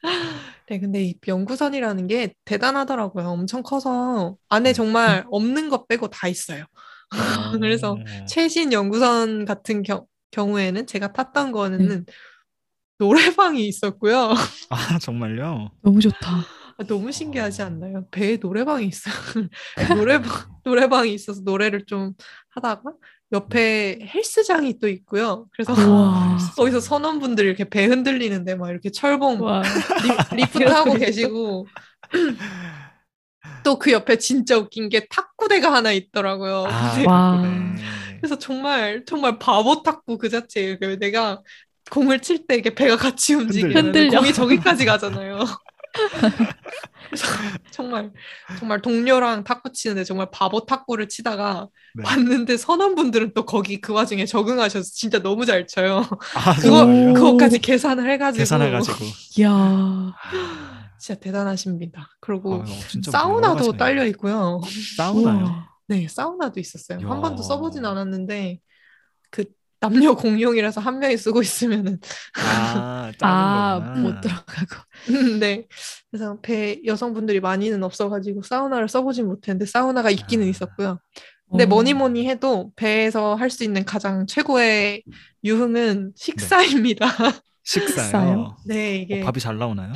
네, 0.68 0.80
근데 0.80 1.04
이 1.04 1.16
연구선이라는 1.28 2.08
게 2.08 2.34
대단하더라고요. 2.46 3.28
엄청 3.28 3.62
커서 3.62 4.36
안에 4.50 4.72
음. 4.72 4.74
정말 4.74 5.26
없는 5.30 5.70
것 5.70 5.88
빼고 5.88 6.10
다 6.10 6.28
있어요. 6.28 6.66
그래서 7.62 7.94
어. 7.94 8.26
최신 8.28 8.74
연구선 8.74 9.46
같은 9.46 9.84
겨, 9.84 10.06
경우에는 10.32 10.88
제가 10.88 11.14
탔던 11.14 11.52
거는 11.52 12.06
네. 12.06 12.14
노래방이 12.98 13.68
있었고요. 13.68 14.34
아, 14.70 15.00
정말요? 15.00 15.72
너무 15.84 16.00
좋다. 16.00 16.46
아, 16.78 16.84
너무 16.84 17.12
신기하지 17.12 17.62
않나요? 17.62 18.06
배에 18.12 18.38
노래방이 18.38 18.86
있어요. 18.88 19.14
노래방 19.98 20.32
노래방이 20.64 21.14
있어서 21.14 21.42
노래를 21.44 21.86
좀 21.86 22.14
하다가 22.50 22.94
옆에 23.32 24.00
헬스장이 24.14 24.80
또 24.80 24.88
있고요. 24.88 25.48
그래서 25.52 25.74
아, 25.78 26.38
거기서 26.56 26.80
선원분들이 26.80 27.48
이렇게 27.48 27.64
배 27.68 27.86
흔들리는데 27.86 28.56
막 28.56 28.70
이렇게 28.70 28.92
철봉 28.92 29.40
리, 29.42 30.38
리프트 30.38 30.64
하고 30.64 30.94
계시고 30.94 31.68
또 33.64 33.80
그 33.80 33.92
옆에 33.92 34.18
진짜 34.18 34.58
웃긴 34.58 34.90
게 34.90 35.08
탁구대가 35.08 35.74
하나 35.74 35.92
있더라고요. 35.92 36.66
아, 36.68 36.96
그래서 38.20 38.38
정말 38.38 39.04
정말 39.06 39.40
바보 39.40 39.82
탁구 39.82 40.18
그 40.18 40.30
자체예요. 40.30 40.78
내가 41.00 41.42
공을 41.92 42.22
칠 42.22 42.48
때 42.48 42.56
이게 42.56 42.74
배가 42.74 42.96
같이 42.96 43.34
움직이면 43.34 43.92
공이 44.10 44.34
저기까지 44.34 44.86
가잖아요. 44.86 45.40
정말 47.72 48.12
정말 48.58 48.82
동료랑 48.82 49.44
탁구 49.44 49.72
치는데 49.72 50.04
정말 50.04 50.30
바보 50.32 50.66
탁구를 50.66 51.08
치다가 51.08 51.68
네. 51.94 52.04
봤는데 52.04 52.58
선원분들은 52.58 53.34
또 53.34 53.46
거기 53.46 53.80
그 53.80 53.94
와중에 53.94 54.26
적응하셔서 54.26 54.90
진짜 54.94 55.22
너무 55.22 55.46
잘 55.46 55.68
쳐요. 55.68 56.08
아, 56.36 56.56
그거 56.56 56.86
그거까지 56.86 57.60
계산을 57.60 58.10
해가지고 58.12 58.40
계산해가지고. 58.40 59.06
야 59.42 60.14
진짜 61.00 61.20
대단하십니다. 61.20 62.10
그리고 62.20 62.64
아, 62.64 62.66
사우나도 63.12 63.74
딸려 63.74 64.06
있고요. 64.08 64.62
사우나요? 64.98 65.64
네, 65.88 66.08
사우나도 66.08 66.60
있었어요. 66.60 67.00
야. 67.02 67.10
한 67.10 67.22
번도 67.22 67.44
써보진 67.44 67.86
않았는데 67.86 68.60
그 69.30 69.46
남녀 69.90 70.16
공용이라서 70.16 70.82
한 70.82 71.00
명이 71.00 71.18
쓰고 71.18 71.42
있으면은 71.42 72.00
아, 72.38 73.12
아 73.22 73.80
못 73.98 74.22
들어가고. 74.22 74.76
네. 75.40 75.68
그래서 76.12 76.38
배 76.42 76.80
여성분들이 76.86 77.40
많이는 77.40 77.84
없어가지고 77.84 78.44
사우나를 78.44 78.88
써보진 78.90 79.28
못했는데 79.28 79.66
사우나가 79.66 80.10
있기는 80.10 80.46
아. 80.46 80.50
있었고요. 80.50 81.00
근데 81.50 81.66
오. 81.66 81.68
뭐니 81.68 81.94
뭐니 81.94 82.28
해도 82.28 82.72
배에서 82.76 83.36
할 83.36 83.50
수 83.50 83.64
있는 83.64 83.86
가장 83.86 84.26
최고의 84.28 85.04
유흥은 85.44 86.14
식사입니다. 86.16 87.08
식사요? 87.64 88.58
네, 88.66 88.98
이게 88.98 89.22
어, 89.22 89.26
밥이 89.26 89.40
잘 89.40 89.58
나오나요? 89.58 89.94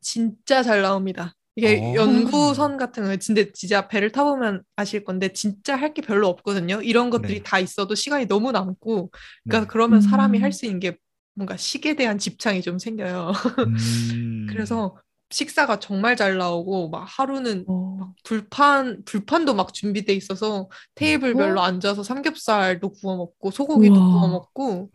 진짜 0.00 0.62
잘 0.62 0.82
나옵니다. 0.82 1.34
이게 1.58 1.80
오. 1.82 1.90
어. 1.90 1.94
연구선 1.96 2.76
같은 2.76 3.02
거 3.02 3.08
근데 3.26 3.52
진짜 3.52 3.88
배를 3.88 4.12
타보면 4.12 4.62
아실 4.76 5.02
건데 5.04 5.32
진짜 5.32 5.74
할 5.76 5.92
게 5.94 6.02
별로 6.02 6.28
없거든요. 6.28 6.80
이런 6.82 7.10
것들이 7.10 7.34
네. 7.38 7.42
다 7.42 7.58
있어도 7.58 7.94
시간이 7.96 8.26
너무 8.26 8.52
남고 8.52 9.10
그러니까 9.44 9.60
네. 9.60 9.66
그러면 9.68 10.00
사람이 10.00 10.38
할 10.40 10.52
수 10.52 10.66
있는 10.66 10.80
게 10.80 10.96
뭔가 11.34 11.56
식에 11.56 11.94
대한 11.96 12.18
집착이 12.18 12.62
좀 12.62 12.78
생겨요. 12.78 13.32
음. 13.58 14.46
그래서 14.50 14.96
식사가 15.30 15.78
정말 15.80 16.16
잘 16.16 16.38
나오고 16.38 16.88
막 16.90 17.04
하루는 17.06 17.64
어. 17.68 17.96
막 18.00 18.14
불판 18.24 19.02
불판도 19.04 19.54
막 19.54 19.74
준비돼 19.74 20.14
있어서 20.14 20.68
테이블별로 20.94 21.60
어? 21.60 21.64
앉아서 21.64 22.02
삼겹살도 22.02 22.92
구워 22.92 23.16
먹고 23.16 23.50
소고기도 23.50 23.94
우와. 23.96 24.06
구워 24.06 24.28
먹고 24.28 24.90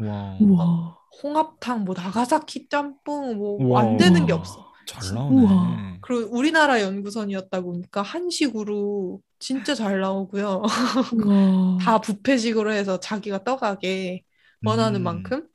홍합탕 1.24 1.86
뭐 1.86 1.93
나가사키 1.95 2.68
짬뽕 2.70 3.38
뭐 3.38 3.80
안 3.80 3.97
되는 3.97 4.26
게 4.26 4.34
없어. 4.34 4.72
잘 4.86 5.14
나오네. 5.14 5.42
우와. 5.42 5.98
그리고 6.02 6.38
우리나라 6.38 6.82
연구선이었다 6.82 7.62
보니까 7.62 8.02
한식으로 8.02 9.22
진짜 9.40 9.76
잘 9.76 10.00
나오고요. 10.00 10.64
다 11.82 12.00
뷔페식으로 12.02 12.72
해서 12.72 13.00
자기가 13.00 13.44
떠가게 13.44 14.24
원하는 14.66 15.02
음. 15.02 15.04
만큼 15.04 15.48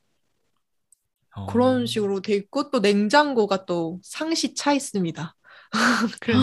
어. 1.35 1.45
그런 1.47 1.85
식으로 1.85 2.21
돼 2.21 2.33
있고 2.35 2.69
또 2.71 2.79
냉장고가 2.79 3.65
또 3.65 3.99
상시 4.03 4.53
차 4.55 4.73
있습니다. 4.73 5.35
그래서 6.19 6.41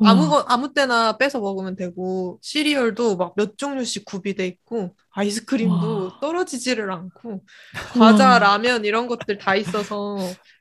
아무 0.00 0.30
거 0.30 0.40
아무 0.48 0.72
때나 0.72 1.18
빼서 1.18 1.40
먹으면 1.40 1.76
되고 1.76 2.38
시리얼도 2.42 3.16
막 3.16 3.34
몇 3.36 3.58
종류씩 3.58 4.06
구비돼 4.06 4.46
있고 4.46 4.96
아이스크림도 5.10 6.04
와. 6.04 6.20
떨어지지를 6.20 6.90
않고 6.90 7.44
과자, 7.92 8.38
라면 8.38 8.84
이런 8.86 9.08
것들 9.08 9.36
다 9.38 9.54
있어서 9.56 10.16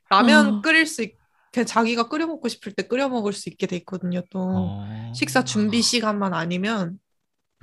라면 0.10 0.56
와. 0.56 0.62
끓일 0.62 0.86
수 0.86 1.04
있, 1.04 1.16
그냥 1.56 1.66
자기가 1.66 2.10
끓여 2.10 2.28
먹고 2.28 2.50
싶을 2.50 2.74
때 2.74 2.84
끓여 2.84 3.08
먹을 3.08 3.32
수 3.32 3.48
있게 3.48 3.66
돼 3.66 3.78
있거든요. 3.78 4.22
또 4.30 4.40
어... 4.42 5.14
식사 5.16 5.46
준비 5.46 5.82
시간만 5.82 6.34
아니면 6.34 7.00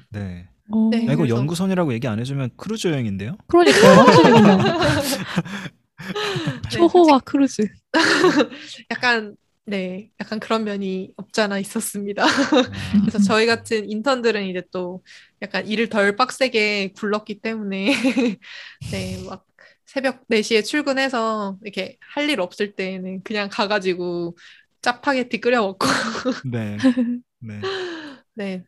네. 0.09 0.49
어... 0.71 0.89
네, 0.91 1.01
아, 1.01 1.13
이거 1.13 1.17
그래서... 1.19 1.37
연구선이라고 1.37 1.93
얘기 1.93 2.09
안 2.09 2.19
해주면 2.19 2.53
크루즈 2.57 2.89
여행인데요? 2.89 3.37
그러니까요. 3.49 4.07
초호화 6.73 7.19
네, 7.19 7.25
크루즈. 7.27 7.69
약간 8.91 9.37
네, 9.67 10.11
약간 10.19 10.41
그런 10.41 10.65
면이 10.65 11.13
없잖아 11.17 11.59
있었습니다. 11.59 12.25
그래서 13.05 13.19
저희 13.19 13.45
같은 13.45 13.91
인턴들은 13.91 14.47
이제 14.47 14.63
또 14.73 15.03
약간 15.43 15.67
일을 15.67 15.91
덜 15.91 16.17
빡세게 16.17 16.95
굴렀기 16.97 17.43
때문에 17.43 17.95
네, 18.91 19.23
막 19.29 19.45
새벽 19.93 20.25
4시에 20.29 20.63
출근해서 20.63 21.59
이렇게 21.63 21.99
할 22.01 22.29
일 22.31 22.41
없을 22.41 22.75
때는 22.75 23.23
그냥 23.23 23.49
가가지고 23.51 24.37
짜파게티 24.81 25.41
끓여 25.41 25.63
먹고 25.63 25.87
네. 26.51 26.77
네. 27.41 27.61
네. 28.35 28.65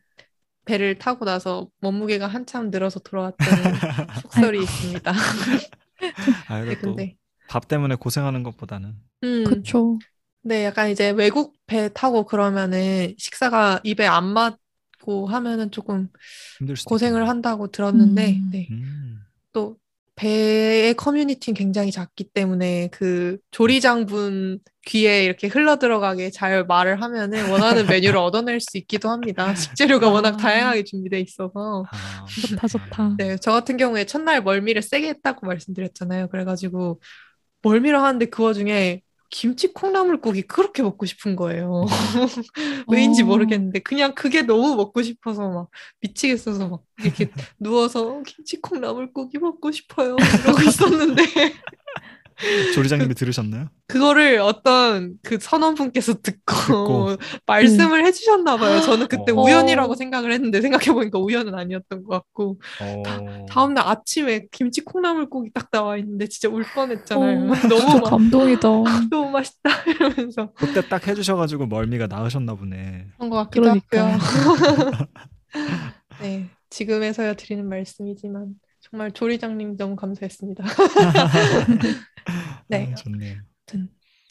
배를 0.65 0.97
타고 0.97 1.25
나서 1.25 1.69
몸무게가 1.81 2.27
한참 2.27 2.69
늘어서 2.71 2.99
돌아왔다는 2.99 3.73
속설이 4.23 4.63
있습니다. 4.63 5.13
아, 6.47 6.61
네, 6.61 6.75
근데 6.75 7.15
밥 7.47 7.67
때문에 7.67 7.95
고생하는 7.95 8.43
것보다는 8.43 8.95
음, 9.23 9.43
그렇죠. 9.43 9.99
네, 10.41 10.65
약간 10.65 10.89
이제 10.89 11.09
외국 11.11 11.55
배 11.65 11.89
타고 11.93 12.25
그러면은 12.25 13.15
식사가 13.17 13.81
입에 13.83 14.05
안 14.05 14.25
맞고 14.25 15.27
하면은 15.27 15.71
조금 15.71 16.09
고생을 16.85 17.21
있겠네. 17.21 17.27
한다고 17.27 17.67
들었는데, 17.71 18.33
음. 18.33 18.49
네. 18.51 18.67
음. 18.71 19.21
또 19.53 19.77
배의 20.15 20.93
커뮤니티는 20.93 21.55
굉장히 21.55 21.91
작기 21.91 22.23
때문에 22.23 22.89
그 22.91 23.37
조리장분 23.51 24.59
귀에 24.85 25.25
이렇게 25.25 25.47
흘러 25.47 25.77
들어가게 25.77 26.29
잘 26.29 26.65
말을 26.65 27.01
하면은 27.01 27.49
원하는 27.49 27.85
메뉴를 27.87 28.17
얻어낼 28.19 28.59
수 28.61 28.77
있기도 28.77 29.09
합니다. 29.09 29.53
식재료가 29.55 30.07
아. 30.07 30.09
워낙 30.11 30.37
다양하게 30.37 30.83
준비돼 30.83 31.19
있어서. 31.19 31.83
아. 31.91 32.25
좋다 32.49 32.67
좋다. 32.67 33.15
네, 33.17 33.37
저 33.37 33.51
같은 33.51 33.77
경우에 33.77 34.05
첫날 34.05 34.41
멀미를 34.41 34.81
세게 34.81 35.07
했다고 35.09 35.47
말씀드렸잖아요. 35.47 36.29
그래가지고 36.29 37.01
멀미를 37.61 37.99
하는데 37.99 38.25
그 38.27 38.43
와중에 38.43 39.01
김치 39.35 39.73
콩나물국이 39.73 40.43
그렇게 40.43 40.81
먹고 40.81 41.05
싶은 41.05 41.35
거예요. 41.35 41.81
음. 41.81 41.87
왜인지 42.87 43.23
어. 43.23 43.25
모르겠는데 43.25 43.79
그냥 43.79 44.15
그게 44.15 44.43
너무 44.43 44.77
먹고 44.77 45.01
싶어서 45.01 45.49
막 45.49 45.69
미치겠어서 45.99 46.69
막 46.69 46.83
이렇게 47.03 47.29
누워서 47.59 48.23
김치 48.25 48.61
콩나물국이 48.61 49.37
먹고 49.39 49.73
싶어요 49.73 50.15
이러고 50.45 50.61
있었는데 50.61 51.21
조리장님이 52.73 53.13
들으셨나요? 53.15 53.69
그거를 53.87 54.39
어떤 54.39 55.13
그 55.23 55.37
선원분께서 55.39 56.15
듣고, 56.21 56.53
듣고. 56.67 57.17
말씀을 57.45 57.99
음. 57.99 58.05
해주셨나 58.05 58.57
봐요. 58.57 58.81
저는 58.81 59.07
그때 59.07 59.31
어. 59.31 59.35
우연이라고 59.35 59.95
생각을 59.95 60.31
했는데 60.33 60.59
생각해 60.61 60.85
보니까 60.91 61.19
우연은 61.19 61.55
아니었던 61.55 62.03
것 62.03 62.09
같고 62.09 62.59
어. 62.81 63.03
다, 63.03 63.65
음 63.65 63.73
날 63.73 63.87
아침에 63.87 64.47
김치 64.51 64.81
콩나물국이 64.81 65.51
딱 65.53 65.69
나와 65.71 65.97
있는데 65.97 66.27
진짜 66.27 66.49
울 66.49 66.63
뻔했잖아요. 66.73 67.51
어, 67.51 67.55
너무 67.69 68.01
감동이다. 68.03 68.67
너무 69.09 69.31
맛있다 69.31 69.69
이러면서 69.87 70.51
그때 70.53 70.81
딱 70.87 71.07
해주셔가지고 71.07 71.67
멀미가 71.67 72.07
나으셨나 72.07 72.55
보네. 72.55 73.07
그런 73.17 73.29
것 73.29 73.37
같기도 73.37 73.61
그러니까. 73.61 74.17
하고요. 74.17 74.91
네, 76.21 76.49
지금에서야 76.69 77.33
드리는 77.35 77.67
말씀이지만 77.67 78.55
정말 78.89 79.11
조리장님 79.11 79.77
너무 79.77 79.95
감사했습니다. 79.95 80.63
네. 82.67 82.91
아, 82.91 82.95
좋네요. 82.95 83.35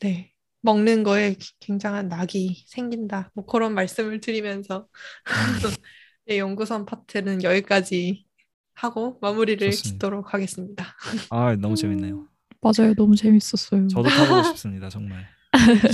네. 0.00 0.30
먹는 0.60 1.02
거에 1.02 1.36
굉장한 1.60 2.08
낙이 2.08 2.64
생긴다. 2.68 3.30
뭐 3.34 3.44
그런 3.44 3.74
말씀을 3.74 4.20
드리면서 4.20 4.88
네, 6.26 6.38
연구선 6.38 6.86
파트는 6.86 7.42
여기까지 7.42 8.26
하고 8.74 9.18
마무리를 9.20 9.70
좋습니다. 9.70 9.90
짓도록 9.90 10.34
하겠습니다. 10.34 10.96
아, 11.30 11.54
너무 11.56 11.76
재밌네요. 11.76 12.26
맞아요. 12.60 12.94
너무 12.94 13.14
재밌었어요. 13.14 13.88
저도 13.88 14.10
타보고 14.10 14.42
싶습니다. 14.42 14.88
정말. 14.88 15.33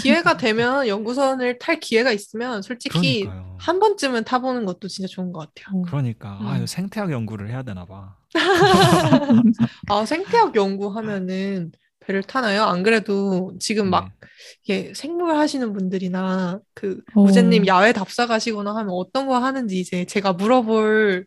기회가 0.02 0.36
되면 0.36 0.86
연구선을 0.86 1.58
탈 1.58 1.80
기회가 1.80 2.12
있으면 2.12 2.62
솔직히 2.62 3.24
그러니까요. 3.24 3.56
한 3.58 3.78
번쯤은 3.80 4.24
타보는 4.24 4.64
것도 4.64 4.88
진짜 4.88 5.08
좋은 5.08 5.32
것 5.32 5.40
같아요. 5.54 5.82
그러니까 5.82 6.38
음. 6.40 6.46
아, 6.46 6.66
생태학 6.66 7.10
연구를 7.12 7.48
해야 7.48 7.62
되나 7.62 7.84
봐. 7.84 8.16
아 9.88 10.04
생태학 10.06 10.54
연구하면은 10.54 11.72
배를 12.00 12.22
타나요? 12.22 12.64
안 12.64 12.82
그래도 12.82 13.52
지금 13.60 13.84
네. 13.84 13.90
막 13.90 14.10
이게 14.64 14.92
생물 14.94 15.36
하시는 15.36 15.72
분들이나 15.72 16.60
그 16.74 17.00
어. 17.14 17.22
무제님 17.22 17.66
야외 17.66 17.92
답사 17.92 18.26
가시거나 18.26 18.74
하면 18.74 18.88
어떤 18.90 19.26
거 19.26 19.38
하는지 19.38 19.78
이제 19.78 20.04
제가 20.06 20.32
물어볼 20.32 21.26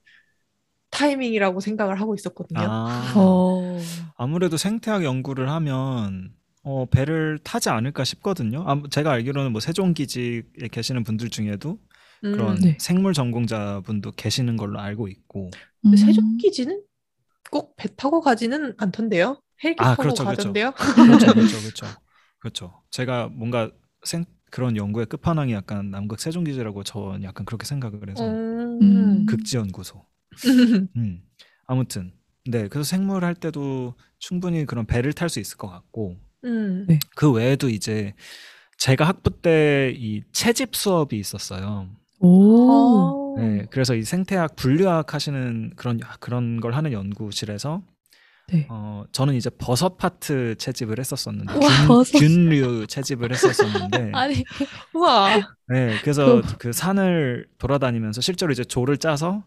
타이밍이라고 0.89 1.59
생각을 1.59 1.99
하고 1.99 2.13
있었거든요. 2.15 2.67
아, 2.69 3.13
어. 3.15 3.79
아무래도 4.15 4.57
생태학 4.57 5.03
연구를 5.03 5.49
하면 5.49 6.31
어, 6.63 6.85
배를 6.85 7.39
타지 7.43 7.69
않을까 7.69 8.03
싶거든요. 8.03 8.63
아, 8.67 8.81
제가 8.89 9.11
알기로는 9.11 9.51
뭐 9.51 9.61
세종기지에 9.61 10.43
계시는 10.71 11.03
분들 11.03 11.29
중에도 11.29 11.77
그런 12.21 12.55
음. 12.55 12.61
네. 12.61 12.77
생물 12.79 13.13
전공자분도 13.13 14.11
계시는 14.13 14.55
걸로 14.57 14.79
알고 14.79 15.07
있고. 15.09 15.51
음. 15.85 15.95
세종기지는 15.95 16.81
꼭 17.51 17.75
배 17.75 17.89
타고 17.95 18.21
가지는 18.21 18.73
않던데요? 18.77 19.39
헬기 19.63 19.77
아, 19.83 19.89
타고 19.91 20.03
그렇죠, 20.03 20.23
그렇죠. 20.23 20.37
가던데요? 20.37 20.71
그렇죠, 20.95 21.33
그렇죠, 21.33 21.57
그렇죠. 21.59 21.85
그렇죠. 22.39 22.81
제가 22.91 23.27
뭔가 23.27 23.69
생, 24.03 24.25
그런 24.49 24.75
연구의 24.77 25.05
끝판왕이 25.07 25.51
약간 25.53 25.91
남극 25.91 26.19
세종기지라고 26.19 26.83
저는 26.83 27.23
약간 27.23 27.45
그렇게 27.45 27.65
생각을 27.65 28.09
해서 28.09 28.25
음. 28.25 29.25
극지연구소. 29.25 30.05
음. 30.95 31.21
아무튼 31.67 32.13
네, 32.45 32.67
그래서 32.67 32.87
생물 32.89 33.23
할 33.23 33.35
때도 33.35 33.95
충분히 34.19 34.65
그런 34.65 34.85
배를 34.85 35.13
탈 35.13 35.29
수 35.29 35.39
있을 35.39 35.57
것 35.57 35.67
같고 35.69 36.17
음. 36.45 36.85
네. 36.87 36.99
그 37.15 37.31
외에도 37.31 37.69
이제 37.69 38.13
제가 38.77 39.05
학부 39.07 39.29
때 39.41 39.93
이 39.97 40.21
채집 40.31 40.75
수업이 40.75 41.17
있었어요. 41.17 41.87
오. 42.19 42.71
어. 42.71 43.41
네, 43.41 43.65
그래서 43.71 43.95
이 43.95 44.03
생태학 44.03 44.55
분류학 44.55 45.13
하시는 45.13 45.71
그런 45.75 45.99
그런 46.19 46.59
걸 46.61 46.73
하는 46.73 46.91
연구실에서 46.91 47.81
네. 48.49 48.67
어 48.69 49.03
저는 49.11 49.35
이제 49.35 49.49
버섯 49.49 49.97
파트 49.97 50.55
채집을 50.57 50.99
했었었는데 50.99 51.53
우와, 51.53 51.67
균, 51.67 51.87
버섯. 51.87 52.19
균류 52.19 52.87
채집을 52.87 53.31
했었었는데 53.31 54.11
아니 54.13 54.43
우와. 54.93 55.37
네, 55.69 55.97
그래서 56.01 56.41
그 56.59 56.71
산을 56.73 57.47
돌아다니면서 57.57 58.21
실제로 58.21 58.51
이제 58.51 58.63
조를 58.63 58.97
짜서 58.97 59.43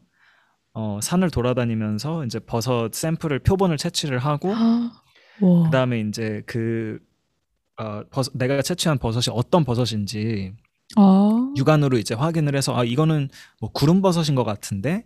어 0.72 0.98
산을 1.02 1.30
돌아다니면서 1.30 2.24
이제 2.26 2.38
버섯 2.38 2.92
샘플을 2.92 3.38
표본을 3.40 3.76
채취를 3.76 4.18
하고 4.18 4.52
아, 4.54 4.90
와. 5.40 5.64
그다음에 5.64 6.00
이제 6.00 6.42
그 6.46 6.98
어, 7.78 8.02
버섯, 8.10 8.32
내가 8.36 8.62
채취한 8.62 8.98
버섯이 8.98 9.34
어떤 9.36 9.64
버섯인지 9.64 10.52
아. 10.96 11.52
육안으로 11.56 11.98
이제 11.98 12.14
확인을 12.14 12.56
해서 12.56 12.74
아 12.76 12.84
이거는 12.84 13.28
뭐 13.60 13.70
구름 13.72 14.00
버섯인 14.02 14.34
것 14.34 14.44
같은데 14.44 15.04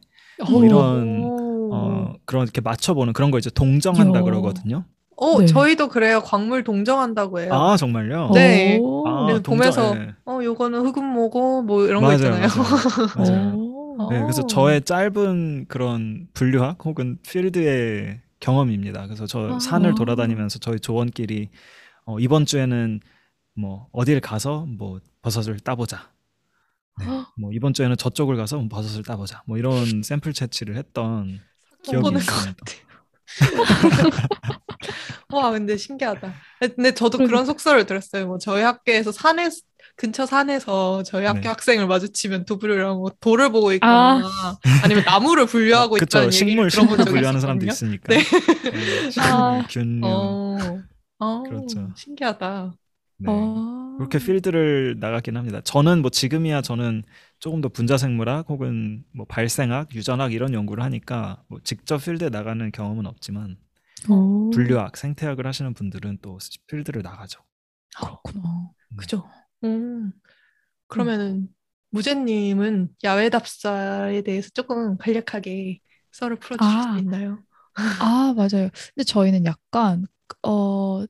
뭐 0.48 0.60
오. 0.60 0.64
이런 0.64 1.24
오. 1.24 1.70
어 1.72 2.14
그런 2.24 2.44
이렇게 2.44 2.60
맞춰보는 2.60 3.12
그런 3.12 3.30
거 3.30 3.38
이제 3.38 3.50
동정한다 3.50 4.20
야. 4.20 4.22
그러거든요. 4.22 4.84
어, 5.16 5.38
네. 5.38 5.46
저희도 5.46 5.88
그래요. 5.88 6.22
광물 6.24 6.64
동정한다고 6.64 7.40
해요. 7.40 7.52
아 7.52 7.76
정말요? 7.76 8.30
네. 8.32 8.78
오. 8.80 9.06
아, 9.06 9.26
그래서 9.26 9.42
보면서 9.42 9.94
네. 9.94 10.14
어, 10.24 10.40
요거는 10.42 10.80
흑은 10.86 11.04
뭐고 11.04 11.62
뭐 11.62 11.84
이런 11.86 12.00
거 12.00 12.08
맞아요, 12.08 12.16
있잖아요. 12.16 12.48
맞아요. 13.16 13.30
맞아요. 13.30 13.54
오. 13.54 13.80
네, 14.10 14.20
그래서 14.22 14.42
어. 14.42 14.46
저의 14.46 14.82
짧은 14.82 15.66
그런 15.68 16.26
분류학 16.32 16.78
혹은 16.86 17.18
필드의 17.22 18.20
경험입니다. 18.40 19.06
그래서 19.06 19.26
저 19.26 19.54
아. 19.54 19.58
산을 19.58 19.94
돌아다니면서 19.94 20.58
저희 20.58 20.80
조원끼리 20.80 21.50
어, 22.06 22.18
이번 22.18 22.46
주에는 22.46 23.00
뭐 23.54 23.88
어디를 23.92 24.20
가서 24.20 24.66
뭐 24.66 25.00
버섯을 25.22 25.60
따보자. 25.60 26.10
네, 26.98 27.06
뭐 27.38 27.52
이번 27.52 27.72
주에는 27.72 27.96
저쪽을 27.96 28.36
가서 28.36 28.56
뭐 28.56 28.68
버섯을 28.68 29.04
따보자. 29.04 29.42
뭐 29.46 29.58
이런 29.58 30.02
샘플 30.02 30.32
채취를 30.32 30.76
했던 30.76 31.40
기억이 31.82 32.16
있습니다. 32.16 32.56
와, 35.32 35.52
근데 35.52 35.76
신기하다. 35.76 36.34
근데 36.58 36.92
저도 36.92 37.18
그러니까. 37.18 37.30
그런 37.30 37.46
속설을 37.46 37.86
들었어요. 37.86 38.26
뭐 38.26 38.38
저희 38.38 38.62
학교에서 38.62 39.12
산에 39.12 39.48
근처 40.00 40.24
산에서 40.24 41.02
저희 41.02 41.26
학교 41.26 41.40
네. 41.40 41.48
학생을 41.48 41.86
마주치면 41.86 42.46
두부리랑 42.46 42.96
뭐 42.96 43.10
돌을 43.20 43.52
보고 43.52 43.70
있거나 43.74 44.22
아. 44.24 44.88
니면 44.88 45.04
나무를 45.04 45.44
분류하고 45.44 45.96
그쵸, 45.96 46.20
있다는 46.20 46.30
식물 46.30 46.70
적이 46.70 46.96
분류하는 47.04 47.38
사람도 47.38 47.66
있었거든요. 47.66 47.98
있으니까. 48.00 48.14
네. 48.14 48.70
네, 48.70 49.10
식물, 49.10 49.30
아. 49.30 49.66
균류. 49.68 50.06
어, 50.06 50.82
어, 51.18 51.42
그렇죠. 51.42 51.92
신기하다. 51.94 52.72
네. 53.18 53.26
아. 53.30 53.94
그렇게 53.98 54.18
필드를 54.18 54.96
나가긴 55.00 55.36
합니다. 55.36 55.60
저는 55.64 56.00
뭐 56.00 56.10
지금이야 56.10 56.62
저는 56.62 57.02
조금 57.38 57.60
더 57.60 57.68
분자생물학 57.68 58.48
혹은 58.48 59.04
뭐 59.12 59.26
발생학, 59.28 59.94
유전학 59.94 60.32
이런 60.32 60.54
연구를 60.54 60.82
하니까 60.82 61.42
뭐 61.48 61.60
직접 61.62 62.02
필드에 62.02 62.30
나가는 62.30 62.72
경험은 62.72 63.04
없지만 63.04 63.58
오. 64.08 64.48
분류학, 64.48 64.96
생태학을 64.96 65.46
하시는 65.46 65.74
분들은 65.74 66.20
또 66.22 66.38
필드를 66.68 67.02
나가죠. 67.02 67.42
그렇구나. 67.98 68.70
그죠. 68.96 69.28
음. 69.64 70.12
그러면은 70.86 71.48
무제님은 71.90 72.90
야외 73.04 73.28
답사에 73.30 74.22
대해서 74.22 74.48
조금 74.50 74.96
간략하게 74.98 75.80
썰을 76.12 76.36
풀어주실 76.36 76.78
아. 76.78 76.92
수 76.92 76.98
있나요? 76.98 77.42
아, 77.74 78.34
맞아요. 78.36 78.68
근데 78.94 79.04
저희는 79.04 79.44
약간 79.44 80.06
어 80.42 81.04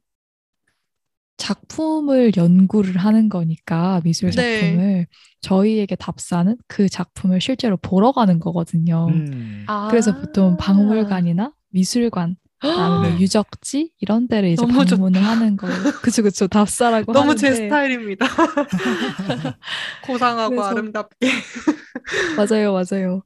작품을 1.36 2.32
연구를 2.36 2.98
하는 2.98 3.28
거니까 3.30 4.00
미술 4.04 4.30
네. 4.30 4.60
작품을 4.60 5.06
저희에게 5.40 5.96
답사는 5.96 6.56
그 6.68 6.88
작품을 6.88 7.40
실제로 7.40 7.78
보러 7.78 8.12
가는 8.12 8.38
거거든요. 8.38 9.08
음. 9.08 9.64
그래서 9.88 10.12
아. 10.12 10.20
보통 10.20 10.56
박물관이나 10.58 11.52
미술관, 11.70 12.36
네. 12.62 13.18
유적지 13.18 13.92
이런 14.00 14.28
데를 14.28 14.50
이제 14.50 14.64
방문을 14.66 15.22
하는 15.22 15.56
거예요. 15.56 15.74
그쵸 16.02 16.22
그쵸 16.22 16.46
답사라고 16.46 17.12
너무 17.12 17.34
제 17.34 17.46
하는데 17.48 17.64
스타일입니다. 17.66 18.26
고상하고 20.04 20.50
그래서- 20.56 20.68
아름답게. 20.68 21.28
맞아요 22.36 22.72
맞아요. 22.72 23.22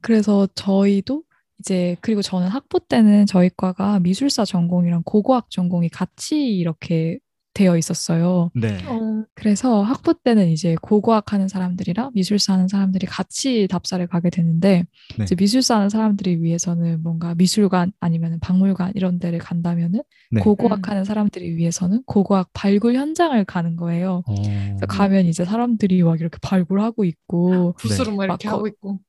그래서 0.00 0.46
저희도 0.54 1.24
이제 1.60 1.96
그리고 2.00 2.22
저는 2.22 2.48
학부 2.48 2.80
때는 2.80 3.26
저희 3.26 3.50
과가 3.56 3.98
미술사 4.00 4.44
전공이랑 4.44 5.02
고고학 5.04 5.50
전공이 5.50 5.88
같이 5.88 6.40
이렇게 6.56 7.18
되어 7.54 7.76
있었어요. 7.76 8.50
네. 8.54 8.78
어, 9.20 9.24
그래서 9.34 9.82
학부 9.82 10.14
때는 10.22 10.48
이제 10.48 10.76
고고학 10.82 11.32
하는 11.32 11.48
사람들이랑 11.48 12.12
미술사 12.14 12.52
하는 12.54 12.68
사람들이 12.68 13.06
같이 13.06 13.66
답사를 13.68 14.06
가게 14.06 14.30
되는데 14.30 14.84
네. 15.16 15.24
이제 15.24 15.34
미술사 15.34 15.76
하는 15.76 15.88
사람들이 15.88 16.42
위해서는 16.42 17.02
뭔가 17.02 17.34
미술관 17.34 17.92
아니면 18.00 18.38
박물관 18.40 18.92
이런 18.94 19.18
데를 19.18 19.38
간다면은 19.38 20.02
네. 20.30 20.40
고고학 20.40 20.78
음. 20.78 20.90
하는 20.90 21.04
사람들이 21.04 21.56
위해서는 21.56 22.02
고고학 22.06 22.50
발굴 22.52 22.94
현장을 22.94 23.42
가는 23.44 23.76
거예요. 23.76 24.22
어. 24.26 24.34
그래서 24.34 24.86
가면 24.86 25.26
이제 25.26 25.44
사람들이 25.44 26.02
막 26.02 26.20
이렇게 26.20 26.38
발굴하고 26.42 27.04
있고 27.04 27.74
붓으로 27.78 28.16
막 28.16 28.24
이렇게 28.24 28.48
막 28.48 28.52
거- 28.52 28.56
하고 28.58 28.66
있고. 28.66 29.00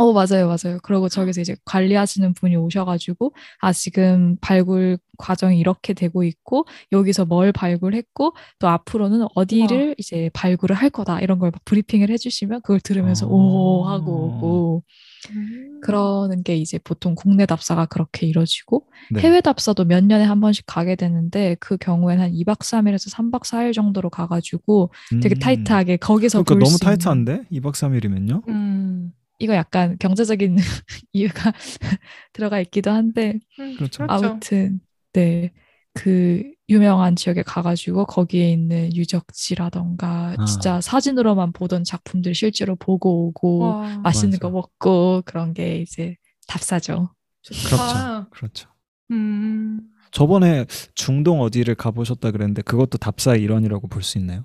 어, 0.00 0.12
맞아요, 0.14 0.46
맞아요. 0.46 0.78
그리고 0.82 1.10
저기서 1.10 1.42
이제 1.42 1.56
관리하시는 1.66 2.32
분이 2.32 2.56
오셔가지고, 2.56 3.34
아, 3.60 3.70
지금 3.74 4.36
발굴 4.40 4.96
과정이 5.18 5.58
이렇게 5.58 5.92
되고 5.92 6.24
있고, 6.24 6.64
여기서 6.90 7.26
뭘 7.26 7.52
발굴했고, 7.52 8.34
또 8.58 8.68
앞으로는 8.68 9.26
어디를 9.34 9.94
이제 9.98 10.30
발굴을 10.32 10.74
할 10.74 10.88
거다, 10.88 11.20
이런 11.20 11.38
걸 11.38 11.50
막 11.50 11.62
브리핑을 11.66 12.08
해주시면, 12.10 12.62
그걸 12.62 12.80
들으면서, 12.80 13.26
아. 13.26 13.28
오, 13.28 13.84
하고 13.84 14.12
오고, 14.26 14.84
음. 15.32 15.80
그러는 15.82 16.42
게 16.44 16.56
이제 16.56 16.78
보통 16.82 17.14
국내 17.14 17.44
답사가 17.44 17.84
그렇게 17.84 18.26
이루어지고, 18.26 18.86
네. 19.12 19.20
해외 19.20 19.42
답사도 19.42 19.84
몇 19.84 20.02
년에 20.02 20.24
한 20.24 20.40
번씩 20.40 20.64
가게 20.66 20.96
되는데, 20.96 21.56
그 21.60 21.76
경우에는 21.76 22.24
한 22.24 22.32
2박 22.32 22.60
3일에서 22.60 23.12
3박 23.14 23.42
4일 23.44 23.74
정도로 23.74 24.08
가가지고, 24.08 24.92
되게 25.22 25.34
음. 25.36 25.38
타이트하게 25.40 25.98
거기서 25.98 26.42
그러니까 26.42 26.54
볼 26.54 26.62
너무 26.64 26.78
타이트한데? 26.78 27.42
2박 27.52 27.72
3일이면요? 27.74 28.48
음. 28.48 29.12
이거 29.40 29.54
약간 29.54 29.96
경제적인 29.98 30.56
이유가 31.12 31.52
들어가 32.32 32.60
있기도 32.60 32.90
한데 32.92 33.40
음, 33.58 33.74
그렇죠. 33.76 34.04
아무튼 34.08 34.80
네. 35.12 35.52
그 35.92 36.44
유명한 36.68 37.16
지역에 37.16 37.42
가가지고 37.42 38.06
거기에 38.06 38.52
있는 38.52 38.94
유적지라던가 38.94 40.36
아. 40.38 40.44
진짜 40.44 40.80
사진으로만 40.80 41.52
보던 41.52 41.82
작품들 41.82 42.32
실제로 42.34 42.76
보고 42.76 43.26
오고 43.26 43.58
와, 43.58 43.98
맛있는 43.98 44.30
맞아. 44.36 44.38
거 44.38 44.50
먹고 44.50 45.22
그런 45.26 45.52
게 45.52 45.78
이제 45.80 46.14
답사죠. 46.46 47.12
좋다. 47.42 47.76
그렇죠. 47.76 48.30
그렇죠. 48.30 48.68
음. 49.10 49.80
저번에 50.12 50.66
중동 50.94 51.40
어디를 51.40 51.74
가보셨다 51.74 52.30
그랬는데 52.30 52.62
그것도 52.62 52.98
답사의 52.98 53.42
일환이라고 53.42 53.88
볼 53.88 54.02
수 54.02 54.18
있나요? 54.18 54.44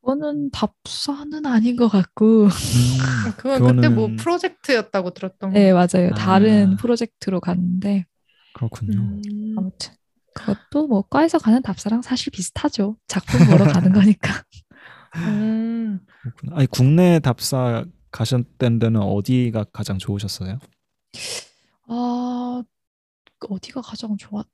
그거는 0.00 0.50
답사는 0.50 1.44
아닌 1.46 1.76
것 1.76 1.88
같고 1.88 2.44
음, 2.44 2.50
그건 3.36 3.76
그때 3.76 3.88
뭐 3.88 4.08
그거는- 4.08 4.18
프로젝트였다고 4.18 5.10
들었던 5.10 5.52
네 5.52 5.72
맞아요. 5.72 6.10
아. 6.12 6.14
다른 6.14 6.76
프로젝트로 6.76 7.40
갔는데 7.40 8.06
그렇군요. 8.54 8.98
음. 8.98 9.54
아무튼 9.58 9.92
그것도 10.34 10.86
뭐 10.88 11.02
과에서 11.02 11.38
가는 11.38 11.60
답사랑 11.62 12.02
사실 12.02 12.30
비슷하죠. 12.32 12.96
작품 13.06 13.46
보러 13.46 13.64
가는 13.70 13.92
거니까. 13.92 14.42
음. 15.16 16.00
아니 16.52 16.66
국내 16.66 17.18
답사 17.20 17.84
가셨던 18.10 18.78
데는 18.78 19.00
어디가 19.00 19.64
가장 19.72 19.98
좋으셨어요? 19.98 20.58
아, 21.88 22.62
어디가 23.48 23.80
가장 23.82 24.16
좋았? 24.16 24.46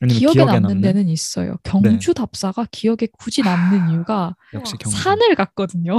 아니면 0.00 0.18
기억에, 0.18 0.32
기억에 0.34 0.52
남는, 0.52 0.68
남는? 0.68 0.80
데는 0.82 1.08
있어요. 1.08 1.56
경주 1.62 2.12
답사가 2.12 2.66
기억에 2.70 3.08
굳이 3.18 3.42
남는 3.42 3.90
이유가 3.90 4.36
역시 4.52 4.76
경주. 4.78 4.98
산을 4.98 5.34
갔거든요. 5.34 5.98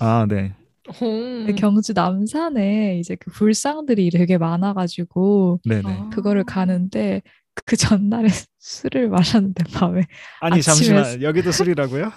아, 0.00 0.26
네. 0.28 0.54
음. 1.02 1.46
그 1.46 1.54
경주 1.54 1.92
남산에 1.92 2.98
이제 2.98 3.14
그 3.16 3.30
불상들이 3.30 4.10
되게 4.10 4.38
많아가지고 4.38 5.60
네네. 5.64 5.82
아. 5.84 6.10
그거를 6.10 6.44
가는데 6.44 7.22
그 7.66 7.76
전날에 7.76 8.28
술을 8.62 9.08
마셨는데 9.08 9.64
밤에 9.72 10.02
아니 10.40 10.60
잠시만 10.60 11.22
여기도 11.22 11.50
술이라고요? 11.50 12.12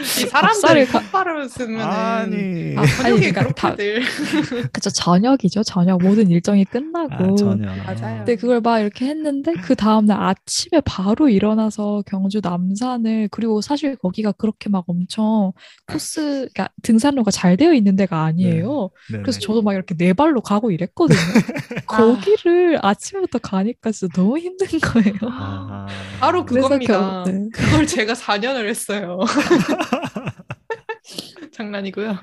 이 0.00 0.26
사람들이 0.26 0.86
똑바로 0.86 1.48
쓰면 1.48 1.80
아니 1.80 2.76
아, 2.76 2.86
저녁에 2.86 3.32
그러니까 3.32 3.42
그렇게들 3.42 4.02
그쵸 4.72 4.90
저녁이죠 4.90 5.64
저녁 5.64 6.00
모든 6.00 6.30
일정이 6.30 6.64
끝나고 6.64 7.14
아, 7.14 7.34
저녁 7.36 7.76
맞아요. 7.84 8.18
근데 8.18 8.36
그걸 8.36 8.60
막 8.60 8.78
이렇게 8.78 9.06
했는데 9.06 9.54
그 9.54 9.74
다음날 9.74 10.22
아침에 10.22 10.80
바로 10.84 11.28
일어나서 11.28 12.04
경주 12.06 12.40
남산을 12.40 13.28
그리고 13.32 13.60
사실 13.60 13.96
거기가 13.96 14.30
그렇게 14.30 14.68
막 14.70 14.84
엄청 14.86 15.52
코스 15.88 16.48
그러니까 16.54 16.68
등산로가 16.82 17.32
잘 17.32 17.56
되어 17.56 17.72
있는 17.74 17.96
데가 17.96 18.22
아니에요. 18.22 18.90
네. 19.10 19.18
그래서 19.20 19.40
저도 19.40 19.62
막 19.62 19.74
이렇게 19.74 19.96
네 19.96 20.12
발로 20.12 20.40
가고 20.40 20.70
이랬거든요. 20.70 21.18
거기를 21.86 22.78
아침부터 22.82 23.38
가니까 23.38 23.90
진짜 23.90 24.12
너무 24.14 24.38
힘든 24.38 24.66
거예요. 24.78 25.14
아, 25.22 25.86
바로 26.20 26.44
그겁니다. 26.44 27.24
겨, 27.24 27.30
네. 27.30 27.48
그걸 27.52 27.86
제가 27.86 28.14
4년을 28.14 28.68
했어요. 28.68 29.18
장난이고요. 31.52 32.16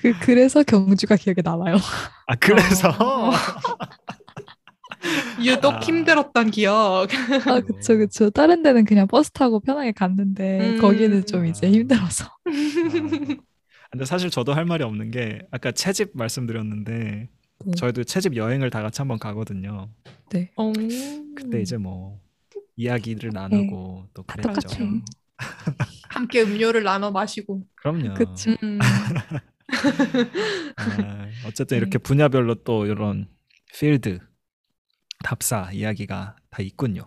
그 0.00 0.12
그래서 0.20 0.62
경주가 0.62 1.16
기억에 1.16 1.36
남아요. 1.44 1.76
아 2.26 2.34
그래서 2.36 2.88
어. 2.88 3.32
유독 5.42 5.74
아. 5.74 5.80
힘들었던 5.80 6.50
기억. 6.50 7.08
아 7.46 7.60
그쵸 7.60 7.98
그쵸. 7.98 8.30
다른 8.30 8.62
데는 8.62 8.84
그냥 8.84 9.06
버스 9.06 9.30
타고 9.30 9.60
편하게 9.60 9.92
갔는데 9.92 10.76
음. 10.76 10.80
거기는 10.80 11.26
좀 11.26 11.46
이제 11.46 11.70
힘들어서. 11.70 12.24
아. 12.24 12.50
근데 13.90 14.04
사실 14.04 14.30
저도 14.30 14.54
할 14.54 14.64
말이 14.64 14.84
없는 14.84 15.10
게 15.10 15.40
아까 15.50 15.72
채집 15.72 16.10
말씀드렸는데 16.14 17.28
네. 17.64 17.72
저희도 17.76 18.04
채집 18.04 18.36
여행을 18.36 18.70
다 18.70 18.82
같이 18.82 19.00
한번 19.00 19.18
가거든요. 19.18 19.88
네. 20.30 20.50
어. 20.56 20.72
그때 21.34 21.60
이제 21.60 21.76
뭐 21.76 22.20
이야기를 22.76 23.30
나누고 23.32 24.08
또다 24.14 24.34
그랬죠. 24.34 24.60
똑같아요. 24.68 25.02
함께 26.08 26.42
음료를 26.42 26.82
나눠 26.82 27.10
마시고. 27.10 27.66
그럼요. 27.76 28.14
그쵸. 28.14 28.54
음. 28.62 28.78
아, 30.76 31.26
어쨌든 31.46 31.76
네. 31.76 31.78
이렇게 31.78 31.98
분야별로 31.98 32.56
또 32.64 32.86
이런 32.86 33.28
필드 33.74 34.18
답사 35.24 35.70
이야기가 35.72 36.36
다 36.50 36.62
있군요. 36.62 37.04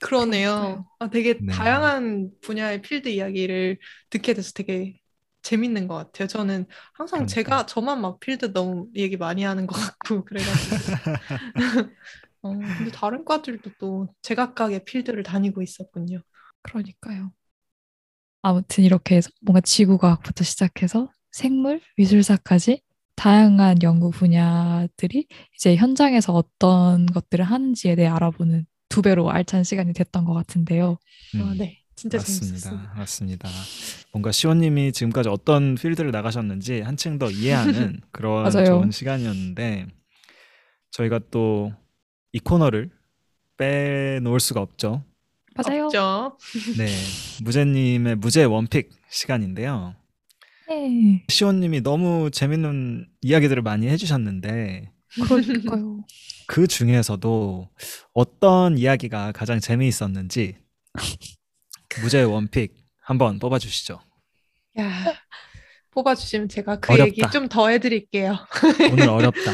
그러네요. 0.00 0.86
아, 0.98 1.08
되게 1.08 1.38
네. 1.40 1.52
다양한 1.52 2.30
분야의 2.42 2.82
필드 2.82 3.08
이야기를 3.08 3.78
듣게 4.10 4.34
돼서 4.34 4.52
되게 4.52 4.98
재밌는 5.44 5.88
것 5.88 5.96
같아요. 5.96 6.28
저는 6.28 6.66
항상 6.94 7.20
그러니까요. 7.20 7.26
제가 7.26 7.66
저만 7.66 8.00
막 8.00 8.20
필드 8.20 8.52
너무 8.52 8.88
얘기 8.96 9.16
많이 9.16 9.44
하는 9.44 9.66
것 9.66 9.76
같고 9.76 10.24
그래가지고. 10.24 10.76
어, 12.42 12.50
근데 12.76 12.90
다른 12.90 13.24
과들도 13.24 13.70
또 13.78 14.08
제각각의 14.22 14.84
필드를 14.84 15.22
다니고 15.22 15.62
있었군요. 15.62 16.20
그러니까요. 16.62 17.32
아무튼 18.42 18.84
이렇게 18.84 19.16
해서 19.16 19.30
뭔가 19.42 19.60
지구과학부터 19.60 20.44
시작해서 20.44 21.08
생물, 21.32 21.80
미술사까지 21.96 22.82
다양한 23.16 23.82
연구 23.82 24.10
분야들이 24.10 25.26
이제 25.54 25.76
현장에서 25.76 26.32
어떤 26.34 27.06
것들을 27.06 27.44
하는지에 27.44 27.94
대해 27.96 28.08
알아보는 28.08 28.66
두 28.88 29.02
배로 29.02 29.30
알찬 29.30 29.64
시간이 29.64 29.92
됐던 29.94 30.24
것 30.24 30.34
같은데요. 30.34 30.98
음, 31.34 31.40
아, 31.42 31.54
네. 31.56 31.83
진짜 31.96 32.18
맞습니다. 32.18 32.46
재밌었습니다. 32.46 32.94
맞습니다. 32.96 33.48
뭔가 34.12 34.32
시원님이 34.32 34.92
지금까지 34.92 35.28
어떤 35.28 35.74
필드를 35.76 36.10
나가셨는지 36.10 36.80
한층 36.80 37.18
더 37.18 37.30
이해하는 37.30 38.00
그런 38.12 38.42
맞아요. 38.44 38.66
좋은 38.66 38.90
시간이었는데 38.90 39.86
저희가 40.90 41.20
또 41.30 41.72
이 42.34 42.40
코너를 42.40 42.90
빼놓을 43.58 44.40
수가 44.40 44.60
없죠. 44.60 45.04
맞아요. 45.54 45.84
없죠. 45.84 46.36
네, 46.76 46.88
무제님의 47.44 48.16
무제 48.16 48.42
원픽 48.42 48.90
시간인데요. 49.08 49.94
네. 50.68 51.24
시원님이 51.28 51.82
너무 51.82 52.32
재밌는 52.32 53.06
이야기들을 53.20 53.62
많이 53.62 53.86
해주셨는데 53.86 54.90
그러니까요. 55.28 56.04
그 56.48 56.66
중에서도 56.66 57.68
어떤 58.14 58.78
이야기가 58.78 59.30
가장 59.30 59.60
재미있었는지 59.60 60.56
무제 62.02 62.22
원픽 62.22 62.74
한번 63.00 63.38
뽑아주시죠. 63.38 64.00
야, 64.80 65.14
뽑아주시면 65.90 66.48
제가 66.48 66.80
그 66.80 66.92
어렵다. 66.92 67.06
얘기 67.08 67.22
좀 67.32 67.48
더 67.48 67.68
해드릴게요. 67.68 68.36
오늘 68.92 69.08
어렵다. 69.08 69.52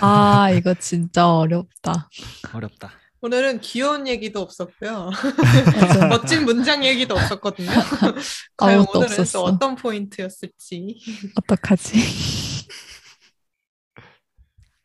아, 0.00 0.50
이거 0.50 0.74
진짜 0.74 1.28
어렵다. 1.28 2.08
어렵다. 2.52 2.92
오늘은 3.22 3.60
귀여운 3.60 4.06
얘기도 4.06 4.40
없었고요. 4.42 5.10
멋진 6.10 6.44
문장 6.44 6.84
얘기도 6.84 7.16
없었거든요. 7.16 7.70
과연 8.56 8.80
아무것도 8.80 8.98
오늘은 8.98 9.12
없었어. 9.20 9.38
또 9.38 9.44
어떤 9.44 9.74
포인트였을지. 9.74 11.00
어떡하지? 11.34 11.98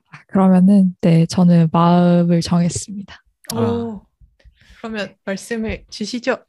아, 0.10 0.24
그러면은 0.28 0.96
네, 1.02 1.26
저는 1.28 1.70
마음을 1.72 2.42
정했습니다. 2.42 3.22
아. 3.52 3.56
오, 3.56 4.08
그러면 4.80 5.16
말씀을 5.26 5.86
주시죠. 5.92 6.44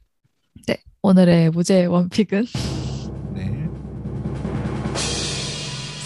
오늘의 1.05 1.49
무제 1.49 1.83
원픽은 1.83 2.45
네. 3.35 3.67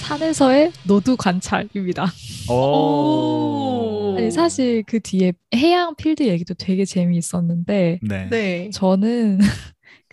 산에서의 0.01 0.71
노두 0.85 1.15
관찰입니다. 1.15 2.07
오. 2.49 4.15
아니, 4.17 4.31
사실 4.31 4.81
그 4.87 4.99
뒤에 4.99 5.33
해양 5.53 5.95
필드 5.95 6.23
얘기도 6.27 6.55
되게 6.55 6.83
재미있었는데 6.83 7.99
네. 8.01 8.27
네. 8.31 8.69
저는 8.71 9.39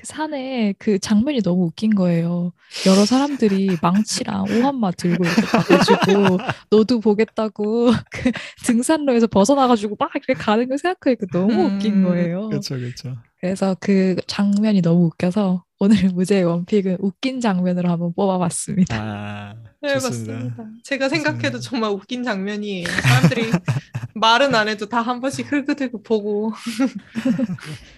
그 0.05 0.07
산에 0.07 0.75
그 0.79 0.99
장면이 0.99 1.41
너무 1.41 1.65
웃긴 1.65 1.95
거예요. 1.95 2.53
여러 2.87 3.07
사람들이 3.07 3.79
망치랑 3.81 4.45
오한마 4.51 4.91
들고 4.93 5.25
이렇게 5.25 5.41
가가지고 5.43 6.39
노두 6.69 7.01
보겠다고 7.01 7.87
그 8.13 8.31
등산로에서 8.67 9.27
벗어나가지고 9.27 9.97
막 9.99 10.11
이렇게 10.15 10.35
가는 10.35 10.69
걸 10.69 10.77
생각하니까 10.77 11.27
너무 11.33 11.65
웃긴 11.65 11.95
음, 11.97 12.03
거예요. 12.05 12.49
그렇죠, 12.51 12.77
그렇죠. 12.77 13.17
그래서 13.41 13.77
그 13.81 14.17
장면이 14.27 14.83
너무 14.83 15.07
웃겨서 15.07 15.65
오늘 15.79 16.09
무제의 16.11 16.45
원픽은 16.45 16.99
웃긴 17.01 17.41
장면으로 17.41 17.91
한번 17.91 18.13
뽑아봤습니다. 18.15 18.97
아, 18.97 19.55
네, 19.83 19.95
좋습니다. 19.95 20.33
맞습니다. 20.35 20.65
제가 20.83 21.09
생각해도 21.09 21.59
좋습니다. 21.59 21.71
정말 21.71 21.91
웃긴 21.91 22.23
장면이에요. 22.23 22.89
사람들이 22.89 23.51
말은 24.15 24.55
안 24.55 24.69
해도 24.69 24.87
다 24.87 25.03
한 25.03 25.21
번씩 25.21 25.51
흘끗흘끗 25.51 26.03
보고. 26.03 26.53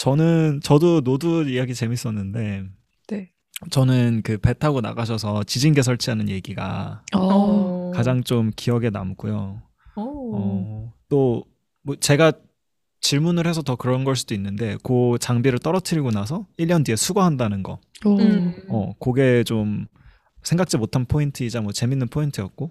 저는 0.00 0.60
저도 0.62 1.02
노드 1.02 1.46
이야기 1.50 1.74
재밌었는데 1.74 2.64
네. 3.08 3.30
저는 3.70 4.22
그 4.22 4.38
배 4.38 4.54
타고 4.54 4.80
나가셔서 4.80 5.44
지진계 5.44 5.82
설치하는 5.82 6.30
얘기가 6.30 7.02
어, 7.14 7.90
가장 7.94 8.22
좀 8.24 8.50
기억에 8.56 8.88
남고요. 8.88 9.60
오. 9.96 10.36
어, 10.36 10.92
또 11.10 11.44
뭐 11.82 11.96
제가 11.96 12.32
질문을 13.00 13.46
해서 13.46 13.62
더 13.62 13.76
그런 13.76 14.04
걸 14.04 14.14
수도 14.16 14.34
있는데 14.34 14.76
그 14.82 15.16
장비를 15.18 15.58
떨어뜨리고 15.58 16.10
나서 16.10 16.46
1년 16.58 16.84
뒤에 16.84 16.94
수거한다는 16.96 17.62
거. 17.62 17.78
오, 18.04 18.18
음. 18.18 18.54
어, 18.68 18.92
그게 19.00 19.44
좀 19.44 19.86
생각지 20.42 20.76
못한 20.78 21.04
포인트이자 21.06 21.60
뭐 21.62 21.72
재밌는 21.72 22.08
포인트였고 22.08 22.70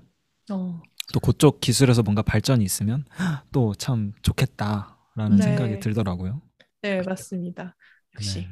어. 0.52 0.82
또 1.14 1.20
그쪽 1.20 1.60
기술에서 1.62 2.02
뭔가 2.04 2.22
발전이 2.24 2.64
있으면 2.64 3.06
또 3.52 3.74
참 3.76 4.14
좋겠다라는 4.24 5.38
네. 5.38 5.44
생각이 5.44 5.80
들더라고요. 5.80 6.42
네, 6.82 7.02
맞습니다. 7.02 7.76
역시 8.16 8.40
네. 8.40 8.48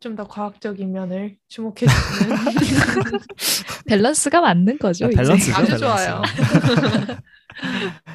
좀더 0.00 0.26
과학적인 0.26 0.90
면을 0.90 1.36
주목해 1.48 1.86
주시는 1.86 2.36
밸런스가 3.86 4.40
맞는 4.40 4.78
거죠. 4.78 5.06
아, 5.06 5.08
이제. 5.08 5.16
밸런스죠, 5.16 5.54
아주 5.54 5.78
밸런스. 5.78 5.78
좋아요. 5.78 6.22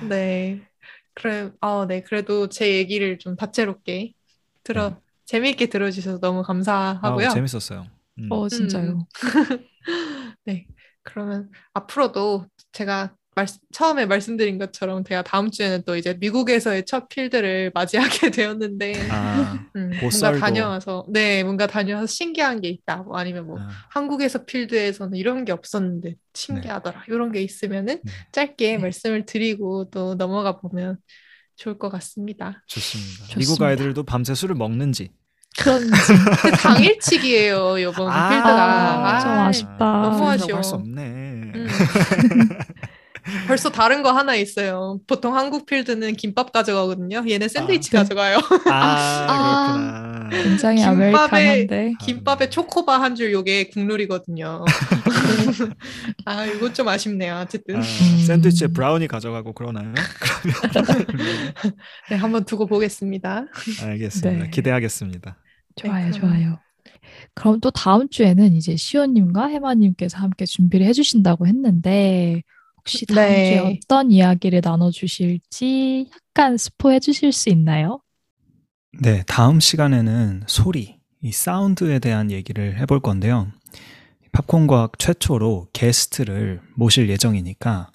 네. 0.09 0.61
그래, 1.13 1.51
아, 1.61 1.85
네. 1.87 2.01
그래도 2.01 2.49
제 2.49 2.75
얘기를 2.75 3.17
좀 3.17 3.35
다채롭게 3.35 4.13
들어, 4.63 4.89
네. 4.89 4.95
재미있게 5.25 5.67
들어주셔서 5.67 6.19
너무 6.19 6.43
감사하고요. 6.43 7.27
아, 7.27 7.29
재밌었어요. 7.29 7.87
음. 8.19 8.27
어, 8.31 8.47
진짜요. 8.49 9.07
네. 10.45 10.67
그러면 11.03 11.49
앞으로도 11.73 12.45
제가 12.71 13.15
말, 13.37 13.45
처음에 13.71 14.07
말씀드린 14.07 14.57
것처럼 14.57 15.03
제가 15.03 15.21
다음 15.21 15.51
주에는 15.51 15.83
또 15.85 15.95
이제 15.95 16.15
미국에서의 16.19 16.85
첫 16.85 17.07
필드를 17.07 17.71
맞이하게 17.71 18.31
되었는데, 18.31 19.09
아, 19.11 19.63
음, 19.75 19.91
뭔가. 20.01 20.31
다녀와서, 20.39 21.05
네, 21.07 21.43
뭔가 21.43 21.67
다녀와서 21.67 22.07
신기한 22.07 22.61
게 22.61 22.69
있다. 22.69 23.03
뭐 23.03 23.15
아니면 23.15 23.45
뭐, 23.45 23.59
아, 23.59 23.67
한국에서 23.91 24.43
필드에서는 24.45 25.15
이런 25.15 25.45
게 25.45 25.51
없었는데 25.51 26.15
신기하더라. 26.33 27.03
이런 27.09 27.31
게 27.31 27.43
있으면은 27.43 28.01
네. 28.03 28.11
짧게 28.31 28.71
네. 28.71 28.77
말씀을 28.79 29.27
드리고 29.27 29.91
또 29.91 30.15
넘어가 30.15 30.57
보면 30.59 30.97
좋을 31.57 31.77
것 31.77 31.89
같습니다. 31.89 32.63
좋습니다. 32.65 33.23
좋습니다. 33.25 33.37
미국 33.37 33.61
아이들도 33.61 34.01
밤새 34.01 34.33
술을 34.33 34.55
먹는지. 34.55 35.11
그런지 35.59 35.91
당일치기예요, 36.61 37.77
이번 37.77 38.09
아, 38.11 38.29
필드가. 38.29 39.19
좀 39.21 39.29
아, 39.31 39.45
아 39.47 39.51
쉽다. 39.51 39.77
너무 39.77 40.27
아쉬워. 40.27 40.57
할수 40.57 40.75
없네. 40.75 41.01
음. 41.03 41.67
벌써 43.47 43.69
다른 43.69 44.03
거 44.03 44.11
하나 44.11 44.35
있어요. 44.35 44.99
보통 45.07 45.35
한국 45.35 45.65
필드는 45.65 46.15
김밥 46.15 46.51
가져가거든요. 46.51 47.23
얘는 47.29 47.47
샌드위치 47.49 47.89
아, 47.89 47.91
네. 47.91 47.97
가져가요. 48.03 48.39
아, 48.71 50.27
그렇구나. 50.29 50.43
굉장히 50.43 50.83
아메리칸한데. 50.83 51.93
김밥에 51.99 52.49
초코바 52.49 53.01
한 53.01 53.15
줄 53.15 53.31
요게 53.31 53.69
국룰이거든요. 53.69 54.63
아, 56.25 56.45
이거 56.45 56.71
좀 56.71 56.87
아쉽네요. 56.87 57.35
어쨌든. 57.43 57.77
아, 57.77 57.81
샌드위치에 57.81 58.67
브라우니 58.67 59.07
가져가고 59.07 59.53
그러나요? 59.53 59.93
네, 62.09 62.15
한번 62.15 62.45
두고 62.45 62.65
보겠습니다. 62.67 63.45
알겠습니다. 63.83 64.43
네. 64.45 64.49
기대하겠습니다. 64.49 65.37
좋아요, 65.75 66.05
네, 66.05 66.11
좋아요. 66.11 66.59
그럼 67.33 67.59
또 67.59 67.71
다음 67.71 68.07
주에는 68.09 68.55
이제 68.55 68.75
시온님과 68.75 69.47
해마님께서 69.47 70.17
함께 70.17 70.45
준비를 70.45 70.85
해주신다고 70.87 71.47
했는데 71.47 72.43
혹시 72.87 73.05
다음 73.05 73.17
네. 73.27 73.45
주에 73.45 73.59
어떤 73.59 74.11
이야기를 74.11 74.61
나눠주실지 74.63 76.09
약간 76.15 76.57
스포해 76.57 77.01
주실 77.01 77.33
수 77.33 77.49
있나요? 77.49 77.99
네, 79.01 79.23
다음 79.27 79.59
시간에는 79.59 80.43
소리, 80.47 80.97
이 81.21 81.31
사운드에 81.31 81.99
대한 81.99 82.31
얘기를 82.31 82.79
해볼 82.79 83.01
건데요. 83.01 83.51
팝콘 84.31 84.67
과학 84.67 84.97
최초로 84.97 85.67
게스트를 85.73 86.61
모실 86.75 87.09
예정이니까 87.09 87.91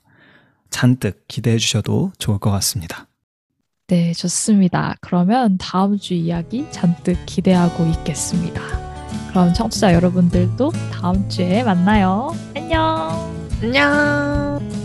잔뜩 0.71 1.25
기대해 1.27 1.57
주셔도 1.57 2.13
좋을 2.19 2.39
것 2.39 2.51
같습니다. 2.51 3.07
네, 3.89 4.13
좋습니다. 4.13 4.97
그러면 5.01 5.57
다음 5.59 5.99
주 5.99 6.15
이야기 6.15 6.67
잔뜩 6.71 7.17
기대하고 7.27 7.87
있겠습니다. 7.87 8.61
그럼 9.31 9.53
청취자 9.55 9.95
여러분들도 9.95 10.71
다음 10.93 11.29
주에 11.29 11.63
만나요. 11.63 12.35
안녕. 12.55 13.11
안녕. 13.63 14.82